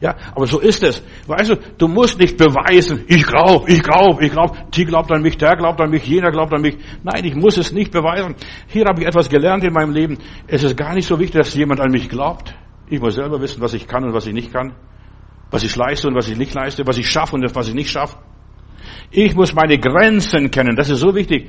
Ja, 0.00 0.16
aber 0.34 0.46
so 0.46 0.60
ist 0.60 0.82
es. 0.82 1.02
Weißt 1.26 1.50
du, 1.50 1.56
du 1.78 1.88
musst 1.88 2.18
nicht 2.18 2.36
beweisen, 2.36 3.04
ich 3.06 3.24
glaube, 3.24 3.70
ich 3.70 3.82
glaube, 3.82 4.24
ich 4.24 4.32
glaube, 4.32 4.58
die 4.74 4.84
glaubt 4.84 5.10
an 5.12 5.22
mich, 5.22 5.38
der 5.38 5.56
glaubt 5.56 5.80
an 5.80 5.90
mich, 5.90 6.04
jener 6.04 6.30
glaubt 6.30 6.52
an 6.52 6.60
mich. 6.60 6.76
Nein, 7.02 7.24
ich 7.24 7.34
muss 7.34 7.56
es 7.56 7.72
nicht 7.72 7.90
beweisen. 7.90 8.34
Hier 8.66 8.84
habe 8.84 9.00
ich 9.00 9.06
etwas 9.06 9.28
gelernt 9.28 9.64
in 9.64 9.72
meinem 9.72 9.92
Leben. 9.92 10.18
Es 10.46 10.62
ist 10.62 10.76
gar 10.76 10.94
nicht 10.94 11.06
so 11.06 11.18
wichtig, 11.18 11.42
dass 11.42 11.54
jemand 11.54 11.80
an 11.80 11.90
mich 11.90 12.08
glaubt. 12.08 12.54
Ich 12.88 13.00
muss 13.00 13.14
selber 13.14 13.40
wissen, 13.40 13.62
was 13.62 13.72
ich 13.72 13.86
kann 13.86 14.04
und 14.04 14.12
was 14.12 14.26
ich 14.26 14.34
nicht 14.34 14.52
kann 14.52 14.74
was 15.54 15.62
ich 15.62 15.76
leiste 15.76 16.08
und 16.08 16.16
was 16.16 16.28
ich 16.28 16.36
nicht 16.36 16.52
leiste, 16.52 16.84
was 16.84 16.98
ich 16.98 17.08
schaffe 17.08 17.36
und 17.36 17.54
was 17.54 17.68
ich 17.68 17.74
nicht 17.74 17.88
schaffe. 17.88 18.18
Ich 19.12 19.36
muss 19.36 19.54
meine 19.54 19.78
Grenzen 19.78 20.50
kennen, 20.50 20.74
das 20.74 20.90
ist 20.90 20.98
so 20.98 21.14
wichtig. 21.14 21.48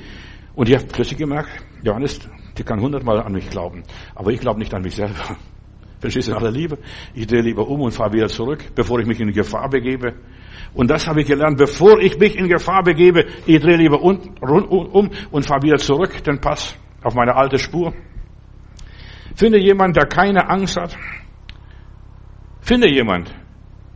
Und 0.53 0.69
ich 0.69 0.75
habe 0.75 0.85
plötzlich 0.85 1.17
gemerkt, 1.17 1.49
Johannes, 1.81 2.19
die 2.55 2.63
kann 2.63 2.79
hundertmal 2.79 3.19
an 3.19 3.33
mich 3.33 3.49
glauben, 3.49 3.83
aber 4.13 4.31
ich 4.31 4.39
glaube 4.39 4.59
nicht 4.59 4.73
an 4.75 4.83
mich 4.83 4.95
selber. 4.95 5.37
Verstehst 6.05 6.27
du, 6.27 6.33
in 6.33 6.37
aller 6.37 6.51
Liebe? 6.51 6.77
Ich 7.15 7.25
drehe 7.25 7.41
lieber 7.41 7.67
um 7.67 7.81
und 7.81 7.91
fahre 7.91 8.13
wieder 8.13 8.27
zurück, 8.27 8.63
bevor 8.75 8.99
ich 8.99 9.07
mich 9.07 9.19
in 9.19 9.31
Gefahr 9.31 9.67
begebe. 9.67 10.13
Und 10.75 10.91
das 10.91 11.07
habe 11.07 11.21
ich 11.21 11.27
gelernt, 11.27 11.57
bevor 11.57 11.99
ich 11.99 12.19
mich 12.19 12.35
in 12.35 12.47
Gefahr 12.47 12.83
begebe, 12.83 13.25
ich 13.47 13.59
drehe 13.59 13.77
lieber 13.77 13.99
um 13.99 14.19
und 15.31 15.45
fahre 15.47 15.63
wieder 15.63 15.77
zurück, 15.77 16.23
den 16.23 16.39
Pass 16.39 16.77
auf 17.01 17.15
meine 17.15 17.35
alte 17.35 17.57
Spur. 17.57 17.91
Finde 19.33 19.59
jemand, 19.59 19.95
der 19.95 20.05
keine 20.05 20.47
Angst 20.47 20.77
hat. 20.77 20.95
Finde 22.61 22.87
jemand, 22.87 23.33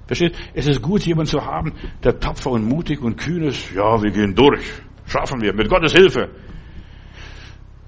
Versteht? 0.08 0.34
Es 0.56 0.66
ist 0.66 0.82
gut, 0.82 1.04
jemanden 1.06 1.30
zu 1.30 1.46
haben, 1.46 1.74
der 2.04 2.20
tapfer 2.20 2.50
und 2.50 2.64
mutig 2.64 3.00
und 3.00 3.18
kühn 3.18 3.44
ist. 3.44 3.72
Ja, 3.76 4.02
wir 4.02 4.10
gehen 4.10 4.34
durch. 4.34 4.66
Schaffen 5.06 5.40
wir. 5.44 5.54
Mit 5.54 5.70
Gottes 5.70 5.94
Hilfe. 5.94 6.30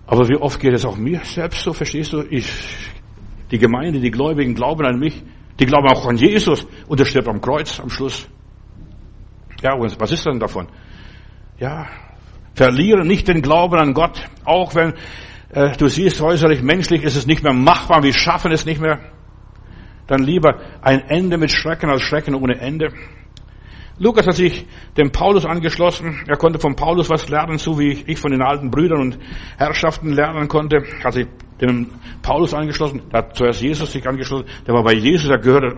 Aber 0.06 0.30
wie 0.30 0.36
oft 0.36 0.60
geht 0.60 0.74
es 0.74 0.86
auch 0.86 0.98
mir 0.98 1.22
selbst 1.24 1.64
so? 1.64 1.74
Verstehst 1.74 2.14
du? 2.14 2.22
Ich, 2.30 2.46
die 3.52 3.58
Gemeinde, 3.58 4.00
die 4.00 4.12
Gläubigen 4.12 4.56
glauben 4.56 4.86
an 4.86 5.00
mich. 5.00 5.22
Die 5.60 5.66
glauben 5.66 5.88
auch 5.88 6.06
an 6.08 6.18
Jesus. 6.18 6.66
Und 6.88 7.00
er 7.00 7.06
stirbt 7.06 7.28
am 7.28 7.42
Kreuz 7.42 7.80
am 7.80 7.90
Schluss. 7.90 8.28
Ja, 9.62 9.74
und 9.76 10.00
was 10.00 10.12
ist 10.12 10.26
denn 10.26 10.40
davon? 10.40 10.68
Ja, 11.60 11.88
verliere 12.56 13.06
nicht 13.06 13.28
den 13.28 13.42
Glauben 13.42 13.78
an 13.78 13.94
Gott. 13.94 14.20
Auch 14.44 14.74
wenn 14.74 14.94
äh, 15.50 15.76
du 15.78 15.88
siehst, 15.88 16.22
äußerlich 16.22 16.64
menschlich 16.64 17.04
ist 17.04 17.16
es 17.16 17.28
nicht 17.28 17.44
mehr 17.44 17.54
machbar. 17.54 18.02
Wir 18.02 18.14
schaffen 18.14 18.52
es 18.52 18.66
nicht 18.66 18.82
mehr 18.82 19.00
dann 20.12 20.24
lieber 20.24 20.60
ein 20.82 21.00
Ende 21.08 21.38
mit 21.38 21.52
Schrecken 21.52 21.90
als 21.90 22.02
Schrecken 22.02 22.36
ohne 22.36 22.60
Ende. 22.60 22.92
Lukas 23.98 24.28
hat 24.28 24.36
sich 24.36 24.66
dem 24.98 25.12
Paulus 25.12 25.46
angeschlossen. 25.46 26.24
Er 26.28 26.36
konnte 26.36 26.60
von 26.60 26.76
Paulus 26.76 27.10
was 27.10 27.30
lernen, 27.30 27.58
so 27.58 27.80
wie 27.80 28.04
ich 28.06 28.20
von 28.20 28.32
den 28.32 28.42
alten 28.42 28.72
Brüdern 28.72 29.00
und 29.00 29.20
Herrschaften 29.58 30.12
lernen 30.12 30.50
konnte. 30.50 30.84
Hat 31.02 31.14
sich 31.14 31.28
dem 31.70 31.88
Paulus 32.22 32.54
angeschlossen. 32.54 33.02
Er 33.12 33.20
hat 33.20 33.36
zuerst 33.36 33.62
Jesus 33.62 33.92
sich 33.92 34.08
angeschlossen. 34.08 34.46
Der 34.66 34.74
war 34.74 34.84
bei 34.84 34.94
Jesus. 34.94 35.30
Er 35.30 35.38
gehörte 35.38 35.78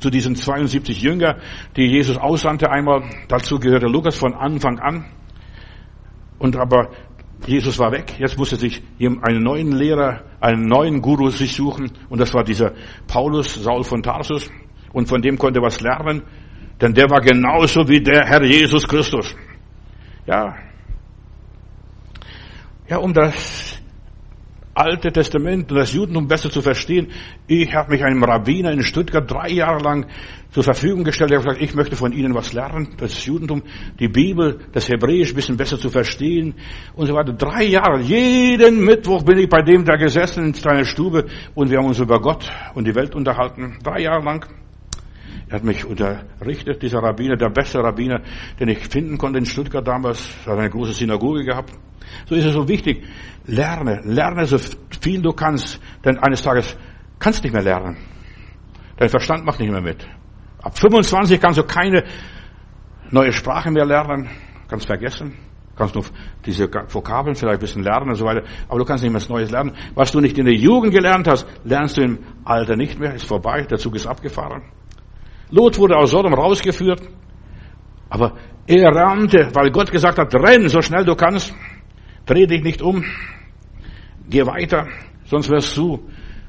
zu 0.00 0.10
diesen 0.10 0.36
72 0.36 1.00
Jünger, 1.00 1.36
die 1.76 1.86
Jesus 1.86 2.16
aussandte 2.16 2.70
einmal. 2.70 3.02
Dazu 3.28 3.58
gehörte 3.58 3.86
Lukas 3.86 4.16
von 4.16 4.34
Anfang 4.34 4.78
an. 4.78 5.06
Und 6.38 6.56
aber 6.56 6.90
Jesus 7.46 7.78
war 7.78 7.92
weg, 7.92 8.14
jetzt 8.18 8.36
musste 8.36 8.56
sich 8.56 8.82
einen 8.98 9.42
neuen 9.42 9.72
Lehrer, 9.72 10.22
einen 10.40 10.66
neuen 10.66 11.00
Guru 11.00 11.30
sich 11.30 11.54
suchen 11.54 11.90
und 12.08 12.20
das 12.20 12.34
war 12.34 12.42
dieser 12.42 12.72
Paulus, 13.06 13.54
Saul 13.54 13.84
von 13.84 14.02
Tarsus 14.02 14.50
und 14.92 15.08
von 15.08 15.22
dem 15.22 15.38
konnte 15.38 15.60
er 15.60 15.62
was 15.62 15.80
lernen, 15.80 16.22
denn 16.80 16.94
der 16.94 17.08
war 17.08 17.20
genauso 17.20 17.88
wie 17.88 18.00
der 18.00 18.26
Herr 18.26 18.42
Jesus 18.42 18.86
Christus. 18.86 19.34
Ja. 20.26 20.56
Ja, 22.88 22.98
um 22.98 23.12
das 23.12 23.77
Alte 24.78 25.10
Testament 25.10 25.72
und 25.72 25.76
das 25.76 25.92
Judentum 25.92 26.28
besser 26.28 26.50
zu 26.50 26.62
verstehen. 26.62 27.08
Ich 27.48 27.74
habe 27.74 27.90
mich 27.90 28.04
einem 28.04 28.22
Rabbiner 28.22 28.70
in 28.70 28.84
Stuttgart 28.84 29.28
drei 29.28 29.48
Jahre 29.48 29.82
lang 29.82 30.06
zur 30.50 30.62
Verfügung 30.62 31.02
gestellt. 31.02 31.32
Er 31.32 31.38
hat 31.38 31.46
gesagt, 31.46 31.62
ich 31.62 31.74
möchte 31.74 31.96
von 31.96 32.12
Ihnen 32.12 32.32
was 32.32 32.52
lernen, 32.52 32.94
das 32.96 33.26
Judentum, 33.26 33.64
die 33.98 34.06
Bibel, 34.06 34.60
das 34.72 34.88
Hebräisch 34.88 35.34
bisschen 35.34 35.56
besser 35.56 35.78
zu 35.78 35.90
verstehen 35.90 36.54
und 36.94 37.06
so 37.06 37.14
weiter. 37.14 37.32
Drei 37.32 37.64
Jahre, 37.64 38.00
jeden 38.00 38.84
Mittwoch 38.84 39.24
bin 39.24 39.38
ich 39.38 39.48
bei 39.48 39.62
dem 39.62 39.84
da 39.84 39.96
gesessen 39.96 40.44
in 40.44 40.54
seiner 40.54 40.84
Stube 40.84 41.26
und 41.56 41.70
wir 41.70 41.78
haben 41.78 41.86
uns 41.86 41.98
über 41.98 42.20
Gott 42.20 42.48
und 42.74 42.86
die 42.86 42.94
Welt 42.94 43.16
unterhalten. 43.16 43.78
Drei 43.82 44.02
Jahre 44.02 44.24
lang. 44.24 44.46
Er 45.48 45.56
hat 45.56 45.64
mich 45.64 45.84
unterrichtet, 45.84 46.82
dieser 46.82 47.02
Rabbiner, 47.02 47.36
der 47.36 47.48
beste 47.48 47.78
Rabbiner, 47.78 48.20
den 48.60 48.68
ich 48.68 48.86
finden 48.86 49.16
konnte 49.16 49.38
in 49.38 49.46
Stuttgart 49.46 49.86
damals. 49.86 50.28
Er 50.44 50.52
hat 50.52 50.58
eine 50.58 50.70
große 50.70 50.92
Synagoge 50.92 51.44
gehabt. 51.44 51.72
So 52.26 52.34
ist 52.34 52.44
es 52.44 52.52
so 52.52 52.68
wichtig. 52.68 53.04
Lerne, 53.46 54.02
lerne 54.04 54.44
so 54.44 54.58
viel 55.00 55.22
du 55.22 55.32
kannst, 55.32 55.80
denn 56.04 56.18
eines 56.18 56.42
Tages 56.42 56.76
kannst 57.18 57.40
du 57.40 57.46
nicht 57.46 57.54
mehr 57.54 57.62
lernen. 57.62 57.96
Dein 58.98 59.08
Verstand 59.08 59.44
macht 59.46 59.60
nicht 59.60 59.70
mehr 59.70 59.80
mit. 59.80 60.06
Ab 60.60 60.78
25 60.78 61.40
kannst 61.40 61.58
du 61.58 61.62
keine 61.62 62.04
neue 63.10 63.32
Sprache 63.32 63.70
mehr 63.70 63.86
lernen, 63.86 64.28
kannst 64.68 64.86
vergessen. 64.86 65.34
Kannst 65.76 65.94
nur 65.94 66.04
diese 66.44 66.68
Vokabeln 66.88 67.36
vielleicht 67.36 67.58
ein 67.58 67.60
bisschen 67.60 67.84
lernen 67.84 68.10
und 68.10 68.16
so 68.16 68.24
weiter, 68.24 68.42
aber 68.68 68.80
du 68.80 68.84
kannst 68.84 69.04
nicht 69.04 69.12
mehr 69.12 69.20
was 69.20 69.28
Neues 69.28 69.50
lernen. 69.50 69.72
Was 69.94 70.10
du 70.10 70.20
nicht 70.20 70.36
in 70.36 70.44
der 70.44 70.56
Jugend 70.56 70.92
gelernt 70.92 71.28
hast, 71.28 71.46
lernst 71.62 71.96
du 71.96 72.02
im 72.02 72.18
Alter 72.44 72.74
nicht 72.74 72.98
mehr, 72.98 73.14
ist 73.14 73.26
vorbei, 73.26 73.62
der 73.62 73.78
Zug 73.78 73.94
ist 73.94 74.06
abgefahren. 74.06 74.62
Lot 75.50 75.78
wurde 75.78 75.96
aus 75.96 76.10
Sodom 76.10 76.34
rausgeführt, 76.34 77.02
aber 78.10 78.34
er 78.66 78.94
rannte, 78.94 79.48
weil 79.54 79.70
Gott 79.70 79.90
gesagt 79.90 80.18
hat, 80.18 80.34
renn 80.34 80.68
so 80.68 80.82
schnell 80.82 81.04
du 81.04 81.14
kannst. 81.14 81.54
Dreh 82.26 82.46
dich 82.46 82.62
nicht 82.62 82.82
um. 82.82 83.02
Geh 84.28 84.44
weiter, 84.44 84.86
sonst 85.24 85.48
wirst 85.48 85.76
du 85.76 86.00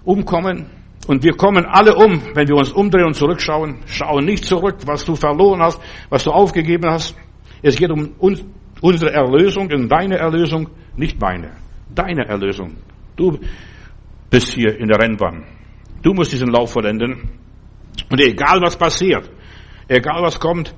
umkommen. 0.03 0.65
Und 1.07 1.23
wir 1.23 1.33
kommen 1.33 1.65
alle 1.65 1.95
um, 1.95 2.21
wenn 2.35 2.47
wir 2.47 2.55
uns 2.55 2.71
umdrehen 2.71 3.05
und 3.05 3.15
zurückschauen. 3.15 3.79
Schau 3.85 4.19
nicht 4.19 4.45
zurück, 4.45 4.75
was 4.85 5.05
du 5.05 5.15
verloren 5.15 5.61
hast, 5.61 5.81
was 6.09 6.25
du 6.25 6.31
aufgegeben 6.31 6.89
hast. 6.89 7.15
Es 7.61 7.77
geht 7.77 7.89
um 7.89 8.11
uns, 8.19 8.45
unsere 8.81 9.13
Erlösung, 9.13 9.71
um 9.71 9.87
deine 9.87 10.17
Erlösung, 10.17 10.69
nicht 10.97 11.19
meine. 11.19 11.51
Deine 11.95 12.27
Erlösung. 12.27 12.75
Du 13.15 13.39
bist 14.29 14.53
hier 14.53 14.77
in 14.77 14.87
der 14.87 14.99
Rennbahn. 14.99 15.45
Du 16.03 16.13
musst 16.13 16.31
diesen 16.31 16.49
Lauf 16.49 16.73
vollenden. 16.73 17.29
Und 18.09 18.21
egal 18.21 18.61
was 18.61 18.77
passiert, 18.77 19.29
egal 19.87 20.21
was 20.21 20.39
kommt, 20.39 20.75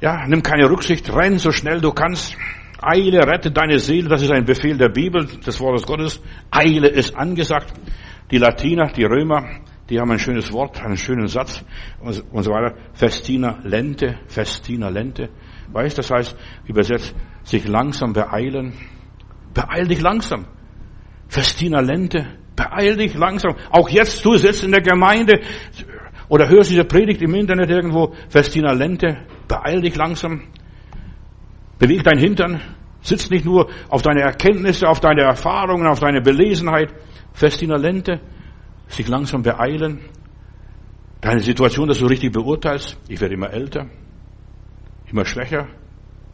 ja, 0.00 0.26
nimm 0.26 0.42
keine 0.42 0.68
Rücksicht, 0.68 1.14
renn 1.14 1.38
so 1.38 1.52
schnell 1.52 1.80
du 1.80 1.92
kannst. 1.92 2.36
Eile, 2.80 3.24
rette 3.24 3.52
deine 3.52 3.78
Seele, 3.78 4.08
das 4.08 4.22
ist 4.22 4.32
ein 4.32 4.44
Befehl 4.44 4.76
der 4.76 4.88
Bibel, 4.88 5.24
des 5.24 5.60
Wortes 5.60 5.86
Gottes. 5.86 6.20
Eile 6.50 6.88
ist 6.88 7.14
angesagt. 7.14 7.72
Die 8.32 8.38
Latiner, 8.38 8.90
die 8.90 9.04
Römer, 9.04 9.60
die 9.88 10.00
haben 10.00 10.10
ein 10.10 10.18
schönes 10.18 10.52
Wort, 10.52 10.82
einen 10.82 10.96
schönen 10.96 11.28
Satz 11.28 11.64
und 12.00 12.42
so 12.42 12.50
weiter. 12.50 12.74
Festina 12.94 13.60
lente, 13.62 14.18
festina 14.26 14.88
lente. 14.88 15.28
Weißt, 15.70 15.98
das 15.98 16.10
heißt, 16.10 16.36
übersetzt, 16.66 17.14
sich 17.44 17.68
langsam 17.68 18.12
beeilen. 18.12 18.72
Beeil 19.54 19.86
dich 19.86 20.00
langsam. 20.00 20.46
Festina 21.28 21.80
lente, 21.80 22.26
beeil 22.56 22.96
dich 22.96 23.14
langsam. 23.14 23.54
Auch 23.70 23.88
jetzt, 23.88 24.24
du 24.24 24.36
sitzt 24.36 24.64
in 24.64 24.72
der 24.72 24.82
Gemeinde 24.82 25.40
oder 26.32 26.48
hörst 26.48 26.70
diese 26.70 26.84
Predigt 26.84 27.20
im 27.20 27.34
Internet 27.34 27.68
irgendwo, 27.68 28.14
Festina 28.30 28.72
lente, 28.72 29.18
beeil 29.46 29.82
dich 29.82 29.94
langsam. 29.94 30.44
Beweg 31.78 32.04
dein 32.04 32.16
Hintern. 32.16 32.58
Sitz 33.02 33.28
nicht 33.28 33.44
nur 33.44 33.68
auf 33.90 34.00
deine 34.00 34.22
Erkenntnisse, 34.22 34.88
auf 34.88 34.98
deine 34.98 35.24
Erfahrungen, 35.24 35.86
auf 35.86 36.00
deine 36.00 36.22
Belesenheit. 36.22 36.94
Festina 37.34 37.76
Lente. 37.76 38.18
Sich 38.88 39.06
langsam 39.08 39.42
beeilen. 39.42 40.00
deine 41.20 41.40
Situation, 41.40 41.88
dass 41.88 41.98
du 41.98 42.06
richtig 42.06 42.32
beurteilst. 42.32 42.98
Ich 43.08 43.20
werde 43.20 43.34
immer 43.34 43.52
älter, 43.52 43.90
immer 45.10 45.26
schwächer, 45.26 45.68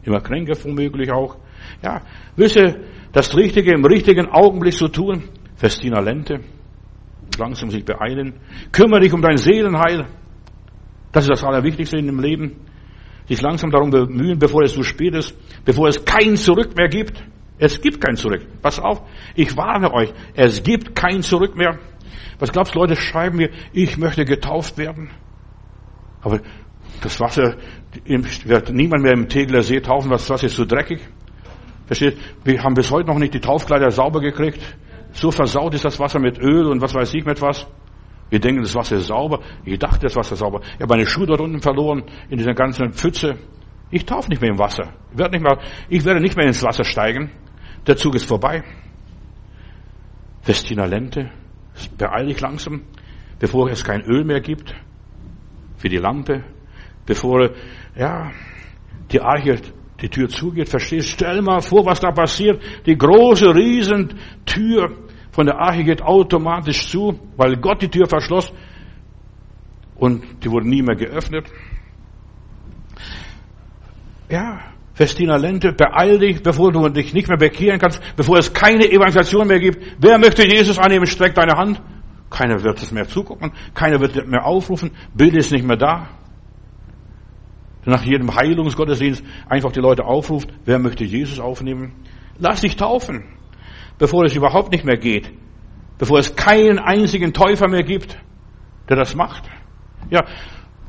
immer 0.03 0.21
kränker 0.21 0.55
womöglich 0.63 1.11
auch. 1.11 1.35
Ja, 1.83 2.03
wisse 2.37 2.85
das 3.11 3.35
Richtige 3.35 3.73
im 3.73 3.83
richtigen 3.83 4.27
Augenblick 4.27 4.75
zu 4.75 4.87
tun. 4.87 5.23
Festina 5.57 5.99
Lente, 5.99 6.39
langsam 7.39 7.71
sich 7.71 7.83
beeilen. 7.83 8.35
Kümmere 8.71 9.01
dich 9.01 9.13
um 9.13 9.21
dein 9.21 9.37
Seelenheil. 9.37 10.05
Das 11.11 11.23
ist 11.23 11.31
das 11.31 11.43
Allerwichtigste 11.43 11.97
in 11.97 12.05
dem 12.05 12.19
Leben. 12.19 12.57
Sich 13.27 13.41
langsam 13.41 13.71
darum 13.71 13.89
bemühen, 13.89 14.37
bevor 14.37 14.63
es 14.63 14.73
zu 14.73 14.83
spät 14.83 15.15
ist, 15.15 15.35
bevor 15.65 15.87
es 15.87 16.03
kein 16.03 16.35
Zurück 16.35 16.75
mehr 16.75 16.89
gibt. 16.89 17.23
Es 17.57 17.81
gibt 17.81 18.01
kein 18.01 18.15
Zurück. 18.15 18.45
Pass 18.61 18.79
auf, 18.79 19.01
ich 19.35 19.55
warne 19.57 19.93
euch, 19.93 20.13
es 20.33 20.63
gibt 20.63 20.95
kein 20.95 21.21
Zurück 21.21 21.55
mehr. 21.55 21.77
Was 22.39 22.51
glaubst 22.51 22.73
du, 22.73 22.79
Leute 22.79 22.95
schreiben 22.95 23.37
mir, 23.37 23.49
ich 23.73 23.97
möchte 23.97 24.23
getauft 24.23 24.77
werden? 24.77 25.09
Aber 26.21 26.39
das 27.01 27.19
Wasser 27.19 27.55
wird 28.05 28.71
niemand 28.71 29.03
mehr 29.03 29.13
im 29.13 29.27
Tegler 29.27 29.61
See 29.61 29.79
taufen, 29.79 30.09
das 30.09 30.29
Wasser 30.29 30.47
ist 30.47 30.55
zu 30.55 30.65
dreckig. 30.65 31.01
Versteht? 31.85 32.17
Wir 32.43 32.63
haben 32.63 32.75
bis 32.75 32.91
heute 32.91 33.07
noch 33.07 33.17
nicht 33.17 33.33
die 33.33 33.39
Taufkleider 33.39 33.89
sauber 33.91 34.21
gekriegt. 34.21 34.61
So 35.11 35.31
versaut 35.31 35.73
ist 35.73 35.85
das 35.85 35.99
Wasser 35.99 36.19
mit 36.19 36.39
Öl 36.39 36.67
und 36.67 36.81
was 36.81 36.93
weiß 36.93 37.13
ich 37.13 37.25
mit 37.25 37.41
was. 37.41 37.67
Wir 38.29 38.39
denken, 38.39 38.61
das 38.61 38.75
Wasser 38.75 38.97
ist 38.97 39.07
sauber. 39.07 39.39
Ich 39.65 39.79
dachte, 39.79 40.01
das 40.01 40.15
Wasser 40.15 40.33
ist 40.33 40.39
sauber. 40.39 40.61
Ich 40.61 40.81
habe 40.81 40.95
meine 40.95 41.07
Schuhe 41.07 41.25
dort 41.25 41.41
unten 41.41 41.61
verloren 41.61 42.03
in 42.29 42.37
dieser 42.37 42.53
ganzen 42.53 42.93
Pfütze. 42.93 43.37
Ich 43.89 44.05
taufe 44.05 44.29
nicht 44.29 44.41
mehr 44.41 44.51
im 44.51 44.59
Wasser. 44.59 44.93
Ich 45.11 45.17
werde 45.17 45.31
nicht 45.31 45.43
mehr, 45.43 45.57
ich 45.89 46.05
werde 46.05 46.21
nicht 46.21 46.37
mehr 46.37 46.45
ins 46.45 46.63
Wasser 46.63 46.83
steigen. 46.83 47.31
Der 47.87 47.97
Zug 47.97 48.15
ist 48.15 48.25
vorbei. 48.25 48.63
Festina 50.41 50.85
Lente, 50.85 51.31
beeil 51.97 52.27
dich 52.27 52.39
langsam, 52.39 52.83
bevor 53.39 53.69
es 53.69 53.83
kein 53.83 54.01
Öl 54.01 54.23
mehr 54.23 54.41
gibt 54.41 54.75
für 55.77 55.89
die 55.89 55.97
Lampe, 55.97 56.43
bevor, 57.05 57.49
ja, 57.95 58.31
die 59.11 59.21
Arche 59.21 59.59
die 60.01 60.09
Tür 60.09 60.29
zugeht, 60.29 60.69
verstehst? 60.69 61.09
Stell 61.09 61.41
mal 61.41 61.61
vor, 61.61 61.85
was 61.85 61.99
da 61.99 62.11
passiert. 62.11 62.61
Die 62.85 62.97
große 62.97 63.53
Riesentür 63.53 64.97
von 65.31 65.45
der 65.45 65.59
Arche 65.59 65.83
geht 65.83 66.01
automatisch 66.01 66.87
zu, 66.89 67.19
weil 67.37 67.57
Gott 67.57 67.81
die 67.81 67.89
Tür 67.89 68.07
verschloss 68.07 68.51
und 69.95 70.23
die 70.43 70.51
wurde 70.51 70.67
nie 70.67 70.81
mehr 70.81 70.95
geöffnet. 70.95 71.45
Ja, 74.29 74.59
Festina 74.93 75.37
Lente, 75.37 75.71
beeil 75.71 76.19
dich, 76.19 76.43
bevor 76.43 76.71
du 76.71 76.87
dich 76.89 77.13
nicht 77.13 77.27
mehr 77.27 77.37
bekehren 77.37 77.79
kannst, 77.79 78.01
bevor 78.15 78.37
es 78.37 78.53
keine 78.53 78.85
Evangelisation 78.85 79.47
mehr 79.47 79.59
gibt. 79.59 79.95
Wer 79.99 80.17
möchte 80.17 80.45
Jesus 80.45 80.77
annehmen, 80.77 81.05
streck 81.05 81.35
deine 81.35 81.53
Hand. 81.53 81.81
Keiner 82.29 82.61
wird 82.61 82.81
es 82.81 82.91
mehr 82.91 83.07
zugucken, 83.07 83.51
keiner 83.73 83.99
wird 83.99 84.27
mehr 84.27 84.45
aufrufen, 84.45 84.91
Bild 85.15 85.35
ist 85.35 85.51
nicht 85.51 85.65
mehr 85.65 85.77
da. 85.77 86.18
Nach 87.89 88.03
jedem 88.03 88.33
Heilungsgottesdienst 88.35 89.23
einfach 89.49 89.71
die 89.71 89.79
Leute 89.79 90.05
aufruft, 90.05 90.49
wer 90.63 90.77
möchte 90.77 91.03
Jesus 91.03 91.39
aufnehmen? 91.39 91.93
Lass 92.37 92.61
dich 92.61 92.75
taufen, 92.75 93.23
bevor 93.97 94.25
es 94.25 94.35
überhaupt 94.35 94.71
nicht 94.71 94.85
mehr 94.85 94.97
geht, 94.97 95.31
bevor 95.97 96.19
es 96.19 96.35
keinen 96.35 96.77
einzigen 96.77 97.33
Täufer 97.33 97.67
mehr 97.67 97.83
gibt, 97.83 98.15
der 98.87 98.95
das 98.95 99.15
macht. 99.15 99.49
Ja, 100.11 100.23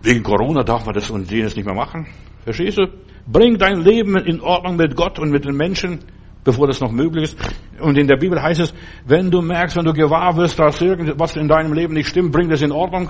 wegen 0.02 0.22
Corona 0.22 0.62
darf 0.62 0.84
man 0.84 0.94
das 0.94 1.10
und 1.10 1.30
jenes 1.30 1.56
nicht 1.56 1.64
mehr 1.64 1.74
machen. 1.74 2.06
Verstehst 2.44 2.78
du? 2.78 2.86
Bring 3.26 3.56
dein 3.56 3.80
Leben 3.80 4.16
in 4.16 4.42
Ordnung 4.42 4.76
mit 4.76 4.94
Gott 4.94 5.18
und 5.18 5.30
mit 5.30 5.46
den 5.46 5.56
Menschen, 5.56 6.00
bevor 6.44 6.66
das 6.66 6.80
noch 6.80 6.92
möglich 6.92 7.24
ist. 7.24 7.38
Und 7.80 7.96
in 7.96 8.08
der 8.08 8.16
Bibel 8.16 8.42
heißt 8.42 8.60
es, 8.60 8.74
wenn 9.06 9.30
du 9.30 9.40
merkst, 9.40 9.76
wenn 9.76 9.86
du 9.86 9.94
gewahr 9.94 10.36
wirst, 10.36 10.58
dass 10.58 10.82
irgendwas 10.82 11.36
in 11.36 11.48
deinem 11.48 11.72
Leben 11.72 11.94
nicht 11.94 12.08
stimmt, 12.08 12.32
bring 12.32 12.50
das 12.50 12.60
in 12.60 12.72
Ordnung, 12.72 13.08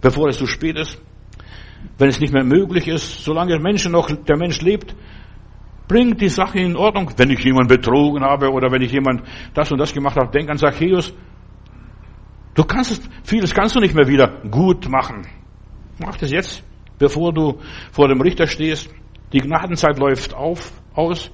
bevor 0.00 0.28
es 0.28 0.38
zu 0.38 0.46
spät 0.46 0.76
ist. 0.76 1.00
Wenn 1.98 2.08
es 2.08 2.20
nicht 2.20 2.32
mehr 2.32 2.44
möglich 2.44 2.88
ist, 2.88 3.24
solange 3.24 3.50
der 3.50 3.60
Mensch 3.60 3.86
noch, 3.88 4.10
der 4.10 4.36
Mensch 4.36 4.60
lebt, 4.60 4.94
bring 5.88 6.16
die 6.16 6.28
Sache 6.28 6.58
in 6.58 6.76
Ordnung. 6.76 7.10
Wenn 7.16 7.30
ich 7.30 7.44
jemand 7.44 7.68
betrogen 7.68 8.22
habe 8.22 8.50
oder 8.50 8.70
wenn 8.70 8.82
ich 8.82 8.92
jemand 8.92 9.22
das 9.54 9.72
und 9.72 9.78
das 9.78 9.92
gemacht 9.92 10.16
habe, 10.16 10.30
denk 10.30 10.48
an 10.48 10.56
Zacchaeus. 10.56 11.12
Du 12.54 12.64
kannst 12.64 12.92
es, 12.92 13.00
vieles 13.24 13.54
kannst 13.54 13.76
du 13.76 13.80
nicht 13.80 13.94
mehr 13.94 14.06
wieder 14.06 14.40
gut 14.50 14.88
machen. 14.88 15.26
Mach 15.98 16.16
das 16.16 16.30
jetzt, 16.30 16.62
bevor 16.98 17.32
du 17.32 17.58
vor 17.92 18.08
dem 18.08 18.20
Richter 18.20 18.46
stehst. 18.46 18.88
Die 19.32 19.38
Gnadenzeit 19.38 19.98
läuft 19.98 20.34
auf, 20.34 20.72
aus. 20.94 21.30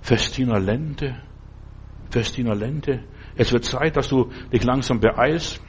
Festina 0.00 0.58
Lente. 0.58 1.16
Festina 2.10 2.52
Lente. 2.52 3.04
Es 3.36 3.52
wird 3.52 3.64
Zeit, 3.64 3.96
dass 3.96 4.08
du 4.08 4.30
dich 4.52 4.62
langsam 4.64 5.00
beeilst. 5.00 5.60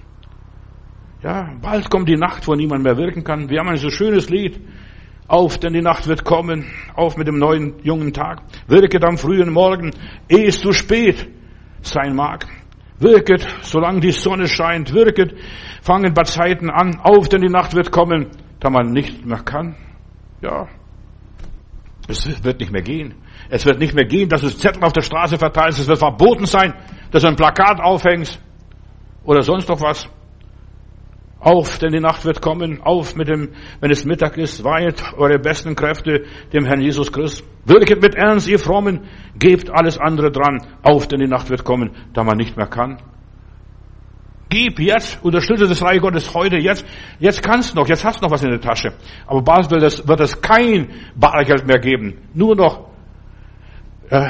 Ja, 1.24 1.50
bald 1.62 1.90
kommt 1.90 2.08
die 2.08 2.16
Nacht, 2.16 2.48
wo 2.48 2.54
niemand 2.54 2.84
mehr 2.84 2.98
wirken 2.98 3.24
kann. 3.24 3.50
Wir 3.50 3.60
haben 3.60 3.70
ein 3.70 3.78
so 3.78 3.90
schönes 3.90 4.30
Lied. 4.30 4.60
Auf, 5.28 5.58
denn 5.58 5.74
die 5.74 5.82
Nacht 5.82 6.08
wird 6.08 6.24
kommen. 6.24 6.66
Auf 6.96 7.18
mit 7.18 7.28
dem 7.28 7.40
neuen, 7.40 7.76
jungen 7.84 8.14
Tag. 8.14 8.44
Wirket 8.68 9.04
am 9.04 9.18
frühen 9.18 9.52
Morgen, 9.52 9.92
ehe 10.30 10.48
es 10.48 10.62
zu 10.62 10.72
spät 10.72 11.28
sein 11.82 12.16
mag. 12.16 12.46
Wirket, 13.00 13.46
solange 13.62 14.00
die 14.00 14.12
Sonne 14.12 14.48
scheint. 14.48 14.94
Wirket, 14.94 15.36
fangen 15.82 16.14
bei 16.14 16.24
Zeiten 16.24 16.70
an. 16.70 17.00
Auf, 17.00 17.30
denn 17.30 17.42
die 17.42 17.50
Nacht 17.52 17.76
wird 17.76 17.92
kommen, 17.92 18.28
da 18.60 18.70
man 18.70 18.92
nicht 18.92 19.26
mehr 19.26 19.40
kann. 19.40 19.76
Ja, 20.42 20.68
es 22.08 22.44
wird 22.44 22.60
nicht 22.60 22.72
mehr 22.72 22.82
gehen. 22.82 23.16
Es 23.50 23.66
wird 23.66 23.80
nicht 23.80 23.94
mehr 23.94 24.06
gehen, 24.06 24.30
dass 24.30 24.42
du 24.42 24.50
Zettel 24.50 24.84
auf 24.84 24.94
der 24.94 25.02
Straße 25.02 25.38
verteilst. 25.38 25.80
Es 25.80 25.88
wird 25.88 26.00
verboten 26.00 26.46
sein, 26.46 26.74
dass 27.12 27.24
du 27.24 27.28
ein 27.28 27.36
Plakat 27.36 27.82
aufhängst 27.82 28.42
oder 29.26 29.42
sonst 29.42 29.68
noch 29.68 29.82
was. 29.82 30.10
Auf, 31.40 31.78
denn 31.78 31.92
die 31.92 32.00
Nacht 32.00 32.26
wird 32.26 32.42
kommen. 32.42 32.82
Auf 32.82 33.16
mit 33.16 33.28
dem, 33.28 33.50
wenn 33.80 33.92
es 33.92 34.06
Mittag 34.06 34.38
ist, 34.38 34.64
weiht 34.64 35.04
eure 35.18 35.38
besten 35.38 35.76
Kräfte 35.76 36.26
dem 36.52 36.66
Herrn 36.66 36.82
Jesus 36.82 37.12
Christus. 37.12 37.48
Wirket 37.66 38.02
mit 38.02 38.16
Ernst, 38.16 38.48
ihr 38.48 38.60
Frommen. 38.60 39.02
Gebt 39.38 39.70
alles 39.70 40.00
andere 40.00 40.32
dran. 40.32 40.66
Auf, 40.82 41.08
denn 41.08 41.20
die 41.20 41.28
Nacht 41.28 41.50
wird 41.50 41.64
kommen, 41.64 41.92
da 42.14 42.24
man 42.24 42.38
nicht 42.38 42.58
mehr 42.58 42.68
kann. 42.68 42.98
Gib 44.50 44.80
jetzt, 44.80 45.24
unterstütze 45.24 45.68
das 45.68 45.84
Reich 45.84 46.00
Gottes 46.00 46.34
heute, 46.34 46.58
jetzt, 46.58 46.86
jetzt 47.20 47.44
kannst 47.44 47.76
noch, 47.76 47.88
jetzt 47.90 48.06
hast 48.06 48.22
du 48.22 48.26
noch 48.26 48.32
was 48.32 48.44
in 48.44 48.50
der 48.50 48.62
Tasche. 48.62 48.94
Aber 49.26 49.42
bald 49.42 49.70
wird 49.70 49.84
es, 49.84 50.08
wird 50.08 50.22
es 50.22 50.42
kein 50.42 50.90
Bargeld 51.16 51.68
mehr 51.68 51.80
geben. 51.80 52.18
Nur 52.34 52.56
noch, 52.56 52.88
äh, 54.10 54.30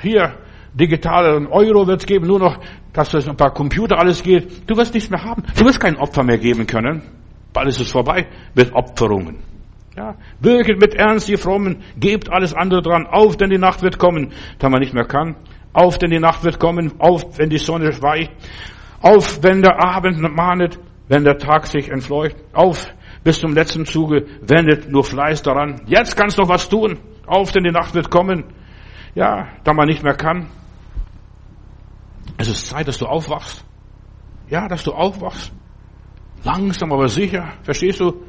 hier, 0.00 0.36
digitalen 0.72 1.46
Euro 1.48 1.86
wird 1.86 2.00
es 2.00 2.06
geben, 2.06 2.26
nur 2.26 2.38
noch, 2.38 2.58
dass 2.98 3.10
das 3.10 3.28
ein 3.28 3.36
paar 3.36 3.52
Computer 3.52 3.98
alles 3.98 4.22
geht. 4.22 4.68
Du 4.68 4.76
wirst 4.76 4.92
nichts 4.92 5.08
mehr 5.08 5.22
haben. 5.22 5.44
Du 5.56 5.64
wirst 5.64 5.78
kein 5.78 5.96
Opfer 5.96 6.24
mehr 6.24 6.38
geben 6.38 6.66
können. 6.66 7.02
Bald 7.52 7.68
ist 7.68 7.80
es 7.80 7.92
vorbei 7.92 8.26
mit 8.54 8.72
Opferungen. 8.72 9.38
Ja, 9.96 10.14
wirket 10.40 10.80
mit 10.80 10.94
Ernst, 10.94 11.28
ihr 11.28 11.38
Frommen, 11.38 11.82
gebt 11.98 12.30
alles 12.30 12.54
andere 12.54 12.82
dran, 12.82 13.06
auf, 13.06 13.36
denn 13.36 13.50
die 13.50 13.58
Nacht 13.58 13.82
wird 13.82 13.98
kommen, 13.98 14.32
da 14.58 14.68
man 14.68 14.80
nicht 14.80 14.94
mehr 14.94 15.06
kann. 15.06 15.34
Auf, 15.72 15.98
denn 15.98 16.10
die 16.10 16.20
Nacht 16.20 16.44
wird 16.44 16.60
kommen, 16.60 16.92
auf, 16.98 17.38
wenn 17.38 17.50
die 17.50 17.58
Sonne 17.58 17.90
weicht. 18.00 18.30
Auf, 19.00 19.42
wenn 19.42 19.62
der 19.62 19.82
Abend 19.82 20.20
mahnet, 20.20 20.78
wenn 21.08 21.24
der 21.24 21.38
Tag 21.38 21.66
sich 21.66 21.90
entfleucht. 21.90 22.36
Auf, 22.52 22.92
bis 23.24 23.40
zum 23.40 23.54
letzten 23.54 23.86
Zuge, 23.86 24.26
wendet 24.40 24.90
nur 24.90 25.04
Fleiß 25.04 25.42
daran. 25.42 25.82
Jetzt 25.86 26.16
kannst 26.16 26.38
du 26.38 26.42
noch 26.42 26.48
was 26.48 26.68
tun. 26.68 26.98
Auf, 27.26 27.52
denn 27.52 27.64
die 27.64 27.72
Nacht 27.72 27.94
wird 27.94 28.10
kommen. 28.10 28.44
Ja, 29.14 29.48
da 29.64 29.72
man 29.72 29.88
nicht 29.88 30.02
mehr 30.02 30.14
kann. 30.14 30.48
Es 32.38 32.48
ist 32.48 32.66
Zeit, 32.66 32.86
dass 32.86 32.98
du 32.98 33.06
aufwachst. 33.06 33.64
Ja, 34.48 34.68
dass 34.68 34.84
du 34.84 34.92
aufwachst. 34.92 35.52
Langsam, 36.44 36.92
aber 36.92 37.08
sicher. 37.08 37.52
Verstehst 37.62 38.00
du? 38.00 38.22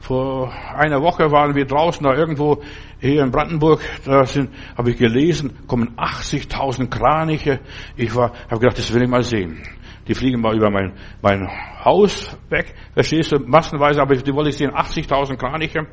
Vor 0.00 0.52
einer 0.52 1.00
Woche 1.00 1.30
waren 1.30 1.54
wir 1.54 1.64
draußen 1.64 2.04
da 2.04 2.14
irgendwo 2.14 2.60
hier 3.00 3.22
in 3.22 3.30
Brandenburg. 3.30 3.80
Da 4.04 4.24
sind, 4.24 4.50
habe 4.76 4.90
ich 4.90 4.98
gelesen, 4.98 5.66
kommen 5.66 5.96
80.000 5.96 6.90
Kraniche. 6.90 7.60
Ich 7.96 8.14
war, 8.14 8.32
habe 8.50 8.60
gedacht, 8.60 8.78
das 8.78 8.92
will 8.92 9.02
ich 9.02 9.08
mal 9.08 9.22
sehen. 9.22 9.62
Die 10.06 10.14
fliegen 10.14 10.42
mal 10.42 10.54
über 10.54 10.68
mein, 10.68 10.92
mein 11.22 11.48
Haus 11.82 12.36
weg. 12.50 12.74
Verstehst 12.92 13.32
du? 13.32 13.38
Massenweise, 13.38 14.02
aber 14.02 14.16
die 14.16 14.34
wollte 14.34 14.50
ich 14.50 14.56
sehen. 14.58 14.72
80.000 14.72 15.36
Kraniche. 15.36 15.86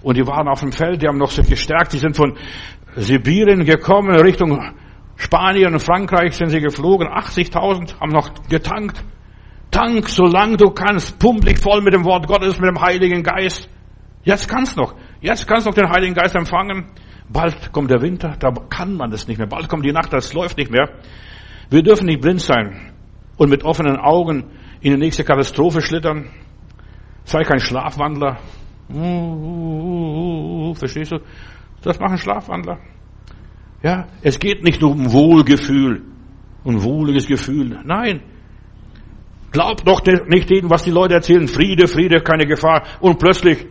Und 0.00 0.16
die 0.16 0.26
waren 0.26 0.48
auf 0.48 0.60
dem 0.60 0.72
Feld, 0.72 1.02
die 1.02 1.06
haben 1.06 1.18
noch 1.18 1.30
sich 1.30 1.48
gestärkt. 1.48 1.92
Die 1.92 1.98
sind 1.98 2.16
von 2.16 2.36
Sibirien 2.96 3.64
gekommen, 3.64 4.16
Richtung 4.16 4.74
Spanien 5.16 5.74
und 5.74 5.80
Frankreich 5.80 6.34
sind 6.34 6.50
sie 6.50 6.60
geflogen, 6.60 7.08
80.000 7.08 8.00
haben 8.00 8.12
noch 8.12 8.30
getankt. 8.48 9.02
Tank, 9.70 10.08
solange 10.08 10.58
du 10.58 10.70
kannst, 10.70 11.18
pump 11.18 11.44
dich 11.44 11.58
voll 11.58 11.80
mit 11.80 11.94
dem 11.94 12.04
Wort 12.04 12.26
Gottes, 12.26 12.60
mit 12.60 12.68
dem 12.68 12.80
Heiligen 12.80 13.22
Geist. 13.22 13.68
Jetzt 14.22 14.48
kannst 14.48 14.76
noch, 14.76 14.94
jetzt 15.20 15.48
kannst 15.48 15.66
noch 15.66 15.74
den 15.74 15.88
Heiligen 15.88 16.14
Geist 16.14 16.34
empfangen. 16.36 16.90
Bald 17.28 17.72
kommt 17.72 17.90
der 17.90 18.02
Winter, 18.02 18.36
da 18.38 18.50
kann 18.68 18.94
man 18.94 19.10
das 19.10 19.26
nicht 19.26 19.38
mehr. 19.38 19.46
Bald 19.46 19.68
kommt 19.68 19.84
die 19.84 19.92
Nacht, 19.92 20.12
das 20.12 20.34
läuft 20.34 20.58
nicht 20.58 20.70
mehr. 20.70 20.90
Wir 21.70 21.82
dürfen 21.82 22.06
nicht 22.06 22.20
blind 22.20 22.40
sein 22.40 22.92
und 23.38 23.48
mit 23.48 23.64
offenen 23.64 23.96
Augen 23.96 24.50
in 24.80 24.92
die 24.92 24.98
nächste 24.98 25.24
Katastrophe 25.24 25.80
schlittern. 25.80 26.28
Sei 27.24 27.42
kein 27.42 27.60
Schlafwandler. 27.60 28.38
Uh, 28.92 28.98
uh, 28.98 30.70
uh, 30.70 30.74
verstehst 30.74 31.12
du? 31.12 31.20
Das 31.82 31.98
machen 31.98 32.18
Schlafwandler. 32.18 32.78
Ja, 33.82 34.06
es 34.22 34.38
geht 34.38 34.62
nicht 34.62 34.80
nur 34.80 34.92
um 34.92 35.12
Wohlgefühl 35.12 36.02
und 36.64 36.82
wohliges 36.82 37.26
Gefühl. 37.26 37.80
Nein. 37.84 38.22
Glaub 39.50 39.84
doch 39.84 40.00
nicht 40.28 40.48
denen, 40.48 40.70
was 40.70 40.84
die 40.84 40.90
Leute 40.90 41.14
erzählen. 41.14 41.46
Friede, 41.48 41.88
Friede, 41.88 42.20
keine 42.20 42.46
Gefahr. 42.46 42.84
Und 43.00 43.18
plötzlich 43.18 43.66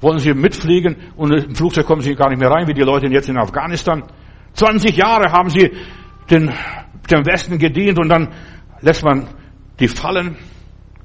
wollen 0.00 0.18
sie 0.18 0.32
mitfliegen 0.34 0.96
und 1.16 1.32
im 1.32 1.54
Flugzeug 1.54 1.86
kommen 1.86 2.00
sie 2.00 2.14
gar 2.14 2.30
nicht 2.30 2.38
mehr 2.38 2.50
rein, 2.50 2.66
wie 2.66 2.74
die 2.74 2.82
Leute 2.82 3.06
jetzt 3.08 3.28
in 3.28 3.36
Afghanistan. 3.36 4.04
20 4.52 4.96
Jahre 4.96 5.32
haben 5.32 5.50
sie 5.50 5.72
den, 6.30 6.52
dem 7.10 7.26
Westen 7.26 7.58
gedient 7.58 7.98
und 7.98 8.08
dann 8.08 8.28
lässt 8.80 9.04
man 9.04 9.28
die 9.80 9.88
fallen. 9.88 10.36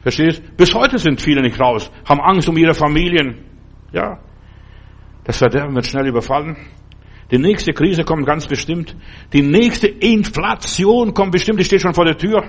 Verstehst? 0.01 0.41
Bis 0.57 0.73
heute 0.73 0.97
sind 0.97 1.21
viele 1.21 1.41
nicht 1.41 1.59
raus, 1.59 1.91
haben 2.07 2.21
Angst 2.21 2.47
um 2.49 2.57
ihre 2.57 2.73
Familien. 2.73 3.45
Ja. 3.91 4.19
Das 5.23 5.37
Verderben 5.37 5.75
wird 5.75 5.85
schnell 5.85 6.07
überfallen. 6.07 6.57
Die 7.31 7.37
nächste 7.37 7.71
Krise 7.71 8.03
kommt 8.03 8.25
ganz 8.25 8.45
bestimmt. 8.45 8.95
Die 9.31 9.41
nächste 9.41 9.87
Inflation 9.87 11.13
kommt 11.13 11.31
bestimmt, 11.31 11.59
die 11.59 11.63
steht 11.63 11.81
schon 11.81 11.93
vor 11.93 12.05
der 12.05 12.17
Tür. 12.17 12.43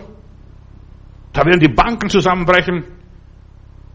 Da 1.32 1.44
werden 1.46 1.60
die 1.60 1.72
Banken 1.72 2.10
zusammenbrechen. 2.10 2.84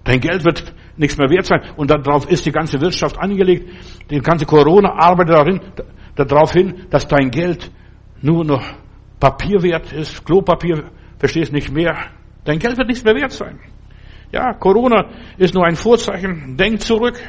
Dein 0.05 0.21
Geld 0.21 0.45
wird 0.45 0.73
nichts 0.95 1.17
mehr 1.17 1.29
wert 1.29 1.45
sein. 1.45 1.61
Und 1.75 1.91
darauf 1.91 2.29
ist 2.29 2.45
die 2.45 2.51
ganze 2.51 2.79
Wirtschaft 2.79 3.19
angelegt. 3.19 3.69
Die 4.09 4.19
ganze 4.19 4.45
Corona 4.45 4.93
arbeitet 4.93 5.35
darin, 5.35 5.61
darauf 6.15 6.53
hin, 6.53 6.85
dass 6.89 7.05
dein 7.07 7.29
Geld 7.29 7.69
nur 8.21 8.45
noch 8.45 8.63
Papier 9.19 9.61
wert 9.63 9.91
ist, 9.91 10.25
Klopapier, 10.25 10.91
verstehst 11.19 11.51
nicht 11.51 11.71
mehr. 11.71 11.97
Dein 12.45 12.59
Geld 12.59 12.77
wird 12.77 12.87
nichts 12.87 13.03
mehr 13.03 13.15
wert 13.15 13.31
sein. 13.31 13.59
Ja, 14.31 14.53
Corona 14.53 15.09
ist 15.37 15.53
nur 15.53 15.65
ein 15.65 15.75
Vorzeichen. 15.75 16.55
Denk 16.57 16.81
zurück, 16.81 17.19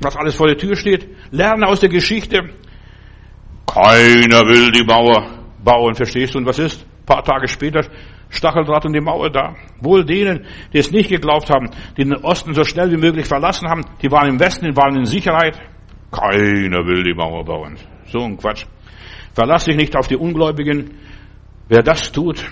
was 0.00 0.16
alles 0.16 0.34
vor 0.34 0.46
der 0.46 0.56
Tür 0.56 0.76
steht. 0.76 1.08
Lerne 1.30 1.66
aus 1.66 1.80
der 1.80 1.88
Geschichte. 1.88 2.50
Keiner 3.66 4.42
will 4.46 4.72
die 4.72 4.84
Mauer 4.84 5.44
bauen, 5.62 5.94
verstehst 5.94 6.34
du? 6.34 6.38
Und 6.38 6.46
was 6.46 6.58
ist? 6.58 6.82
Ein 6.82 7.06
paar 7.06 7.24
Tage 7.24 7.48
später 7.48 7.82
Stacheldraht 8.30 8.86
und 8.86 8.92
die 8.92 9.00
Mauer 9.00 9.30
da. 9.30 9.54
Wohl 9.80 10.04
denen, 10.04 10.46
die 10.72 10.78
es 10.78 10.90
nicht 10.90 11.10
geglaubt 11.10 11.50
haben, 11.50 11.70
die 11.96 12.04
den 12.04 12.14
Osten 12.16 12.54
so 12.54 12.64
schnell 12.64 12.90
wie 12.90 12.96
möglich 12.96 13.26
verlassen 13.26 13.68
haben, 13.68 13.84
die 14.02 14.10
waren 14.10 14.28
im 14.28 14.40
Westen, 14.40 14.66
die 14.66 14.76
waren 14.76 14.96
in 14.96 15.04
Sicherheit. 15.04 15.60
Keiner 16.10 16.86
will 16.86 17.02
die 17.02 17.14
Mauer 17.14 17.44
bauen. 17.44 17.76
So 18.06 18.20
ein 18.20 18.36
Quatsch. 18.36 18.64
Verlass 19.34 19.64
dich 19.64 19.76
nicht 19.76 19.96
auf 19.96 20.08
die 20.08 20.16
Ungläubigen. 20.16 20.96
Wer 21.68 21.82
das 21.82 22.10
tut, 22.10 22.44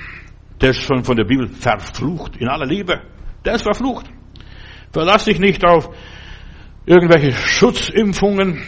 der 0.60 0.70
ist 0.70 0.82
schon 0.82 1.04
von 1.04 1.16
der 1.16 1.24
Bibel 1.24 1.48
verflucht, 1.48 2.36
in 2.36 2.48
aller 2.48 2.66
Liebe. 2.66 3.00
Der 3.44 3.54
ist 3.54 3.62
verflucht. 3.62 4.06
Verlass 4.92 5.24
dich 5.24 5.38
nicht 5.38 5.64
auf 5.64 5.90
irgendwelche 6.88 7.32
Schutzimpfungen, 7.32 8.62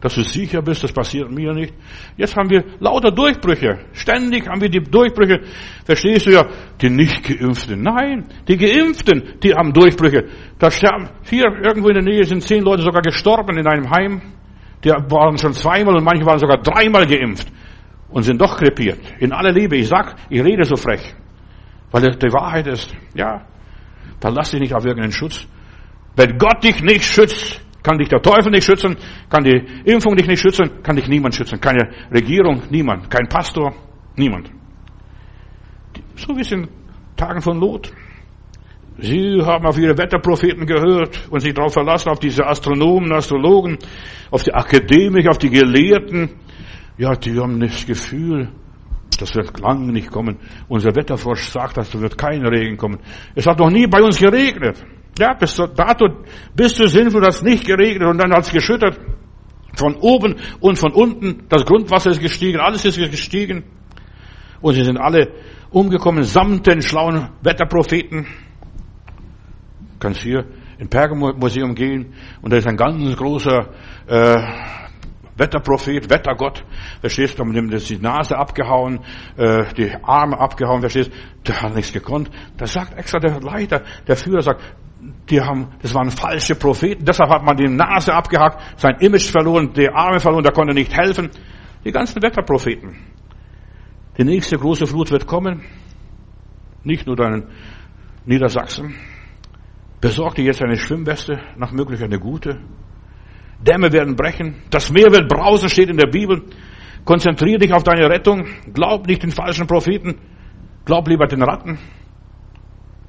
dass 0.00 0.14
du 0.14 0.22
sicher 0.22 0.60
bist, 0.60 0.84
das 0.84 0.92
passiert 0.92 1.30
mir 1.30 1.54
nicht. 1.54 1.72
Jetzt 2.16 2.36
haben 2.36 2.50
wir 2.50 2.62
lauter 2.80 3.10
Durchbrüche. 3.10 3.78
Ständig 3.92 4.46
haben 4.46 4.60
wir 4.60 4.68
die 4.68 4.82
Durchbrüche. 4.82 5.40
Verstehst 5.84 6.26
du 6.26 6.32
ja, 6.32 6.46
die 6.80 6.90
nicht 6.90 7.24
geimpften. 7.24 7.82
Nein, 7.82 8.26
die 8.46 8.58
geimpften, 8.58 9.40
die 9.42 9.54
haben 9.54 9.72
Durchbrüche. 9.72 10.24
Da 10.58 10.70
sterben, 10.70 11.08
hier 11.28 11.46
irgendwo 11.64 11.88
in 11.88 11.94
der 11.94 12.04
Nähe 12.04 12.24
sind 12.24 12.42
zehn 12.42 12.62
Leute 12.62 12.82
sogar 12.82 13.00
gestorben 13.00 13.56
in 13.56 13.66
einem 13.66 13.90
Heim. 13.90 14.20
Die 14.84 14.90
waren 14.90 15.38
schon 15.38 15.54
zweimal 15.54 15.96
und 15.96 16.04
manche 16.04 16.26
waren 16.26 16.38
sogar 16.38 16.58
dreimal 16.58 17.06
geimpft 17.06 17.48
und 18.10 18.22
sind 18.22 18.38
doch 18.40 18.58
krepiert. 18.58 18.98
In 19.18 19.32
aller 19.32 19.50
Liebe. 19.50 19.76
Ich 19.76 19.88
sag, 19.88 20.14
ich 20.28 20.44
rede 20.44 20.64
so 20.64 20.76
frech. 20.76 21.14
Weil 21.90 22.02
das 22.02 22.18
die 22.18 22.32
Wahrheit 22.32 22.66
ist. 22.66 22.94
Ja. 23.14 23.46
Dann 24.20 24.34
lass 24.34 24.50
dich 24.50 24.60
nicht 24.60 24.74
auf 24.74 24.84
irgendeinen 24.84 25.12
Schutz. 25.12 25.48
Wenn 26.16 26.38
Gott 26.38 26.64
dich 26.64 26.82
nicht 26.82 27.04
schützt, 27.04 27.60
kann 27.82 27.98
dich 27.98 28.08
der 28.08 28.20
Teufel 28.20 28.50
nicht 28.50 28.64
schützen, 28.64 28.96
kann 29.28 29.44
die 29.44 29.62
Impfung 29.84 30.16
dich 30.16 30.26
nicht 30.26 30.40
schützen, 30.40 30.82
kann 30.82 30.96
dich 30.96 31.06
niemand 31.06 31.34
schützen. 31.34 31.60
Keine 31.60 31.88
Regierung, 32.10 32.62
niemand. 32.70 33.08
Kein 33.10 33.28
Pastor, 33.28 33.74
niemand. 34.16 34.50
So 36.16 36.36
wie 36.36 36.40
es 36.40 36.50
in 36.50 36.68
Tagen 37.16 37.40
von 37.40 37.60
Lot. 37.60 37.92
Sie 38.98 39.42
haben 39.44 39.66
auf 39.66 39.78
ihre 39.78 39.96
Wetterpropheten 39.96 40.64
gehört 40.66 41.28
und 41.30 41.40
sich 41.40 41.52
darauf 41.52 41.74
verlassen, 41.74 42.08
auf 42.08 42.18
diese 42.18 42.46
Astronomen, 42.46 43.12
Astrologen, 43.12 43.78
auf 44.30 44.42
die 44.42 44.54
Akademiker, 44.54 45.30
auf 45.30 45.38
die 45.38 45.50
Gelehrten. 45.50 46.30
Ja, 46.96 47.14
die 47.14 47.38
haben 47.38 47.60
das 47.60 47.84
Gefühl, 47.84 48.48
das 49.20 49.34
wird 49.34 49.60
lange 49.60 49.92
nicht 49.92 50.10
kommen. 50.10 50.38
Unser 50.66 50.96
Wetterfrosch 50.96 51.50
sagt, 51.50 51.76
dass 51.76 51.92
wird 52.00 52.16
kein 52.16 52.44
Regen 52.46 52.78
kommen. 52.78 52.98
Es 53.34 53.46
hat 53.46 53.58
noch 53.58 53.70
nie 53.70 53.86
bei 53.86 54.02
uns 54.02 54.18
geregnet. 54.18 54.82
Ja, 55.18 55.34
bis 55.34 55.56
dato 55.56 56.06
bist 56.54 56.78
du 56.78 56.88
sinnvoll, 56.88 57.22
dass 57.22 57.42
nicht 57.42 57.66
geregnet 57.66 58.08
und 58.08 58.18
dann 58.18 58.32
hat 58.32 58.44
es 58.44 58.52
geschüttet. 58.52 58.98
Von 59.74 59.96
oben 59.96 60.36
und 60.60 60.78
von 60.78 60.92
unten. 60.92 61.44
Das 61.48 61.64
Grundwasser 61.64 62.10
ist 62.10 62.20
gestiegen, 62.20 62.60
alles 62.60 62.84
ist 62.84 62.96
gestiegen. 62.96 63.64
Und 64.62 64.74
sie 64.74 64.84
sind 64.84 64.96
alle 64.96 65.32
umgekommen 65.70 66.24
samt 66.24 66.66
den 66.66 66.80
schlauen 66.80 67.28
Wetterpropheten. 67.42 68.24
Du 68.24 69.98
kannst 69.98 70.22
hier 70.22 70.46
im 70.78 70.88
Pergamon-Museum 70.88 71.74
gehen 71.74 72.14
und 72.42 72.52
da 72.52 72.56
ist 72.56 72.66
ein 72.66 72.76
ganz 72.76 73.16
großer 73.16 73.68
äh, 74.06 74.36
Wetterprophet, 75.36 76.08
Wettergott, 76.08 76.64
verstehst 77.00 77.38
du, 77.38 77.44
dem 77.44 77.70
ist 77.70 77.90
die 77.90 77.98
Nase 77.98 78.36
abgehauen, 78.36 79.00
äh, 79.36 79.64
die 79.74 79.92
Arme 80.02 80.38
abgehauen, 80.38 80.80
verstehst 80.80 81.10
du, 81.10 81.16
der 81.46 81.62
hat 81.62 81.74
nichts 81.74 81.92
gekonnt. 81.92 82.30
Da 82.56 82.66
sagt 82.66 82.94
extra 82.94 83.18
der 83.18 83.40
Leiter, 83.40 83.82
der 84.06 84.16
Führer 84.16 84.40
sagt, 84.40 84.62
die 84.98 85.40
haben, 85.40 85.68
das 85.82 85.94
waren 85.94 86.10
falsche 86.10 86.54
Propheten, 86.54 87.04
deshalb 87.04 87.30
hat 87.30 87.42
man 87.42 87.56
die 87.56 87.68
Nase 87.68 88.14
abgehackt, 88.14 88.80
sein 88.80 88.96
Image 89.00 89.30
verloren, 89.30 89.72
die 89.72 89.88
Arme 89.88 90.20
verloren, 90.20 90.42
der 90.42 90.52
konnte 90.52 90.74
nicht 90.74 90.96
helfen. 90.96 91.30
Die 91.84 91.92
ganzen 91.92 92.22
Wetterpropheten. 92.22 92.96
Die 94.18 94.24
nächste 94.24 94.56
große 94.56 94.86
Flut 94.86 95.10
wird 95.10 95.26
kommen. 95.26 95.62
Nicht 96.82 97.06
nur 97.06 97.16
deinen 97.16 97.48
Niedersachsen. 98.24 98.94
Besorg 100.00 100.34
dir 100.34 100.44
jetzt 100.44 100.62
eine 100.62 100.76
Schwimmweste, 100.76 101.40
nach 101.56 101.72
Möglichkeit 101.72 102.10
eine 102.10 102.18
gute. 102.18 102.60
Dämme 103.60 103.92
werden 103.92 104.16
brechen. 104.16 104.62
Das 104.70 104.90
Meer 104.90 105.12
wird 105.12 105.28
brausen, 105.28 105.68
steht 105.68 105.88
in 105.88 105.96
der 105.96 106.08
Bibel. 106.08 106.42
Konzentriere 107.04 107.58
dich 107.58 107.72
auf 107.72 107.84
deine 107.84 108.08
Rettung. 108.08 108.46
Glaub 108.72 109.06
nicht 109.06 109.22
den 109.22 109.30
falschen 109.30 109.66
Propheten. 109.66 110.18
Glaub 110.84 111.06
lieber 111.08 111.26
den 111.26 111.42
Ratten 111.42 111.78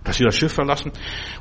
dass 0.07 0.15
sie 0.15 0.23
das 0.23 0.35
Schiff 0.35 0.53
verlassen. 0.53 0.91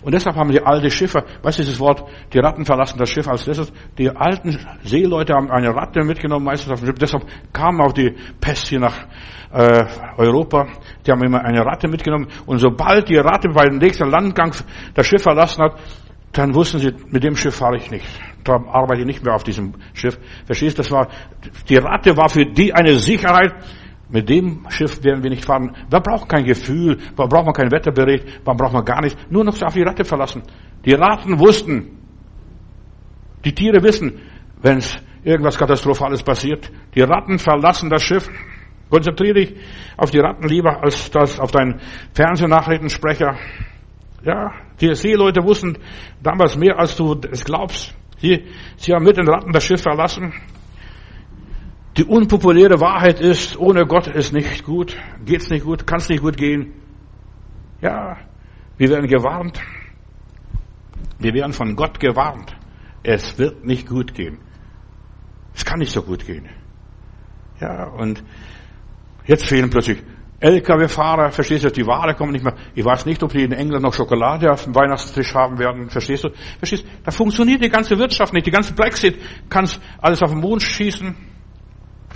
Und 0.02 0.12
deshalb 0.12 0.36
haben 0.36 0.50
die 0.50 0.60
alten 0.60 0.90
Schiffer, 0.90 1.24
weißt 1.42 1.58
du 1.58 1.62
dieses 1.62 1.78
Wort, 1.78 2.04
die 2.32 2.38
Ratten 2.38 2.64
verlassen 2.64 2.98
das 2.98 3.08
Schiff 3.08 3.28
als 3.28 3.46
letztes. 3.46 3.72
Die 3.96 4.10
alten 4.10 4.58
Seeleute 4.82 5.34
haben 5.34 5.50
eine 5.50 5.74
Ratte 5.74 6.02
mitgenommen, 6.02 6.44
meistens 6.44 6.72
auf 6.72 6.80
dem 6.80 6.88
Schiff. 6.88 6.98
Deshalb 6.98 7.24
kam 7.52 7.80
auch 7.80 7.92
die 7.92 8.14
Pest 8.40 8.66
hier 8.66 8.80
nach 8.80 9.06
äh, 9.52 9.84
Europa. 10.16 10.66
Die 11.06 11.12
haben 11.12 11.22
immer 11.22 11.44
eine 11.44 11.64
Ratte 11.64 11.88
mitgenommen. 11.88 12.26
Und 12.44 12.58
sobald 12.58 13.08
die 13.08 13.16
Ratte 13.16 13.48
bei 13.50 13.66
dem 13.68 13.78
nächsten 13.78 14.10
Landgang 14.10 14.52
das 14.94 15.06
Schiff 15.06 15.22
verlassen 15.22 15.62
hat, 15.62 15.78
dann 16.32 16.54
wussten 16.54 16.80
sie, 16.80 16.92
mit 17.08 17.22
dem 17.22 17.36
Schiff 17.36 17.54
fahre 17.54 17.76
ich 17.76 17.90
nicht. 17.90 18.06
Da 18.44 18.54
arbeite 18.54 19.00
ich 19.00 19.06
nicht 19.06 19.24
mehr 19.24 19.34
auf 19.34 19.44
diesem 19.44 19.74
Schiff. 19.94 20.18
Verstehst? 20.44 20.78
Das 20.78 20.90
war, 20.90 21.08
die 21.68 21.76
Ratte 21.76 22.16
war 22.16 22.28
für 22.28 22.44
die 22.44 22.74
eine 22.74 22.98
Sicherheit, 22.98 23.54
mit 24.08 24.28
dem 24.28 24.66
Schiff 24.68 25.02
werden 25.02 25.22
wir 25.22 25.30
nicht 25.30 25.44
fahren. 25.44 25.74
Da 25.90 25.98
braucht 25.98 26.28
kein 26.28 26.44
Gefühl, 26.44 26.98
da 27.16 27.26
braucht 27.26 27.46
man 27.46 27.54
keinen 27.54 27.72
Wetterbericht, 27.72 28.40
da 28.44 28.52
braucht 28.52 28.72
man 28.72 28.84
gar 28.84 29.00
nichts. 29.00 29.20
Nur 29.30 29.44
noch 29.44 29.60
auf 29.60 29.74
die 29.74 29.82
Ratte 29.82 30.04
verlassen. 30.04 30.42
Die 30.84 30.92
Ratten 30.92 31.38
wussten, 31.38 31.98
die 33.44 33.52
Tiere 33.52 33.82
wissen, 33.82 34.20
wenn 34.62 34.82
irgendwas 35.24 35.58
Katastrophales 35.58 36.22
passiert. 36.22 36.70
Die 36.94 37.02
Ratten 37.02 37.38
verlassen 37.38 37.90
das 37.90 38.02
Schiff. 38.02 38.28
Konzentriere 38.88 39.34
dich 39.34 39.54
auf 39.96 40.10
die 40.10 40.20
Ratten 40.20 40.46
lieber 40.46 40.82
als 40.82 41.10
das 41.10 41.40
auf 41.40 41.50
deinen 41.50 41.80
Fernsehnachrichtensprecher. 42.14 43.36
Ja, 44.24 44.52
die 44.80 44.94
Seeleute 44.94 45.42
wussten 45.42 45.78
damals 46.22 46.56
mehr, 46.56 46.78
als 46.78 46.96
du 46.96 47.20
es 47.30 47.44
glaubst. 47.44 47.94
Sie, 48.18 48.44
sie 48.76 48.92
haben 48.92 49.04
mit 49.04 49.16
den 49.16 49.28
Ratten 49.28 49.52
das 49.52 49.64
Schiff 49.64 49.82
verlassen. 49.82 50.32
Die 51.96 52.04
unpopuläre 52.04 52.80
Wahrheit 52.80 53.20
ist, 53.20 53.56
ohne 53.56 53.86
Gott 53.86 54.06
ist 54.06 54.32
nicht 54.32 54.64
gut, 54.64 54.96
geht's 55.24 55.48
nicht 55.48 55.64
gut, 55.64 55.86
kann's 55.86 56.08
nicht 56.08 56.20
gut 56.20 56.36
gehen. 56.36 56.74
Ja, 57.80 58.18
wir 58.76 58.90
werden 58.90 59.08
gewarnt. 59.08 59.60
Wir 61.18 61.32
werden 61.32 61.54
von 61.54 61.74
Gott 61.74 61.98
gewarnt. 61.98 62.54
Es 63.02 63.38
wird 63.38 63.64
nicht 63.64 63.88
gut 63.88 64.14
gehen. 64.14 64.38
Es 65.54 65.64
kann 65.64 65.78
nicht 65.78 65.92
so 65.92 66.02
gut 66.02 66.26
gehen. 66.26 66.48
Ja, 67.60 67.84
und 67.84 68.22
jetzt 69.24 69.46
fehlen 69.46 69.70
plötzlich 69.70 70.02
LKW-Fahrer, 70.38 71.30
verstehst 71.30 71.64
du, 71.64 71.70
die 71.70 71.86
Ware 71.86 72.14
kommen 72.14 72.32
nicht 72.32 72.44
mehr. 72.44 72.56
Ich 72.74 72.84
weiß 72.84 73.06
nicht, 73.06 73.22
ob 73.22 73.32
die 73.32 73.42
in 73.42 73.52
England 73.52 73.82
noch 73.82 73.94
Schokolade 73.94 74.52
auf 74.52 74.64
dem 74.64 74.74
Weihnachtstisch 74.74 75.34
haben 75.34 75.58
werden, 75.58 75.88
verstehst 75.88 76.24
du? 76.24 76.28
Verstehst 76.58 76.84
du? 76.84 76.88
Da 77.04 77.10
funktioniert 77.10 77.64
die 77.64 77.70
ganze 77.70 77.96
Wirtschaft 77.98 78.34
nicht. 78.34 78.46
Die 78.46 78.50
ganze 78.50 78.74
Brexit 78.74 79.18
kann's 79.48 79.80
alles 79.98 80.22
auf 80.22 80.30
den 80.30 80.40
Mond 80.40 80.62
schießen. 80.62 81.16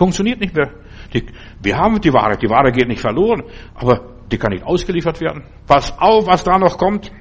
Funktioniert 0.01 0.41
nicht 0.41 0.57
mehr. 0.57 0.71
Die, 1.13 1.27
wir 1.63 1.77
haben 1.77 2.01
die 2.01 2.11
Ware, 2.11 2.39
die 2.39 2.49
Ware 2.49 2.73
geht 2.73 2.89
nicht 2.89 3.03
verloren, 3.03 3.43
aber 3.75 4.15
die 4.33 4.39
kann 4.39 4.51
nicht 4.51 4.65
ausgeliefert 4.65 5.21
werden. 5.21 5.45
Pass 5.67 5.93
auf, 5.99 6.27
was 6.27 6.43
da 6.43 6.59
noch 6.59 6.79
kommt. 6.79 7.13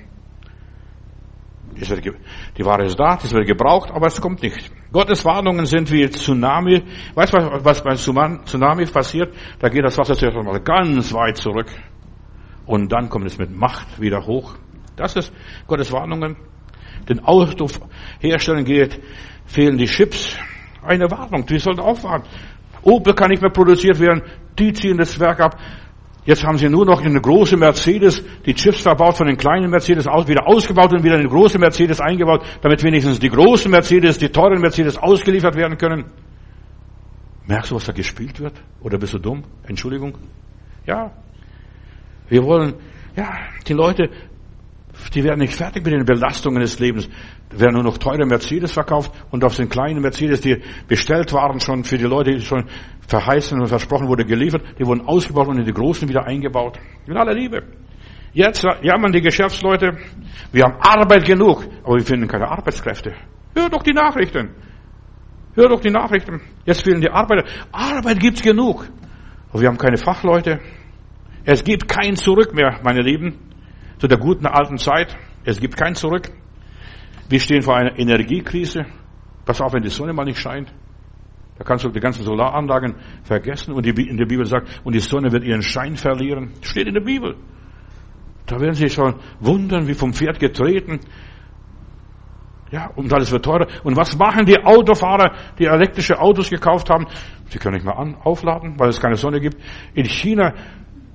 Die 1.75 2.65
Ware 2.65 2.85
ist 2.85 2.97
da, 2.97 3.17
das 3.17 3.33
wird 3.33 3.47
gebraucht, 3.47 3.91
aber 3.91 4.07
es 4.07 4.21
kommt 4.21 4.41
nicht. 4.41 4.71
Gottes 4.93 5.25
Warnungen 5.25 5.65
sind 5.65 5.91
wie 5.91 6.09
Tsunami. 6.09 6.81
Weißt 7.15 7.33
du, 7.33 7.65
was 7.65 7.83
beim 7.83 7.97
Tsunami 7.97 8.85
passiert? 8.85 9.35
Da 9.59 9.67
geht 9.67 9.83
das 9.83 9.97
Wasser 9.97 10.13
zuerst 10.13 10.37
mal 10.37 10.61
ganz 10.61 11.13
weit 11.13 11.35
zurück. 11.35 11.67
Und 12.65 12.93
dann 12.93 13.09
kommt 13.09 13.25
es 13.25 13.37
mit 13.37 13.51
Macht 13.51 13.99
wieder 13.99 14.25
hoch. 14.25 14.55
Das 14.95 15.17
ist 15.17 15.33
Gottes 15.67 15.91
Warnungen. 15.91 16.37
Den 17.09 17.19
Autoherstellern 17.25 18.63
geht, 18.63 19.01
fehlen 19.43 19.77
die 19.77 19.87
Chips. 19.87 20.37
Eine 20.81 21.11
Warnung, 21.11 21.45
die 21.45 21.59
sollten 21.59 21.81
aufwarten. 21.81 22.25
Opel 22.83 23.13
kann 23.13 23.29
nicht 23.29 23.41
mehr 23.41 23.51
produziert 23.51 23.99
werden, 23.99 24.23
die 24.57 24.73
ziehen 24.73 24.97
das 24.97 25.19
Werk 25.19 25.39
ab. 25.39 25.57
Jetzt 26.25 26.45
haben 26.45 26.57
sie 26.57 26.69
nur 26.69 26.85
noch 26.85 27.01
eine 27.01 27.19
große 27.19 27.57
Mercedes, 27.57 28.23
die 28.45 28.53
Chips 28.53 28.81
verbaut 28.81 29.17
von 29.17 29.27
den 29.27 29.37
kleinen 29.37 29.69
Mercedes 29.69 30.05
aus, 30.07 30.27
wieder 30.27 30.47
ausgebaut 30.47 30.93
und 30.93 31.03
wieder 31.03 31.15
eine 31.15 31.27
große 31.27 31.57
Mercedes 31.57 31.99
eingebaut, 31.99 32.43
damit 32.61 32.83
wenigstens 32.83 33.19
die 33.19 33.29
großen 33.29 33.71
Mercedes, 33.71 34.17
die 34.17 34.29
teuren 34.29 34.61
Mercedes 34.61 34.97
ausgeliefert 34.97 35.55
werden 35.55 35.77
können. 35.77 36.05
Merkst 37.47 37.71
du, 37.71 37.75
was 37.75 37.85
da 37.85 37.93
gespielt 37.93 38.39
wird? 38.39 38.53
Oder 38.81 38.99
bist 38.99 39.13
du 39.13 39.17
dumm? 39.17 39.43
Entschuldigung? 39.67 40.15
Ja. 40.85 41.11
Wir 42.27 42.43
wollen, 42.43 42.75
ja, 43.15 43.31
die 43.67 43.73
Leute, 43.73 44.09
die 45.13 45.23
werden 45.23 45.39
nicht 45.39 45.55
fertig 45.55 45.83
mit 45.83 45.93
den 45.93 46.05
Belastungen 46.05 46.61
des 46.61 46.79
Lebens. 46.79 47.09
Da 47.49 47.59
werden 47.59 47.75
nur 47.75 47.83
noch 47.83 47.97
teure 47.97 48.25
Mercedes 48.25 48.71
verkauft 48.71 49.11
und 49.31 49.43
auf 49.43 49.55
den 49.55 49.69
kleinen 49.69 50.01
Mercedes, 50.01 50.41
die 50.41 50.61
bestellt 50.87 51.33
waren 51.33 51.59
schon 51.59 51.83
für 51.83 51.97
die 51.97 52.05
Leute, 52.05 52.31
die 52.31 52.41
schon 52.41 52.65
verheißen 53.07 53.59
und 53.59 53.67
versprochen 53.67 54.07
wurde, 54.07 54.25
geliefert, 54.25 54.61
die 54.77 54.85
wurden 54.85 55.01
ausgebaut 55.01 55.47
und 55.47 55.57
in 55.57 55.65
die 55.65 55.73
großen 55.73 56.07
wieder 56.07 56.25
eingebaut. 56.25 56.79
In 57.07 57.17
aller 57.17 57.33
Liebe. 57.33 57.63
Jetzt 58.33 58.63
jammern 58.83 59.11
die 59.11 59.21
Geschäftsleute, 59.21 59.97
wir 60.51 60.63
haben 60.63 60.75
Arbeit 60.79 61.25
genug, 61.25 61.65
aber 61.83 61.95
wir 61.95 62.05
finden 62.05 62.27
keine 62.27 62.47
Arbeitskräfte. 62.47 63.13
Hör 63.55 63.69
doch 63.69 63.81
die 63.81 63.93
Nachrichten. 63.93 64.49
Hör 65.55 65.69
doch 65.69 65.81
die 65.81 65.89
Nachrichten. 65.89 66.39
Jetzt 66.65 66.83
fehlen 66.83 67.01
die 67.01 67.09
Arbeiter. 67.09 67.43
Arbeit 67.71 68.19
gibt's 68.19 68.41
genug. 68.41 68.87
Aber 69.49 69.61
wir 69.61 69.67
haben 69.67 69.77
keine 69.77 69.97
Fachleute. 69.97 70.59
Es 71.43 71.63
gibt 71.63 71.87
kein 71.87 72.15
Zurück 72.15 72.53
mehr, 72.53 72.79
meine 72.83 73.01
Lieben, 73.01 73.39
zu 73.99 74.07
der 74.07 74.17
guten 74.17 74.47
alten 74.47 74.77
Zeit. 74.77 75.15
Es 75.43 75.59
gibt 75.59 75.77
kein 75.77 75.93
Zurück. 75.93 76.31
Wir 77.29 77.39
stehen 77.39 77.61
vor 77.61 77.75
einer 77.75 77.97
Energiekrise. 77.99 78.85
Pass 79.45 79.61
auf, 79.61 79.73
wenn 79.73 79.83
die 79.83 79.89
Sonne 79.89 80.13
mal 80.13 80.25
nicht 80.25 80.39
scheint. 80.39 80.73
Da 81.57 81.65
kannst 81.65 81.83
du 81.83 81.89
die 81.89 81.99
ganzen 81.99 82.23
Solaranlagen 82.23 82.95
vergessen. 83.23 83.73
Und 83.73 83.85
die, 83.85 84.07
in 84.07 84.17
der 84.17 84.25
Bibel 84.25 84.45
sagt, 84.45 84.81
und 84.83 84.95
die 84.95 84.99
Sonne 84.99 85.31
wird 85.31 85.43
ihren 85.43 85.61
Schein 85.61 85.97
verlieren. 85.97 86.53
Steht 86.61 86.87
in 86.87 86.93
der 86.93 87.01
Bibel. 87.01 87.35
Da 88.45 88.59
werden 88.59 88.73
sie 88.73 88.89
schon 88.89 89.15
wundern, 89.39 89.87
wie 89.87 89.93
vom 89.93 90.13
Pferd 90.13 90.39
getreten. 90.39 91.01
Ja, 92.71 92.89
und 92.95 93.11
alles 93.13 93.31
wird 93.31 93.43
teurer. 93.43 93.67
Und 93.83 93.97
was 93.97 94.17
machen 94.17 94.45
die 94.45 94.57
Autofahrer, 94.63 95.35
die 95.57 95.65
elektrische 95.65 96.19
Autos 96.19 96.49
gekauft 96.49 96.89
haben? 96.89 97.05
Sie 97.47 97.59
können 97.59 97.75
nicht 97.75 97.85
mehr 97.85 97.97
an, 97.97 98.15
aufladen, 98.23 98.79
weil 98.79 98.89
es 98.89 99.01
keine 99.01 99.15
Sonne 99.15 99.39
gibt. 99.41 99.57
In 99.93 100.05
China, 100.05 100.53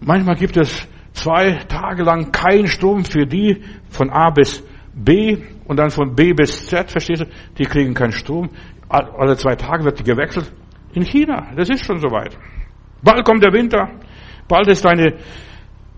manchmal 0.01 0.37
gibt 0.37 0.57
es 0.57 0.89
zwei 1.15 1.53
Tage 1.69 2.03
lang 2.03 2.31
keinen 2.33 2.67
Strom 2.67 3.05
für 3.05 3.27
die 3.27 3.62
von 3.89 4.11
A 4.11 4.31
bis 4.31 4.62
B 4.93 5.39
und 5.65 5.79
dann 5.79 5.91
von 5.91 6.15
B 6.15 6.33
bis 6.35 6.67
Z, 6.67 6.91
verstehst 6.91 7.23
du? 7.23 7.27
Die 7.57 7.65
kriegen 7.65 7.95
keinen 7.95 8.12
Strom. 8.12 8.51
Alle 8.89 9.37
zwei 9.37 9.57
Tage 9.57 9.85
wird 9.85 9.99
die 9.99 10.05
gewechselt. 10.05 10.53
In 10.93 11.03
China, 11.03 11.53
das 11.57 11.71
ist 11.71 11.85
schon 11.85 11.99
soweit. 11.99 12.37
Bald 13.03 13.25
kommt 13.25 13.43
der 13.43 13.53
Winter. 13.53 13.91
Bald 14.47 14.69
ist 14.69 14.85
deine, 14.85 15.15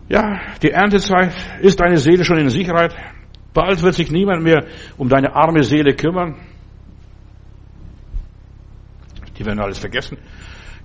ja, 0.09 0.41
die 0.63 0.71
Erntezeit. 0.71 1.35
Ist 1.61 1.81
deine 1.81 1.99
Seele 1.99 2.25
schon 2.25 2.39
in 2.39 2.49
Sicherheit? 2.49 2.95
Bald 3.53 3.83
wird 3.83 3.95
sich 3.95 4.11
niemand 4.11 4.43
mehr 4.43 4.65
um 4.97 5.09
deine 5.09 5.35
arme 5.35 5.63
Seele 5.63 5.95
kümmern. 5.95 6.37
Die 9.37 9.45
werden 9.45 9.61
alles 9.61 9.79
vergessen. 9.79 10.17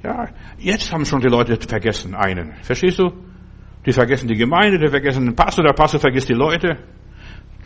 Ja, 0.03 0.27
jetzt 0.57 0.91
haben 0.91 1.05
schon 1.05 1.21
die 1.21 1.27
Leute 1.27 1.57
vergessen 1.57 2.15
einen. 2.15 2.53
Verstehst 2.63 2.99
du? 2.99 3.13
Die 3.85 3.93
vergessen 3.93 4.27
die 4.27 4.35
Gemeinde, 4.35 4.77
die 4.77 4.87
vergessen 4.87 5.25
den 5.25 5.35
Pastor, 5.35 5.63
der 5.63 5.73
Pastor 5.73 5.99
vergisst 5.99 6.29
die 6.29 6.33
Leute. 6.33 6.77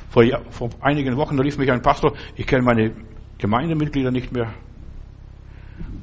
Vor, 0.09 0.23
vor 0.49 0.69
einigen 0.79 1.17
Wochen 1.17 1.37
rief 1.39 1.57
mich 1.57 1.71
ein 1.71 1.81
Pastor, 1.81 2.13
ich 2.35 2.47
kenne 2.47 2.63
meine 2.63 2.93
Gemeindemitglieder 3.37 4.11
nicht 4.11 4.31
mehr. 4.31 4.53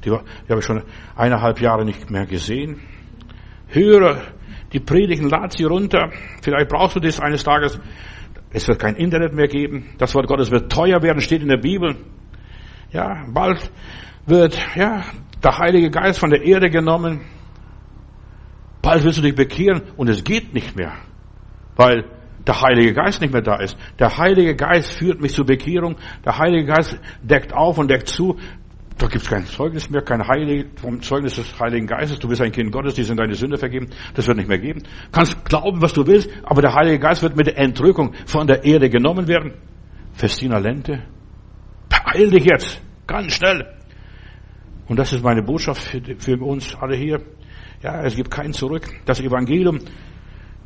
Die, 0.05 0.09
die 0.09 0.49
habe 0.49 0.59
ich 0.59 0.65
schon 0.65 0.83
eineinhalb 1.15 1.59
Jahre 1.59 1.83
nicht 1.83 2.11
mehr 2.11 2.27
gesehen. 2.27 2.81
Höre 3.67 4.21
die 4.71 4.79
Predigen, 4.79 5.29
lad 5.29 5.53
sie 5.53 5.63
runter. 5.63 6.11
Vielleicht 6.43 6.69
brauchst 6.69 6.95
du 6.95 6.99
das 6.99 7.19
eines 7.19 7.43
Tages. 7.43 7.79
Es 8.51 8.67
wird 8.67 8.79
kein 8.79 8.95
Internet 8.95 9.33
mehr 9.33 9.47
geben. 9.47 9.95
Das 9.97 10.13
Wort 10.13 10.27
Gottes 10.27 10.51
wird 10.51 10.71
teuer 10.71 11.01
werden, 11.01 11.21
steht 11.21 11.41
in 11.41 11.47
der 11.47 11.57
Bibel. 11.57 11.95
Ja, 12.91 13.25
bald 13.33 13.71
wird, 14.27 14.59
ja, 14.75 15.01
der 15.43 15.57
Heilige 15.57 15.89
Geist 15.89 16.19
von 16.19 16.29
der 16.29 16.43
Erde 16.43 16.69
genommen. 16.69 17.21
Bald 18.83 19.03
wirst 19.05 19.17
du 19.17 19.21
dich 19.21 19.33
bekehren 19.33 19.81
und 19.95 20.09
es 20.09 20.23
geht 20.23 20.53
nicht 20.53 20.75
mehr. 20.75 20.91
Weil 21.77 22.03
der 22.45 22.61
Heilige 22.61 22.93
Geist 22.93 23.21
nicht 23.21 23.31
mehr 23.31 23.41
da 23.41 23.55
ist. 23.55 23.77
Der 23.97 24.17
Heilige 24.17 24.55
Geist 24.55 24.93
führt 24.93 25.21
mich 25.21 25.33
zur 25.33 25.45
Bekehrung. 25.45 25.95
Der 26.25 26.37
Heilige 26.37 26.65
Geist 26.65 26.99
deckt 27.23 27.53
auf 27.53 27.77
und 27.77 27.89
deckt 27.89 28.09
zu. 28.09 28.37
Da 28.97 29.07
gibt 29.07 29.23
es 29.23 29.29
kein 29.29 29.45
Zeugnis 29.45 29.89
mehr, 29.89 30.01
kein 30.01 30.27
Heilig, 30.27 30.65
vom 30.75 31.01
Zeugnis 31.01 31.35
des 31.35 31.57
Heiligen 31.59 31.87
Geistes. 31.87 32.19
Du 32.19 32.27
bist 32.27 32.41
ein 32.41 32.51
Kind 32.51 32.73
Gottes, 32.73 32.93
die 32.93 33.03
sind 33.03 33.19
deine 33.19 33.33
Sünde 33.35 33.57
vergeben. 33.57 33.87
Das 34.13 34.27
wird 34.27 34.37
nicht 34.37 34.49
mehr 34.49 34.59
geben. 34.59 34.83
Kannst 35.13 35.45
glauben, 35.45 35.81
was 35.81 35.93
du 35.93 36.05
willst, 36.05 36.29
aber 36.43 36.61
der 36.61 36.75
Heilige 36.75 36.99
Geist 36.99 37.23
wird 37.23 37.37
mit 37.37 37.47
der 37.47 37.57
Entrückung 37.57 38.13
von 38.25 38.45
der 38.45 38.65
Erde 38.65 38.89
genommen 38.89 39.29
werden. 39.29 39.53
Festina 40.11 40.57
Lente. 40.57 41.03
Beeil 41.89 42.29
dich 42.29 42.43
jetzt. 42.43 42.81
Ganz 43.07 43.33
schnell. 43.33 43.65
Und 44.87 44.99
das 44.99 45.13
ist 45.13 45.23
meine 45.23 45.41
Botschaft 45.41 45.81
für, 45.81 46.01
für 46.19 46.37
uns 46.43 46.75
alle 46.75 46.97
hier. 46.97 47.21
Ja, 47.83 48.01
es 48.01 48.15
gibt 48.15 48.31
kein 48.31 48.53
Zurück. 48.53 48.83
Das 49.05 49.19
Evangelium 49.19 49.79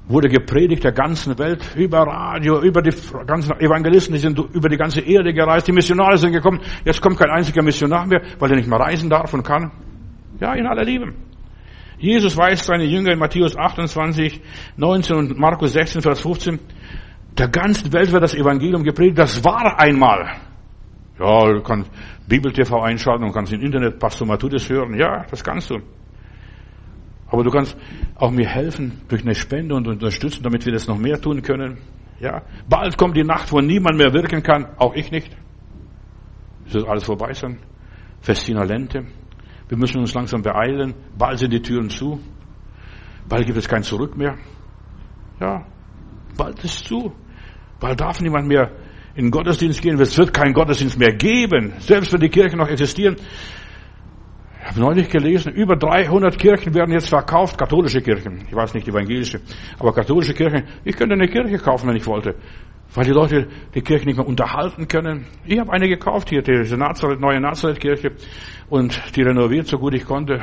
wurde 0.07 0.29
gepredigt 0.29 0.83
der 0.83 0.91
ganzen 0.91 1.37
Welt, 1.39 1.75
über 1.75 2.01
Radio, 2.01 2.61
über 2.61 2.83
die 2.83 2.93
ganzen 3.25 3.59
Evangelisten, 3.59 4.13
die 4.13 4.19
sind 4.19 4.37
über 4.53 4.69
die 4.69 4.77
ganze 4.77 5.01
Erde 5.01 5.33
gereist, 5.33 5.67
die 5.67 5.71
Missionare 5.71 6.17
sind 6.17 6.31
gekommen. 6.31 6.61
Jetzt 6.85 7.01
kommt 7.01 7.17
kein 7.17 7.31
einziger 7.31 7.63
Missionar 7.63 8.05
mehr, 8.05 8.21
weil 8.37 8.51
er 8.51 8.57
nicht 8.57 8.69
mehr 8.69 8.79
reisen 8.79 9.09
darf 9.09 9.33
und 9.33 9.43
kann. 9.43 9.71
Ja, 10.39 10.53
in 10.53 10.67
aller 10.67 10.83
Liebe. 10.83 11.11
Jesus 11.97 12.37
weist 12.37 12.65
seine 12.65 12.85
Jünger 12.85 13.13
in 13.13 13.19
Matthäus 13.19 13.57
28, 13.57 14.39
19 14.77 15.15
und 15.15 15.39
Markus 15.39 15.73
16, 15.73 16.03
Vers 16.03 16.21
15, 16.21 16.59
der 17.35 17.47
ganzen 17.47 17.91
Welt 17.91 18.11
wird 18.11 18.21
das 18.21 18.35
Evangelium 18.35 18.83
gepredigt, 18.83 19.17
das 19.17 19.43
war 19.43 19.79
einmal. 19.79 20.37
Ja, 21.19 21.51
du 21.51 21.63
kannst 21.63 21.89
Bibel 22.27 22.53
TV 22.53 22.79
einschalten 22.79 23.23
und 23.23 23.33
kannst 23.33 23.51
im 23.51 23.61
Internet 23.61 23.97
Pastor 23.97 24.27
Matthäus 24.27 24.69
hören. 24.69 24.93
Ja, 24.99 25.25
das 25.31 25.43
kannst 25.43 25.71
du. 25.71 25.79
Aber 27.29 27.43
du 27.43 27.49
kannst 27.49 27.77
auch 28.15 28.31
mir 28.31 28.47
helfen 28.47 29.01
durch 29.09 29.23
eine 29.23 29.35
Spende 29.35 29.75
und 29.75 29.87
unterstützen, 29.87 30.43
damit 30.43 30.65
wir 30.65 30.73
das 30.73 30.87
noch 30.87 30.97
mehr 30.97 31.19
tun 31.19 31.41
können. 31.41 31.77
Ja, 32.19 32.41
bald 32.67 32.97
kommt 32.97 33.15
die 33.15 33.23
Nacht, 33.23 33.51
wo 33.51 33.59
niemand 33.59 33.97
mehr 33.97 34.13
wirken 34.13 34.41
kann, 34.41 34.67
auch 34.77 34.95
ich 34.95 35.11
nicht. 35.11 35.35
Es 36.65 36.73
wird 36.73 36.87
alles 36.87 37.03
vorbei 37.03 37.33
sein. 37.33 37.59
Festina 38.21 38.63
Lente. 38.63 39.05
Wir 39.67 39.77
müssen 39.77 39.99
uns 39.99 40.13
langsam 40.13 40.41
beeilen. 40.41 40.93
Bald 41.17 41.39
sind 41.39 41.53
die 41.53 41.61
Türen 41.61 41.89
zu. 41.89 42.19
Bald 43.27 43.45
gibt 43.45 43.57
es 43.57 43.67
kein 43.67 43.83
Zurück 43.83 44.17
mehr. 44.17 44.37
Ja, 45.39 45.65
bald 46.37 46.63
ist 46.63 46.85
zu. 46.85 47.13
Bald 47.79 47.99
darf 47.99 48.21
niemand 48.21 48.47
mehr 48.47 48.71
in 49.15 49.25
den 49.25 49.31
Gottesdienst 49.31 49.81
gehen. 49.81 49.99
Es 49.99 50.17
wird 50.17 50.33
keinen 50.33 50.53
Gottesdienst 50.53 50.97
mehr 50.97 51.13
geben. 51.13 51.73
Selbst 51.79 52.11
wenn 52.13 52.21
die 52.21 52.29
Kirchen 52.29 52.57
noch 52.57 52.69
existieren, 52.69 53.17
habe 54.67 54.79
neulich 54.79 55.09
gelesen, 55.09 55.53
über 55.53 55.75
300 55.75 56.37
Kirchen 56.37 56.73
werden 56.73 56.91
jetzt 56.91 57.09
verkauft, 57.09 57.57
katholische 57.57 58.01
Kirchen. 58.01 58.45
Ich 58.47 58.55
weiß 58.55 58.73
nicht 58.73 58.87
evangelische, 58.87 59.39
aber 59.79 59.93
katholische 59.93 60.33
Kirchen. 60.33 60.63
Ich 60.83 60.95
könnte 60.95 61.13
eine 61.13 61.27
Kirche 61.27 61.57
kaufen, 61.57 61.87
wenn 61.87 61.95
ich 61.95 62.05
wollte, 62.05 62.35
weil 62.93 63.05
die 63.05 63.11
Leute 63.11 63.47
die 63.73 63.81
Kirche 63.81 64.05
nicht 64.05 64.17
mehr 64.17 64.27
unterhalten 64.27 64.87
können. 64.87 65.25
Ich 65.45 65.59
habe 65.59 65.71
eine 65.71 65.87
gekauft 65.87 66.29
hier, 66.29 66.41
diese 66.41 66.77
Nazareth, 66.77 67.19
neue 67.19 67.39
Nazareth-Kirche, 67.39 68.11
und 68.69 69.15
die 69.15 69.21
renoviert 69.21 69.67
so 69.67 69.77
gut 69.77 69.93
ich 69.93 70.05
konnte. 70.05 70.41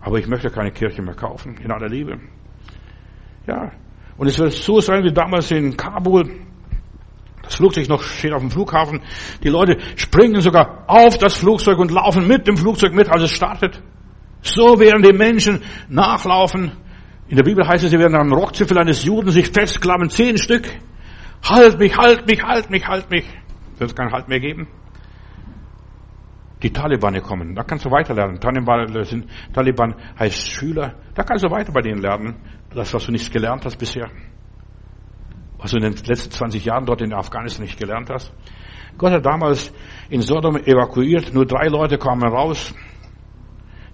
Aber 0.00 0.18
ich 0.18 0.28
möchte 0.28 0.50
keine 0.50 0.70
Kirche 0.70 1.02
mehr 1.02 1.14
kaufen, 1.14 1.56
in 1.62 1.72
aller 1.72 1.88
Liebe. 1.88 2.18
Ja. 3.46 3.72
Und 4.16 4.28
es 4.28 4.38
wird 4.38 4.52
so 4.52 4.80
sein 4.80 5.02
wie 5.04 5.12
damals 5.12 5.50
in 5.50 5.76
Kabul. 5.76 6.30
Das 7.48 7.56
Flugzeug 7.56 7.88
noch 7.88 8.02
steht 8.02 8.34
auf 8.34 8.42
dem 8.42 8.50
Flughafen. 8.50 9.00
Die 9.42 9.48
Leute 9.48 9.78
springen 9.96 10.42
sogar 10.42 10.84
auf 10.86 11.16
das 11.16 11.38
Flugzeug 11.38 11.78
und 11.78 11.90
laufen 11.90 12.28
mit 12.28 12.46
dem 12.46 12.58
Flugzeug 12.58 12.92
mit, 12.92 13.08
als 13.08 13.22
es 13.22 13.30
startet. 13.30 13.82
So 14.42 14.78
werden 14.78 15.02
die 15.02 15.16
Menschen 15.16 15.62
nachlaufen. 15.88 16.72
In 17.28 17.36
der 17.36 17.44
Bibel 17.44 17.66
heißt 17.66 17.84
es, 17.84 17.90
sie 17.90 17.98
werden 17.98 18.16
am 18.16 18.34
Rockzipfel 18.34 18.76
eines 18.76 19.02
Juden 19.02 19.30
sich 19.30 19.48
festklammern, 19.48 20.10
zehn 20.10 20.36
Stück. 20.36 20.68
Halt 21.42 21.78
mich, 21.78 21.96
halt 21.96 22.26
mich, 22.26 22.42
halt 22.42 22.68
mich, 22.68 22.86
halt 22.86 23.10
mich. 23.10 23.24
Wird 23.78 23.90
es 23.90 23.96
keinen 23.96 24.12
Halt 24.12 24.28
mehr 24.28 24.40
geben? 24.40 24.68
Die 26.62 26.70
Taliban 26.70 27.18
kommen, 27.22 27.54
da 27.54 27.62
kannst 27.62 27.86
du 27.86 27.90
weiterlernen. 27.90 28.40
Taliban, 28.40 29.04
sind, 29.04 29.26
Taliban 29.54 29.94
heißt 30.18 30.50
Schüler, 30.50 30.96
da 31.14 31.22
kannst 31.22 31.44
du 31.44 31.50
weiter 31.50 31.72
bei 31.72 31.80
denen 31.80 32.02
lernen. 32.02 32.36
Das, 32.74 32.92
was 32.92 33.06
du 33.06 33.12
nicht 33.12 33.32
gelernt 33.32 33.64
hast 33.64 33.78
bisher 33.78 34.10
was 35.58 35.72
du 35.72 35.76
in 35.78 35.82
den 35.82 36.04
letzten 36.04 36.30
20 36.30 36.64
Jahren 36.64 36.86
dort 36.86 37.02
in 37.02 37.12
Afghanistan 37.12 37.64
nicht 37.64 37.78
gelernt 37.78 38.10
hast. 38.10 38.32
Gott 38.96 39.12
hat 39.12 39.26
damals 39.26 39.72
in 40.08 40.22
Sodom 40.22 40.56
evakuiert, 40.56 41.32
nur 41.34 41.46
drei 41.46 41.68
Leute 41.68 41.98
kamen 41.98 42.28
raus. 42.28 42.74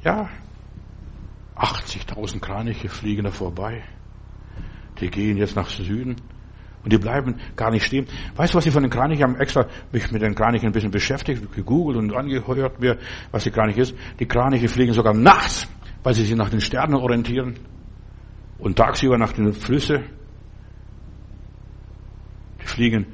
Ja, 0.03 0.29
80.000 1.57 2.41
Kraniche 2.41 2.89
fliegen 2.89 3.25
da 3.25 3.31
vorbei. 3.31 3.85
die 5.01 5.11
gehen 5.11 5.37
jetzt 5.37 5.57
nach 5.57 5.69
Süden. 5.69 6.17
Und 6.83 6.93
die 6.93 6.99
bleiben 6.99 7.37
gar 7.57 7.71
nicht 7.71 7.87
stehen. 7.87 8.07
Weißt 8.37 8.53
du, 8.53 8.59
was 8.59 8.65
sie 8.65 8.71
von 8.71 8.83
den 8.83 8.91
Kranichen 8.91 9.25
haben? 9.25 9.37
Extra 9.37 9.67
mich 9.91 10.11
mit 10.13 10.21
den 10.21 10.35
Kranichen 10.35 10.69
ein 10.69 10.73
bisschen 10.73 10.91
beschäftigt, 10.91 11.51
gegoogelt 11.55 11.97
und 11.97 12.15
angehört 12.15 12.79
mir, 12.79 12.99
was 13.31 13.45
die 13.45 13.51
Kranich 13.51 13.79
ist. 13.79 13.97
Die 14.21 14.27
Kraniche 14.27 14.69
fliegen 14.69 14.93
sogar 14.93 15.15
nachts, 15.15 15.67
weil 16.03 16.13
sie 16.13 16.25
sich 16.25 16.37
nach 16.37 16.51
den 16.51 16.61
Sternen 16.61 16.97
orientieren. 16.97 17.59
Und 18.59 18.77
tagsüber 18.77 19.17
nach 19.17 19.33
den 19.33 19.55
Flüssen. 19.55 20.05
Die 22.65 22.69
fliegen 22.69 23.07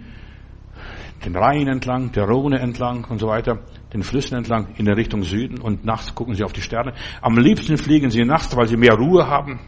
den 1.24 1.36
Rhein 1.36 1.68
entlang, 1.68 2.12
der 2.12 2.24
Rhone 2.24 2.58
entlang 2.60 3.04
und 3.04 3.18
so 3.18 3.26
weiter, 3.26 3.58
den 3.92 4.02
Flüssen 4.02 4.38
entlang 4.38 4.74
in 4.76 4.86
der 4.86 4.96
Richtung 4.96 5.22
Süden 5.22 5.60
und 5.60 5.84
nachts 5.84 6.14
gucken 6.14 6.34
sie 6.34 6.44
auf 6.44 6.52
die 6.52 6.62
Sterne. 6.62 6.94
Am 7.20 7.36
liebsten 7.36 7.76
fliegen 7.76 8.10
sie 8.10 8.24
nachts, 8.24 8.56
weil 8.56 8.66
sie 8.66 8.76
mehr 8.76 8.94
Ruhe 8.94 9.26
haben. 9.26 9.60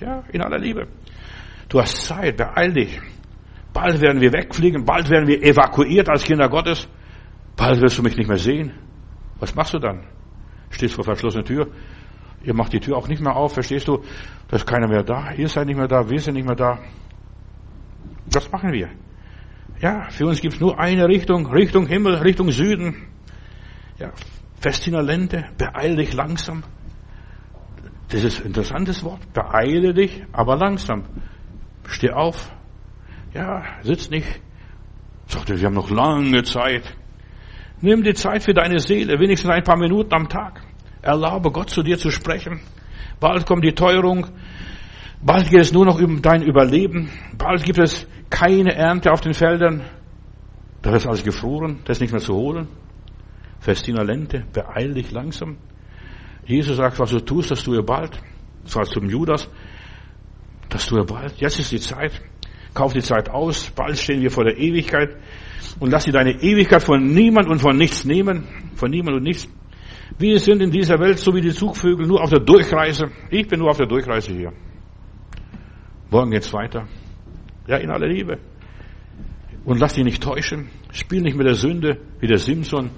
Ja, 0.00 0.24
in 0.30 0.42
aller 0.42 0.58
Liebe. 0.58 0.88
Du 1.68 1.80
hast 1.80 2.04
Zeit, 2.04 2.36
beeil 2.36 2.72
dich. 2.72 3.00
Bald 3.72 4.00
werden 4.02 4.20
wir 4.20 4.32
wegfliegen, 4.32 4.84
bald 4.84 5.08
werden 5.08 5.26
wir 5.26 5.42
evakuiert 5.42 6.10
als 6.10 6.24
Kinder 6.24 6.48
Gottes. 6.48 6.86
Bald 7.56 7.80
wirst 7.80 7.96
du 7.96 8.02
mich 8.02 8.16
nicht 8.16 8.28
mehr 8.28 8.38
sehen. 8.38 8.72
Was 9.38 9.54
machst 9.54 9.72
du 9.72 9.78
dann? 9.78 10.04
Stehst 10.70 10.94
vor 10.94 11.04
verschlossener 11.04 11.44
Tür. 11.44 11.68
Ihr 12.44 12.54
macht 12.54 12.72
die 12.72 12.80
Tür 12.80 12.96
auch 12.96 13.08
nicht 13.08 13.22
mehr 13.22 13.34
auf, 13.34 13.54
verstehst 13.54 13.88
du? 13.88 14.02
Da 14.48 14.56
ist 14.56 14.66
keiner 14.66 14.88
mehr 14.88 15.02
da. 15.02 15.32
Ihr 15.32 15.48
seid 15.48 15.66
nicht 15.66 15.76
mehr 15.76 15.88
da, 15.88 16.08
wir 16.08 16.18
sind 16.18 16.34
nicht 16.34 16.46
mehr 16.46 16.56
da. 16.56 16.78
Was 18.34 18.50
machen 18.50 18.72
wir? 18.72 18.88
Ja, 19.80 20.08
für 20.10 20.26
uns 20.26 20.40
gibt 20.40 20.54
es 20.54 20.60
nur 20.60 20.78
eine 20.78 21.08
Richtung, 21.08 21.46
Richtung 21.46 21.86
Himmel, 21.86 22.14
Richtung 22.16 22.50
Süden. 22.50 23.08
Ja, 23.98 24.12
Festina 24.60 25.00
Lente, 25.00 25.44
beeil 25.58 25.96
dich 25.96 26.12
langsam. 26.12 26.62
Das 28.08 28.24
ist 28.24 28.40
ein 28.40 28.48
interessantes 28.48 29.02
Wort. 29.02 29.20
Beeile 29.32 29.94
dich, 29.94 30.22
aber 30.32 30.56
langsam. 30.56 31.04
Steh 31.86 32.10
auf. 32.10 32.52
Ja, 33.34 33.64
sitz 33.82 34.10
nicht. 34.10 34.40
Sagt 35.26 35.50
er, 35.50 35.58
wir 35.58 35.66
haben 35.66 35.74
noch 35.74 35.90
lange 35.90 36.42
Zeit. 36.42 36.84
Nimm 37.80 38.02
die 38.02 38.14
Zeit 38.14 38.44
für 38.44 38.54
deine 38.54 38.78
Seele, 38.78 39.18
wenigstens 39.18 39.50
ein 39.50 39.64
paar 39.64 39.78
Minuten 39.78 40.14
am 40.14 40.28
Tag. 40.28 40.60
Erlaube 41.00 41.50
Gott 41.50 41.70
zu 41.70 41.82
dir 41.82 41.98
zu 41.98 42.10
sprechen. 42.10 42.60
Bald 43.18 43.46
kommt 43.46 43.64
die 43.64 43.72
Teuerung. 43.72 44.28
Bald 45.24 45.50
geht 45.50 45.60
es 45.60 45.72
nur 45.72 45.84
noch 45.84 46.00
um 46.00 46.20
dein 46.20 46.42
Überleben. 46.42 47.08
Bald 47.38 47.62
gibt 47.62 47.78
es 47.78 48.06
keine 48.28 48.74
Ernte 48.74 49.12
auf 49.12 49.20
den 49.20 49.34
Feldern. 49.34 49.82
Da 50.82 50.96
ist 50.96 51.06
alles 51.06 51.22
gefroren, 51.22 51.78
da 51.84 51.92
ist 51.92 52.00
nicht 52.00 52.10
mehr 52.10 52.20
zu 52.20 52.34
holen. 52.34 52.66
Festina 53.60 54.02
Lente, 54.02 54.44
beeil 54.52 54.94
dich 54.94 55.12
langsam. 55.12 55.58
Jesus 56.44 56.76
sagt, 56.76 56.98
was 56.98 57.10
du 57.10 57.20
tust, 57.20 57.52
das 57.52 57.62
tue 57.62 57.80
bald. 57.84 58.20
Das 58.64 58.74
war 58.74 58.84
zum 58.84 59.08
Judas. 59.08 59.48
Das 60.68 60.86
tue 60.86 61.04
bald. 61.04 61.36
Jetzt 61.36 61.60
ist 61.60 61.70
die 61.70 61.78
Zeit. 61.78 62.20
Kauf 62.74 62.92
die 62.92 63.02
Zeit 63.02 63.30
aus. 63.30 63.70
Bald 63.70 63.98
stehen 63.98 64.22
wir 64.22 64.30
vor 64.32 64.42
der 64.42 64.58
Ewigkeit. 64.58 65.16
Und 65.78 65.90
lass 65.90 66.04
dir 66.04 66.12
deine 66.12 66.42
Ewigkeit 66.42 66.82
von 66.82 67.14
niemand 67.14 67.46
und 67.46 67.60
von 67.60 67.76
nichts 67.76 68.04
nehmen. 68.04 68.48
Von 68.74 68.90
niemand 68.90 69.18
und 69.18 69.22
nichts. 69.22 69.48
Wir 70.18 70.40
sind 70.40 70.60
in 70.62 70.72
dieser 70.72 70.98
Welt 70.98 71.20
so 71.20 71.32
wie 71.32 71.40
die 71.40 71.52
Zugvögel 71.52 72.08
nur 72.08 72.20
auf 72.20 72.30
der 72.30 72.40
Durchreise. 72.40 73.10
Ich 73.30 73.46
bin 73.46 73.60
nur 73.60 73.70
auf 73.70 73.76
der 73.76 73.86
Durchreise 73.86 74.32
hier. 74.32 74.52
Morgen 76.12 76.30
geht's 76.30 76.52
weiter. 76.52 76.86
Ja, 77.66 77.78
in 77.78 77.90
aller 77.90 78.06
Liebe. 78.06 78.38
Und 79.64 79.80
lass 79.80 79.94
dich 79.94 80.04
nicht 80.04 80.22
täuschen. 80.22 80.68
Spiel 80.92 81.22
nicht 81.22 81.38
mit 81.38 81.46
der 81.46 81.54
Sünde 81.54 82.02
wie 82.20 82.26
der 82.26 82.36
Simpson. 82.36 82.90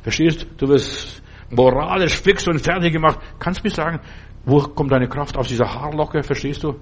Verstehst? 0.00 0.46
Du 0.56 0.66
wirst 0.66 1.22
moralisch 1.50 2.18
fix 2.18 2.48
und 2.48 2.58
fertig 2.60 2.94
gemacht. 2.94 3.18
Kannst 3.38 3.60
du 3.60 3.68
mir 3.68 3.74
sagen, 3.74 4.00
wo 4.46 4.60
kommt 4.60 4.90
deine 4.90 5.06
Kraft 5.06 5.36
aus 5.36 5.48
dieser 5.48 5.66
Haarlocke? 5.66 6.22
Verstehst 6.22 6.64
du? 6.64 6.80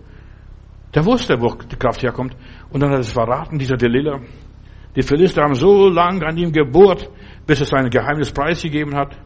Der 0.95 1.05
wusste, 1.05 1.41
wo 1.41 1.57
die 1.57 1.75
Kraft 1.75 2.05
herkommt. 2.05 2.37
Und 2.71 2.81
dann 2.81 2.93
hat 2.93 3.01
es 3.01 3.11
verraten, 3.11 3.59
dieser 3.59 3.77
Delilah. 3.77 4.21
Die 4.95 5.03
Philister 5.03 5.43
haben 5.43 5.57
so 5.57 5.89
lange 5.89 6.25
an 6.25 6.37
ihm 6.37 6.53
gebohrt, 6.53 7.11
bis 7.49 7.61
es 7.61 7.71
sein 7.71 7.91
Geheimnis 7.91 8.31
preisgegeben 8.31 8.95
hat. 8.95 9.19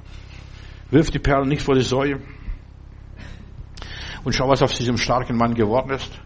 Wirf 0.90 1.10
die 1.10 1.18
Perlen 1.18 1.50
nicht 1.50 1.60
vor 1.60 1.74
die 1.74 1.82
Säue. 1.82 2.20
Und 4.24 4.34
schau, 4.34 4.48
was 4.48 4.62
aus 4.62 4.78
diesem 4.78 4.96
starken 4.96 5.36
Mann 5.36 5.52
geworden 5.52 5.90
ist. 5.90 6.18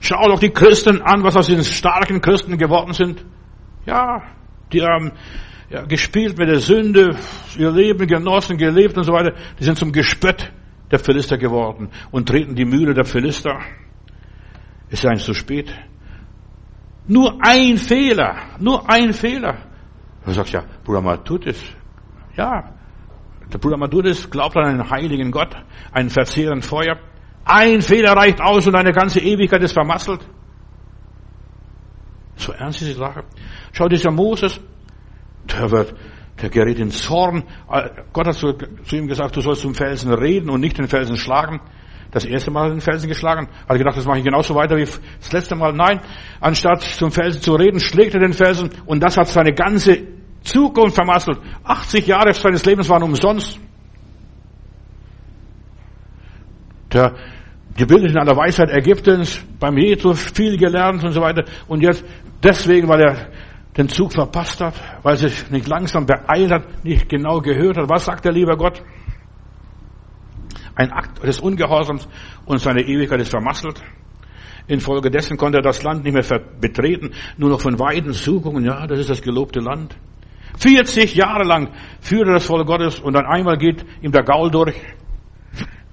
Schau 0.00 0.28
doch 0.28 0.38
die 0.38 0.50
Christen 0.50 1.02
an, 1.02 1.22
was 1.22 1.36
aus 1.36 1.46
diesen 1.46 1.64
starken 1.64 2.20
Christen 2.20 2.58
geworden 2.58 2.92
sind. 2.92 3.24
Ja, 3.86 4.22
die 4.72 4.82
haben 4.82 5.12
ja, 5.70 5.84
gespielt 5.84 6.38
mit 6.38 6.48
der 6.48 6.60
Sünde, 6.60 7.16
ihr 7.56 7.70
Leben 7.70 8.06
genossen, 8.06 8.56
gelebt 8.58 8.96
und 8.96 9.04
so 9.04 9.12
weiter. 9.12 9.34
Die 9.58 9.64
sind 9.64 9.78
zum 9.78 9.92
Gespött 9.92 10.52
der 10.90 10.98
Philister 10.98 11.38
geworden 11.38 11.90
und 12.10 12.28
treten 12.28 12.54
die 12.54 12.64
Mühle 12.64 12.94
der 12.94 13.04
Philister. 13.04 13.58
Es 14.90 15.00
ist 15.00 15.06
eigentlich 15.06 15.24
zu 15.24 15.34
spät. 15.34 15.74
Nur 17.06 17.38
ein 17.40 17.76
Fehler, 17.78 18.36
nur 18.58 18.88
ein 18.88 19.12
Fehler. 19.12 19.56
Du 20.24 20.32
sagst 20.32 20.52
ja, 20.52 20.64
Bruder 20.84 21.02
Matutis. 21.02 21.62
Ja, 22.36 22.74
der 23.52 23.58
Bruder 23.58 23.76
Matutis 23.76 24.30
glaubt 24.30 24.56
an 24.56 24.64
einen 24.64 24.90
heiligen 24.90 25.30
Gott, 25.30 25.54
einen 25.92 26.10
verzehrenden 26.10 26.62
Feuer. 26.62 26.98
Ein 27.44 27.82
Fehler 27.82 28.12
reicht 28.12 28.40
aus 28.40 28.66
und 28.66 28.74
eine 28.74 28.92
ganze 28.92 29.20
Ewigkeit 29.20 29.62
ist 29.62 29.72
vermasselt. 29.72 30.20
So 32.36 32.52
ernst 32.52 32.82
ist 32.82 32.88
die 32.88 32.94
Sache. 32.94 33.24
Schau, 33.72 33.88
dieser 33.88 34.10
Moses, 34.10 34.60
der 35.44 35.70
wird, 35.70 35.94
der 36.40 36.48
gerät 36.48 36.78
in 36.78 36.90
Zorn. 36.90 37.44
Gott 38.12 38.26
hat 38.26 38.34
zu, 38.34 38.56
ihm 38.90 39.06
gesagt, 39.06 39.36
du 39.36 39.40
sollst 39.40 39.62
zum 39.62 39.74
Felsen 39.74 40.12
reden 40.12 40.50
und 40.50 40.60
nicht 40.60 40.78
den 40.78 40.88
Felsen 40.88 41.16
schlagen. 41.16 41.60
Das 42.10 42.24
erste 42.24 42.50
Mal 42.50 42.70
den 42.70 42.80
Felsen 42.80 43.08
geschlagen. 43.08 43.48
Hat 43.68 43.76
gedacht, 43.76 43.96
das 43.96 44.06
mache 44.06 44.18
ich 44.18 44.24
genauso 44.24 44.54
weiter 44.54 44.76
wie 44.76 44.84
das 44.84 45.32
letzte 45.32 45.56
Mal. 45.56 45.72
Nein, 45.72 46.00
anstatt 46.40 46.82
zum 46.82 47.10
Felsen 47.10 47.42
zu 47.42 47.54
reden, 47.54 47.80
schlägt 47.80 48.14
er 48.14 48.20
den 48.20 48.32
Felsen 48.32 48.70
und 48.86 49.02
das 49.02 49.16
hat 49.16 49.28
seine 49.28 49.52
ganze 49.52 50.06
Zukunft 50.42 50.94
vermasselt. 50.94 51.38
80 51.64 52.06
Jahre 52.06 52.32
seines 52.32 52.64
Lebens 52.64 52.88
waren 52.88 53.02
umsonst. 53.02 53.58
Der 56.92 57.14
gebildet 57.76 58.12
in 58.12 58.18
aller 58.18 58.36
Weisheit 58.36 58.70
Ägyptens, 58.70 59.40
beim 59.58 59.76
Jesus 59.76 60.20
viel 60.32 60.56
gelernt 60.56 61.04
und 61.04 61.12
so 61.12 61.20
weiter. 61.20 61.44
Und 61.66 61.82
jetzt 61.82 62.04
deswegen, 62.42 62.88
weil 62.88 63.00
er 63.00 63.28
den 63.76 63.88
Zug 63.88 64.12
verpasst 64.12 64.60
hat, 64.60 64.74
weil 65.02 65.14
er 65.14 65.28
sich 65.28 65.50
nicht 65.50 65.66
langsam 65.66 66.06
beeilt 66.06 66.52
hat, 66.52 66.84
nicht 66.84 67.08
genau 67.08 67.40
gehört 67.40 67.76
hat. 67.76 67.88
Was 67.88 68.04
sagt 68.04 68.24
der 68.24 68.32
liebe 68.32 68.56
Gott? 68.56 68.82
Ein 70.76 70.92
Akt 70.92 71.22
des 71.22 71.40
Ungehorsams 71.40 72.08
und 72.46 72.58
seine 72.58 72.82
Ewigkeit 72.82 73.20
ist 73.20 73.30
vermasselt. 73.30 73.80
Infolgedessen 74.66 75.36
konnte 75.36 75.58
er 75.58 75.62
das 75.62 75.82
Land 75.82 76.04
nicht 76.04 76.14
mehr 76.14 76.40
betreten, 76.60 77.10
nur 77.36 77.50
noch 77.50 77.60
von 77.60 77.78
Weiden 77.78 78.12
suchen. 78.12 78.64
Ja, 78.64 78.86
das 78.86 78.98
ist 78.98 79.10
das 79.10 79.22
gelobte 79.22 79.60
Land. 79.60 79.96
40 80.58 81.14
Jahre 81.14 81.44
lang 81.44 81.70
führte 82.00 82.32
das 82.32 82.46
Volk 82.46 82.66
Gottes 82.66 83.00
und 83.00 83.14
dann 83.14 83.26
einmal 83.26 83.58
geht 83.58 83.84
ihm 84.02 84.12
der 84.12 84.22
Gaul 84.22 84.50
durch. 84.50 84.74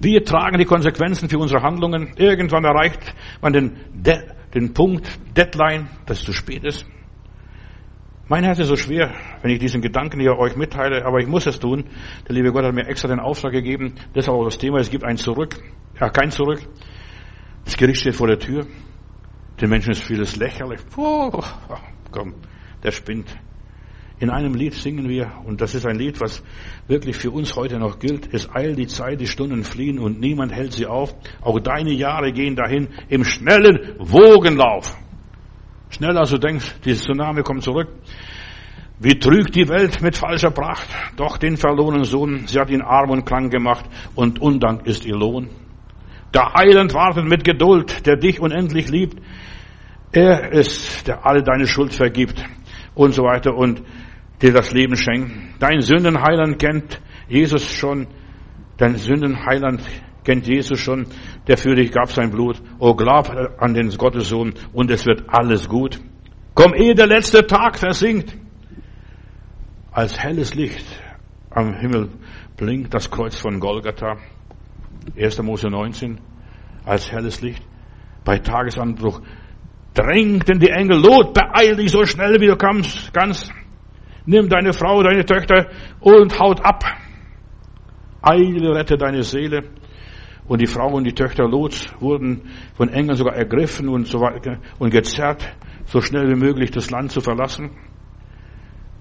Wir 0.01 0.23
tragen 0.23 0.57
die 0.57 0.65
Konsequenzen 0.65 1.29
für 1.29 1.37
unsere 1.37 1.61
Handlungen. 1.61 2.13
Irgendwann 2.17 2.63
erreicht 2.65 3.13
man 3.41 3.53
den, 3.53 3.77
De 3.93 4.17
den 4.53 4.73
Punkt, 4.73 5.07
Deadline, 5.37 5.87
dass 6.05 6.19
es 6.19 6.25
zu 6.25 6.33
spät 6.33 6.65
ist. 6.65 6.85
Mein 8.27 8.43
Herz 8.43 8.59
ist 8.59 8.67
so 8.67 8.75
schwer, 8.75 9.13
wenn 9.41 9.51
ich 9.51 9.59
diesen 9.59 9.81
Gedanken 9.81 10.19
hier 10.19 10.37
euch 10.37 10.55
mitteile, 10.55 11.05
aber 11.05 11.19
ich 11.19 11.27
muss 11.27 11.45
es 11.45 11.59
tun. 11.59 11.85
Der 12.27 12.35
liebe 12.35 12.51
Gott 12.51 12.65
hat 12.65 12.73
mir 12.73 12.87
extra 12.87 13.07
den 13.07 13.19
Auftrag 13.19 13.51
gegeben. 13.51 13.95
Ist 14.13 14.27
auch 14.29 14.43
das 14.43 14.57
Thema. 14.57 14.79
Es 14.79 14.89
gibt 14.89 15.03
ein 15.03 15.17
Zurück. 15.17 15.55
Ja, 15.99 16.09
kein 16.09 16.31
Zurück. 16.31 16.59
Das 17.65 17.77
Gericht 17.77 18.01
steht 18.01 18.15
vor 18.15 18.27
der 18.27 18.39
Tür. 18.39 18.65
Den 19.59 19.69
Menschen 19.69 19.91
ist 19.91 20.03
vieles 20.03 20.35
lächerlich. 20.35 20.79
Oh, 20.97 21.29
komm, 22.11 22.33
der 22.83 22.91
spinnt. 22.91 23.37
In 24.21 24.29
einem 24.29 24.53
Lied 24.53 24.75
singen 24.75 25.09
wir, 25.09 25.31
und 25.45 25.61
das 25.61 25.73
ist 25.73 25.87
ein 25.87 25.97
Lied, 25.97 26.21
was 26.21 26.43
wirklich 26.87 27.17
für 27.17 27.31
uns 27.31 27.55
heute 27.55 27.79
noch 27.79 27.97
gilt, 27.97 28.31
es 28.31 28.47
eilt 28.53 28.77
die 28.77 28.85
Zeit, 28.85 29.19
die 29.19 29.25
Stunden 29.25 29.63
fliehen 29.63 29.97
und 29.97 30.19
niemand 30.19 30.51
hält 30.51 30.73
sie 30.73 30.85
auf. 30.85 31.15
Auch 31.41 31.59
deine 31.59 31.91
Jahre 31.91 32.31
gehen 32.31 32.55
dahin 32.55 32.89
im 33.09 33.23
schnellen 33.23 33.95
Wogenlauf. 33.97 34.95
Schneller 35.89 36.19
als 36.19 36.29
du 36.29 36.37
denkst, 36.37 36.75
dieses 36.85 37.01
Tsunami 37.01 37.41
kommt 37.41 37.63
zurück. 37.63 37.87
Wie 38.99 39.17
trügt 39.17 39.55
die 39.55 39.67
Welt 39.67 40.03
mit 40.03 40.15
falscher 40.15 40.51
Pracht, 40.51 40.87
doch 41.17 41.37
den 41.37 41.57
verlorenen 41.57 42.03
Sohn, 42.03 42.45
sie 42.45 42.59
hat 42.59 42.69
ihn 42.69 42.83
arm 42.83 43.09
und 43.09 43.25
krank 43.25 43.51
gemacht 43.51 43.85
und 44.13 44.39
Undank 44.39 44.85
ist 44.85 45.03
ihr 45.03 45.15
Lohn. 45.15 45.49
Der 46.31 46.53
Heiland 46.53 46.93
wartet 46.93 47.25
mit 47.25 47.43
Geduld, 47.43 48.05
der 48.05 48.17
dich 48.17 48.39
unendlich 48.39 48.87
liebt. 48.87 49.19
Er 50.11 50.51
ist, 50.51 51.07
der 51.07 51.25
alle 51.25 51.41
deine 51.41 51.65
Schuld 51.65 51.91
vergibt 51.91 52.45
und 52.93 53.13
so 53.13 53.23
weiter 53.23 53.55
und 53.55 53.81
dir 54.41 54.53
das 54.53 54.71
Leben 54.71 54.95
schenken. 54.95 55.53
Dein 55.59 55.81
Sündenheiland 55.81 56.59
kennt 56.59 57.01
Jesus 57.27 57.65
schon. 57.69 58.07
Dein 58.77 58.95
Sündenheiland 58.95 59.81
kennt 60.23 60.47
Jesus 60.47 60.79
schon. 60.79 61.05
Der 61.47 61.57
für 61.57 61.75
dich 61.75 61.91
gab 61.91 62.11
sein 62.11 62.31
Blut. 62.31 62.61
Oh, 62.79 62.95
glaub 62.95 63.29
an 63.59 63.73
den 63.73 63.89
Gottessohn 63.89 64.53
und 64.73 64.91
es 64.91 65.05
wird 65.05 65.23
alles 65.27 65.67
gut. 65.67 65.99
Komm, 66.53 66.73
ehe 66.73 66.95
der 66.95 67.07
letzte 67.07 67.45
Tag 67.45 67.77
versinkt. 67.77 68.35
Als 69.91 70.17
helles 70.19 70.55
Licht 70.55 70.85
am 71.49 71.73
Himmel 71.73 72.09
blinkt 72.57 72.93
das 72.93 73.09
Kreuz 73.09 73.37
von 73.37 73.59
Golgatha. 73.59 74.17
1. 75.17 75.41
Mose 75.41 75.69
19. 75.69 76.19
Als 76.85 77.11
helles 77.11 77.41
Licht. 77.41 77.63
Bei 78.23 78.37
Tagesanbruch 78.37 79.21
drängten 79.93 80.59
die 80.59 80.69
Engel, 80.69 80.99
Lot, 80.99 81.33
beeil 81.33 81.75
dich 81.75 81.91
so 81.91 82.05
schnell 82.05 82.39
wie 82.39 82.47
du 82.47 82.55
kannst. 82.55 83.11
Nimm 84.25 84.49
deine 84.49 84.73
Frau, 84.73 85.01
deine 85.03 85.25
Töchter 85.25 85.67
und 85.99 86.39
haut 86.39 86.63
ab. 86.63 86.83
Eile, 88.21 88.75
rette 88.75 88.97
deine 88.97 89.23
Seele. 89.23 89.63
Und 90.47 90.61
die 90.61 90.67
Frau 90.67 90.93
und 90.93 91.05
die 91.05 91.13
Töchter 91.13 91.47
Lots 91.47 91.87
wurden 91.99 92.49
von 92.75 92.89
Engeln 92.89 93.15
sogar 93.15 93.35
ergriffen 93.35 93.87
und 93.87 94.07
so 94.07 94.19
weiter 94.19 94.57
und 94.79 94.91
gezerrt, 94.91 95.55
so 95.85 96.01
schnell 96.01 96.29
wie 96.29 96.35
möglich 96.35 96.71
das 96.71 96.91
Land 96.91 97.11
zu 97.11 97.21
verlassen. 97.21 97.71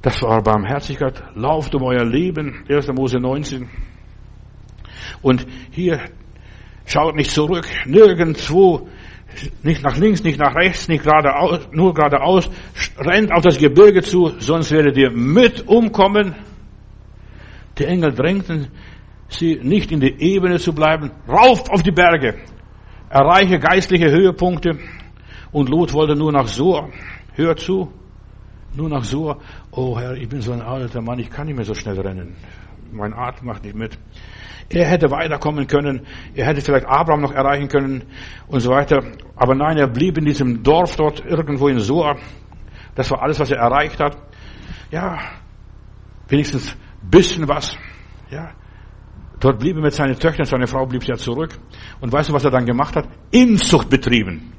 Das 0.03 0.23
war 0.23 0.43
Barmherzigkeit. 0.43 1.23
Lauft 1.35 1.75
um 1.75 1.83
euer 1.83 2.05
Leben. 2.05 2.65
1. 2.69 2.89
Mose 2.89 3.19
19. 3.19 3.69
Und 5.23 5.47
hier 5.71 6.01
schaut 6.87 7.17
nicht 7.17 7.31
zurück. 7.31 7.67
Nirgendwo 7.85 8.89
nicht 9.63 9.83
nach 9.83 9.97
links, 9.97 10.23
nicht 10.23 10.39
nach 10.39 10.55
rechts, 10.55 10.89
nicht 10.89 11.05
geradeaus, 11.05 11.69
nur 11.73 11.95
geradeaus, 11.95 12.51
rennt 12.99 13.33
auf 13.33 13.43
das 13.43 13.59
Gebirge 13.59 14.03
zu, 14.03 14.33
sonst 14.39 14.71
werdet 14.71 14.97
ihr 14.97 15.11
mit 15.11 15.67
umkommen. 15.67 16.35
Die 17.79 17.85
Engel 17.85 18.13
drängten 18.13 18.69
sie 19.29 19.61
nicht 19.63 19.93
in 19.93 20.01
die 20.01 20.21
Ebene 20.21 20.59
zu 20.59 20.73
bleiben, 20.73 21.11
rauf 21.29 21.71
auf 21.71 21.83
die 21.83 21.93
Berge, 21.93 22.35
erreiche 23.09 23.59
geistliche 23.59 24.11
Höhepunkte. 24.11 24.79
Und 25.53 25.69
Lot 25.69 25.93
wollte 25.93 26.15
nur 26.15 26.33
nach 26.33 26.47
Sur. 26.47 26.91
Hör 27.35 27.57
zu, 27.57 27.91
nur 28.75 28.89
nach 28.89 29.05
Sur. 29.05 29.41
Oh 29.73 29.99
Herr, 29.99 30.15
ich 30.15 30.29
bin 30.29 30.41
so 30.41 30.53
ein 30.53 30.61
alter 30.61 31.01
Mann, 31.01 31.19
ich 31.19 31.31
kann 31.31 31.47
nicht 31.47 31.57
mehr 31.57 31.65
so 31.65 31.75
schnell 31.75 31.99
rennen. 31.99 32.37
Mein 32.93 33.13
Atem 33.15 33.47
macht 33.47 33.65
nicht 33.65 33.77
mit. 33.77 33.99
Er 34.69 34.87
hätte 34.87 35.11
weiterkommen 35.11 35.67
können. 35.67 36.07
Er 36.35 36.47
hätte 36.47 36.61
vielleicht 36.61 36.87
Abraham 36.87 37.21
noch 37.21 37.33
erreichen 37.33 37.69
können 37.69 38.05
und 38.47 38.61
so 38.61 38.71
weiter. 38.71 39.03
Aber 39.35 39.55
nein, 39.55 39.77
er 39.77 39.89
blieb 39.89 40.17
in 40.19 40.25
diesem 40.25 40.63
Dorf 40.63 40.97
dort 40.97 41.25
irgendwo 41.25 41.69
in 41.69 41.81
Soa. 41.81 42.17
Das 42.95 43.11
war 43.11 43.23
alles, 43.23 43.41
was 43.41 43.51
er 43.51 43.59
erreicht 43.59 43.99
hat. 43.99 44.17
Ja, 44.91 45.19
wenigstens 46.29 46.77
bisschen 47.03 47.49
was. 47.49 47.77
Ja, 48.31 48.53
dort 49.41 49.59
blieb 49.59 49.77
er 49.77 49.83
mit 49.83 49.95
seinen 49.95 50.17
Töchtern, 50.17 50.47
seine 50.47 50.69
Frau 50.69 50.87
blieb 50.87 51.03
ja 51.05 51.17
zurück. 51.17 51.59
Und 52.01 52.13
weißt 52.13 52.29
du, 52.29 52.33
was 52.33 52.45
er 52.45 52.51
dann 52.51 52.67
gemacht 52.67 52.95
hat? 52.95 53.09
Inzucht 53.33 53.91
betrieben. 53.91 54.53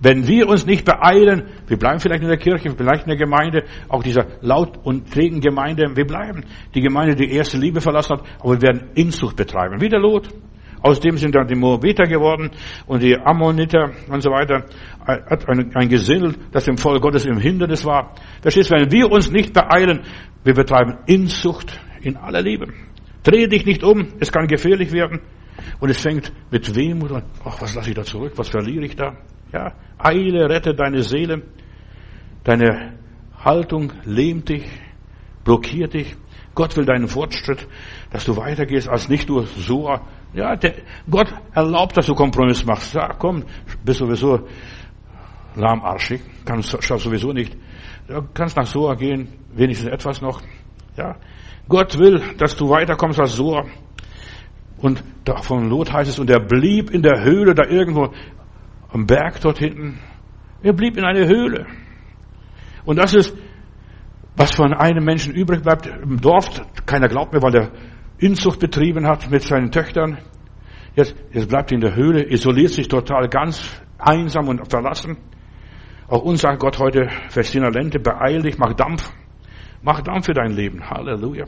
Wenn 0.00 0.28
wir 0.28 0.48
uns 0.48 0.64
nicht 0.64 0.84
beeilen, 0.84 1.48
wir 1.66 1.76
bleiben 1.76 1.98
vielleicht 1.98 2.22
in 2.22 2.28
der 2.28 2.38
Kirche, 2.38 2.70
vielleicht 2.70 3.02
in 3.02 3.08
der 3.08 3.16
Gemeinde, 3.16 3.64
auch 3.88 4.02
dieser 4.02 4.26
laut 4.40 4.78
und 4.84 5.12
trägen 5.12 5.40
Gemeinde, 5.40 5.90
wir 5.94 6.06
bleiben. 6.06 6.44
Die 6.74 6.80
Gemeinde, 6.80 7.16
die 7.16 7.32
erste 7.32 7.58
Liebe 7.58 7.80
verlassen 7.80 8.18
hat, 8.18 8.24
aber 8.38 8.54
wir 8.54 8.62
werden 8.62 8.90
Inzucht 8.94 9.36
betreiben. 9.36 9.80
Wie 9.80 9.88
der 9.88 10.00
Lot. 10.00 10.28
Aus 10.80 11.00
dem 11.00 11.16
sind 11.16 11.34
dann 11.34 11.48
die 11.48 11.56
Moabiter 11.56 12.04
geworden 12.04 12.50
und 12.86 13.02
die 13.02 13.16
Ammoniter 13.16 13.90
und 14.08 14.22
so 14.22 14.30
weiter. 14.30 14.64
Hat 15.04 15.48
ein, 15.48 15.74
ein 15.74 15.88
Gesindel, 15.88 16.36
das 16.52 16.66
dem 16.66 16.76
Volk 16.76 17.02
Gottes 17.02 17.26
im 17.26 17.38
Hindernis 17.38 17.84
war. 17.84 18.14
Verstehst 18.42 18.70
du, 18.70 18.76
wenn 18.76 18.92
wir 18.92 19.10
uns 19.10 19.30
nicht 19.32 19.52
beeilen, 19.52 20.02
wir 20.44 20.54
betreiben 20.54 20.98
Inzucht 21.06 21.80
in 22.02 22.16
aller 22.16 22.42
Liebe. 22.42 22.68
Dreh 23.24 23.48
dich 23.48 23.66
nicht 23.66 23.82
um, 23.82 24.06
es 24.20 24.30
kann 24.30 24.46
gefährlich 24.46 24.92
werden. 24.92 25.20
Und 25.80 25.90
es 25.90 26.00
fängt 26.00 26.32
mit 26.52 26.76
Wehmut 26.76 27.10
an. 27.10 27.24
Ach, 27.44 27.60
was 27.60 27.74
lasse 27.74 27.90
ich 27.90 27.96
da 27.96 28.04
zurück? 28.04 28.34
Was 28.36 28.48
verliere 28.48 28.84
ich 28.84 28.94
da? 28.94 29.16
Ja, 29.52 29.72
eile, 29.98 30.48
rette 30.48 30.74
deine 30.74 31.02
Seele. 31.02 31.42
Deine 32.44 32.94
Haltung 33.38 33.92
lähmt 34.04 34.48
dich, 34.48 34.64
blockiert 35.44 35.94
dich. 35.94 36.16
Gott 36.54 36.76
will 36.76 36.84
deinen 36.84 37.08
Fortschritt, 37.08 37.68
dass 38.10 38.24
du 38.24 38.36
weitergehst 38.36 38.88
als 38.88 39.08
nicht 39.08 39.28
nur 39.28 39.46
so. 39.46 39.96
Ja, 40.34 40.56
der, 40.56 40.74
Gott 41.08 41.32
erlaubt, 41.54 41.96
dass 41.96 42.06
du 42.06 42.14
Kompromiss 42.14 42.64
machst. 42.64 42.92
Sag, 42.92 43.18
komm, 43.18 43.44
bist 43.84 44.00
sowieso 44.00 44.46
lahmarschig, 45.54 46.20
kannst 46.44 46.82
schaffst 46.82 47.04
sowieso 47.04 47.32
nicht. 47.32 47.56
Du 48.06 48.22
kannst 48.34 48.56
nach 48.56 48.66
Soa 48.66 48.94
gehen, 48.94 49.28
wenigstens 49.54 49.90
etwas 49.90 50.20
noch. 50.20 50.40
Ja, 50.96 51.16
Gott 51.68 51.98
will, 51.98 52.22
dass 52.38 52.56
du 52.56 52.68
weiterkommst 52.68 53.20
als 53.20 53.36
Soa. 53.36 53.66
Und 54.78 55.02
von 55.42 55.68
Lot 55.68 55.92
heißt 55.92 56.10
es, 56.10 56.18
und 56.18 56.30
er 56.30 56.40
blieb 56.40 56.90
in 56.90 57.02
der 57.02 57.22
Höhle 57.22 57.54
da 57.54 57.64
irgendwo 57.64 58.12
am 58.88 59.06
Berg 59.06 59.40
dort 59.40 59.58
hinten. 59.58 59.98
Er 60.62 60.72
blieb 60.72 60.96
in 60.96 61.04
einer 61.04 61.26
Höhle. 61.26 61.66
Und 62.84 62.96
das 62.96 63.14
ist, 63.14 63.36
was 64.36 64.54
von 64.54 64.72
einem 64.72 65.04
Menschen 65.04 65.34
übrig 65.34 65.62
bleibt 65.62 65.86
im 65.86 66.20
Dorf. 66.20 66.60
Keiner 66.86 67.08
glaubt 67.08 67.32
mir, 67.32 67.42
weil 67.42 67.54
er 67.54 67.72
Inzucht 68.18 68.60
betrieben 68.60 69.06
hat 69.06 69.30
mit 69.30 69.42
seinen 69.42 69.70
Töchtern. 69.70 70.18
Jetzt, 70.94 71.14
jetzt 71.32 71.48
bleibt 71.48 71.70
er 71.70 71.76
in 71.76 71.80
der 71.80 71.94
Höhle, 71.94 72.24
isoliert 72.24 72.72
sich 72.72 72.88
total 72.88 73.28
ganz 73.28 73.80
einsam 73.98 74.48
und 74.48 74.68
verlassen. 74.70 75.18
Auch 76.08 76.22
uns 76.22 76.40
sagt 76.40 76.60
Gott 76.60 76.78
heute, 76.78 77.08
Festina 77.28 77.68
Lente, 77.68 78.00
beeil 78.00 78.42
dich, 78.42 78.58
mach 78.58 78.72
Dampf. 78.74 79.12
Mach 79.82 80.00
Dampf 80.00 80.26
für 80.26 80.32
dein 80.32 80.52
Leben. 80.52 80.88
Halleluja. 80.88 81.44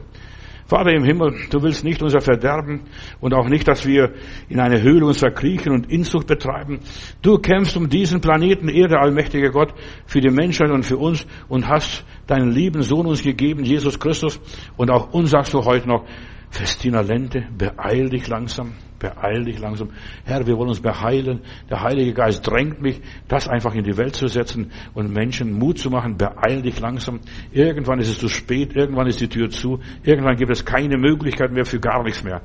Vater 0.70 0.92
im 0.92 1.02
Himmel, 1.02 1.34
du 1.50 1.60
willst 1.64 1.82
nicht 1.82 2.00
unser 2.00 2.20
Verderben 2.20 2.82
und 3.18 3.34
auch 3.34 3.48
nicht, 3.48 3.66
dass 3.66 3.84
wir 3.84 4.12
in 4.48 4.60
eine 4.60 4.80
Höhle 4.80 5.04
uns 5.04 5.18
verkriechen 5.18 5.72
und 5.72 5.90
Inzucht 5.90 6.28
betreiben. 6.28 6.78
Du 7.22 7.38
kämpfst 7.38 7.76
um 7.76 7.88
diesen 7.88 8.20
Planeten 8.20 8.68
Erde, 8.68 9.00
allmächtiger 9.00 9.50
Gott, 9.50 9.74
für 10.06 10.20
die 10.20 10.30
Menschheit 10.30 10.70
und 10.70 10.84
für 10.84 10.96
uns 10.96 11.26
und 11.48 11.66
hast 11.66 12.04
deinen 12.28 12.52
lieben 12.52 12.82
Sohn 12.82 13.06
uns 13.06 13.24
gegeben, 13.24 13.64
Jesus 13.64 13.98
Christus. 13.98 14.38
Und 14.76 14.92
auch 14.92 15.12
uns 15.12 15.30
sagst 15.30 15.54
du 15.54 15.64
heute 15.64 15.88
noch, 15.88 16.04
Festina 16.50 17.00
Lente, 17.00 17.46
beeil 17.56 18.08
dich 18.08 18.26
langsam, 18.26 18.72
beeil 18.98 19.44
dich 19.44 19.60
langsam. 19.60 19.90
Herr, 20.24 20.46
wir 20.46 20.56
wollen 20.56 20.68
uns 20.68 20.80
beheilen. 20.80 21.42
Der 21.70 21.80
Heilige 21.80 22.12
Geist 22.12 22.46
drängt 22.46 22.82
mich, 22.82 23.00
das 23.28 23.48
einfach 23.48 23.74
in 23.74 23.84
die 23.84 23.96
Welt 23.96 24.16
zu 24.16 24.26
setzen 24.26 24.72
und 24.92 25.12
Menschen 25.12 25.52
Mut 25.52 25.78
zu 25.78 25.90
machen. 25.90 26.16
Beeil 26.16 26.62
dich 26.62 26.80
langsam. 26.80 27.20
Irgendwann 27.52 28.00
ist 28.00 28.08
es 28.08 28.18
zu 28.18 28.28
spät, 28.28 28.74
irgendwann 28.74 29.06
ist 29.06 29.20
die 29.20 29.28
Tür 29.28 29.48
zu, 29.48 29.78
irgendwann 30.02 30.36
gibt 30.36 30.50
es 30.50 30.64
keine 30.64 30.98
Möglichkeit 30.98 31.52
mehr 31.52 31.64
für 31.64 31.78
gar 31.78 32.02
nichts 32.02 32.24
mehr. 32.24 32.42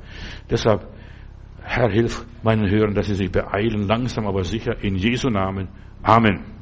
Deshalb, 0.48 0.86
Herr, 1.62 1.90
hilf 1.90 2.24
meinen 2.44 2.70
Hörern, 2.70 2.94
dass 2.94 3.06
sie 3.06 3.16
sich 3.16 3.30
beeilen, 3.30 3.88
langsam 3.88 4.26
aber 4.26 4.44
sicher, 4.44 4.82
in 4.82 4.94
Jesu 4.94 5.28
Namen. 5.28 5.68
Amen. 6.02 6.55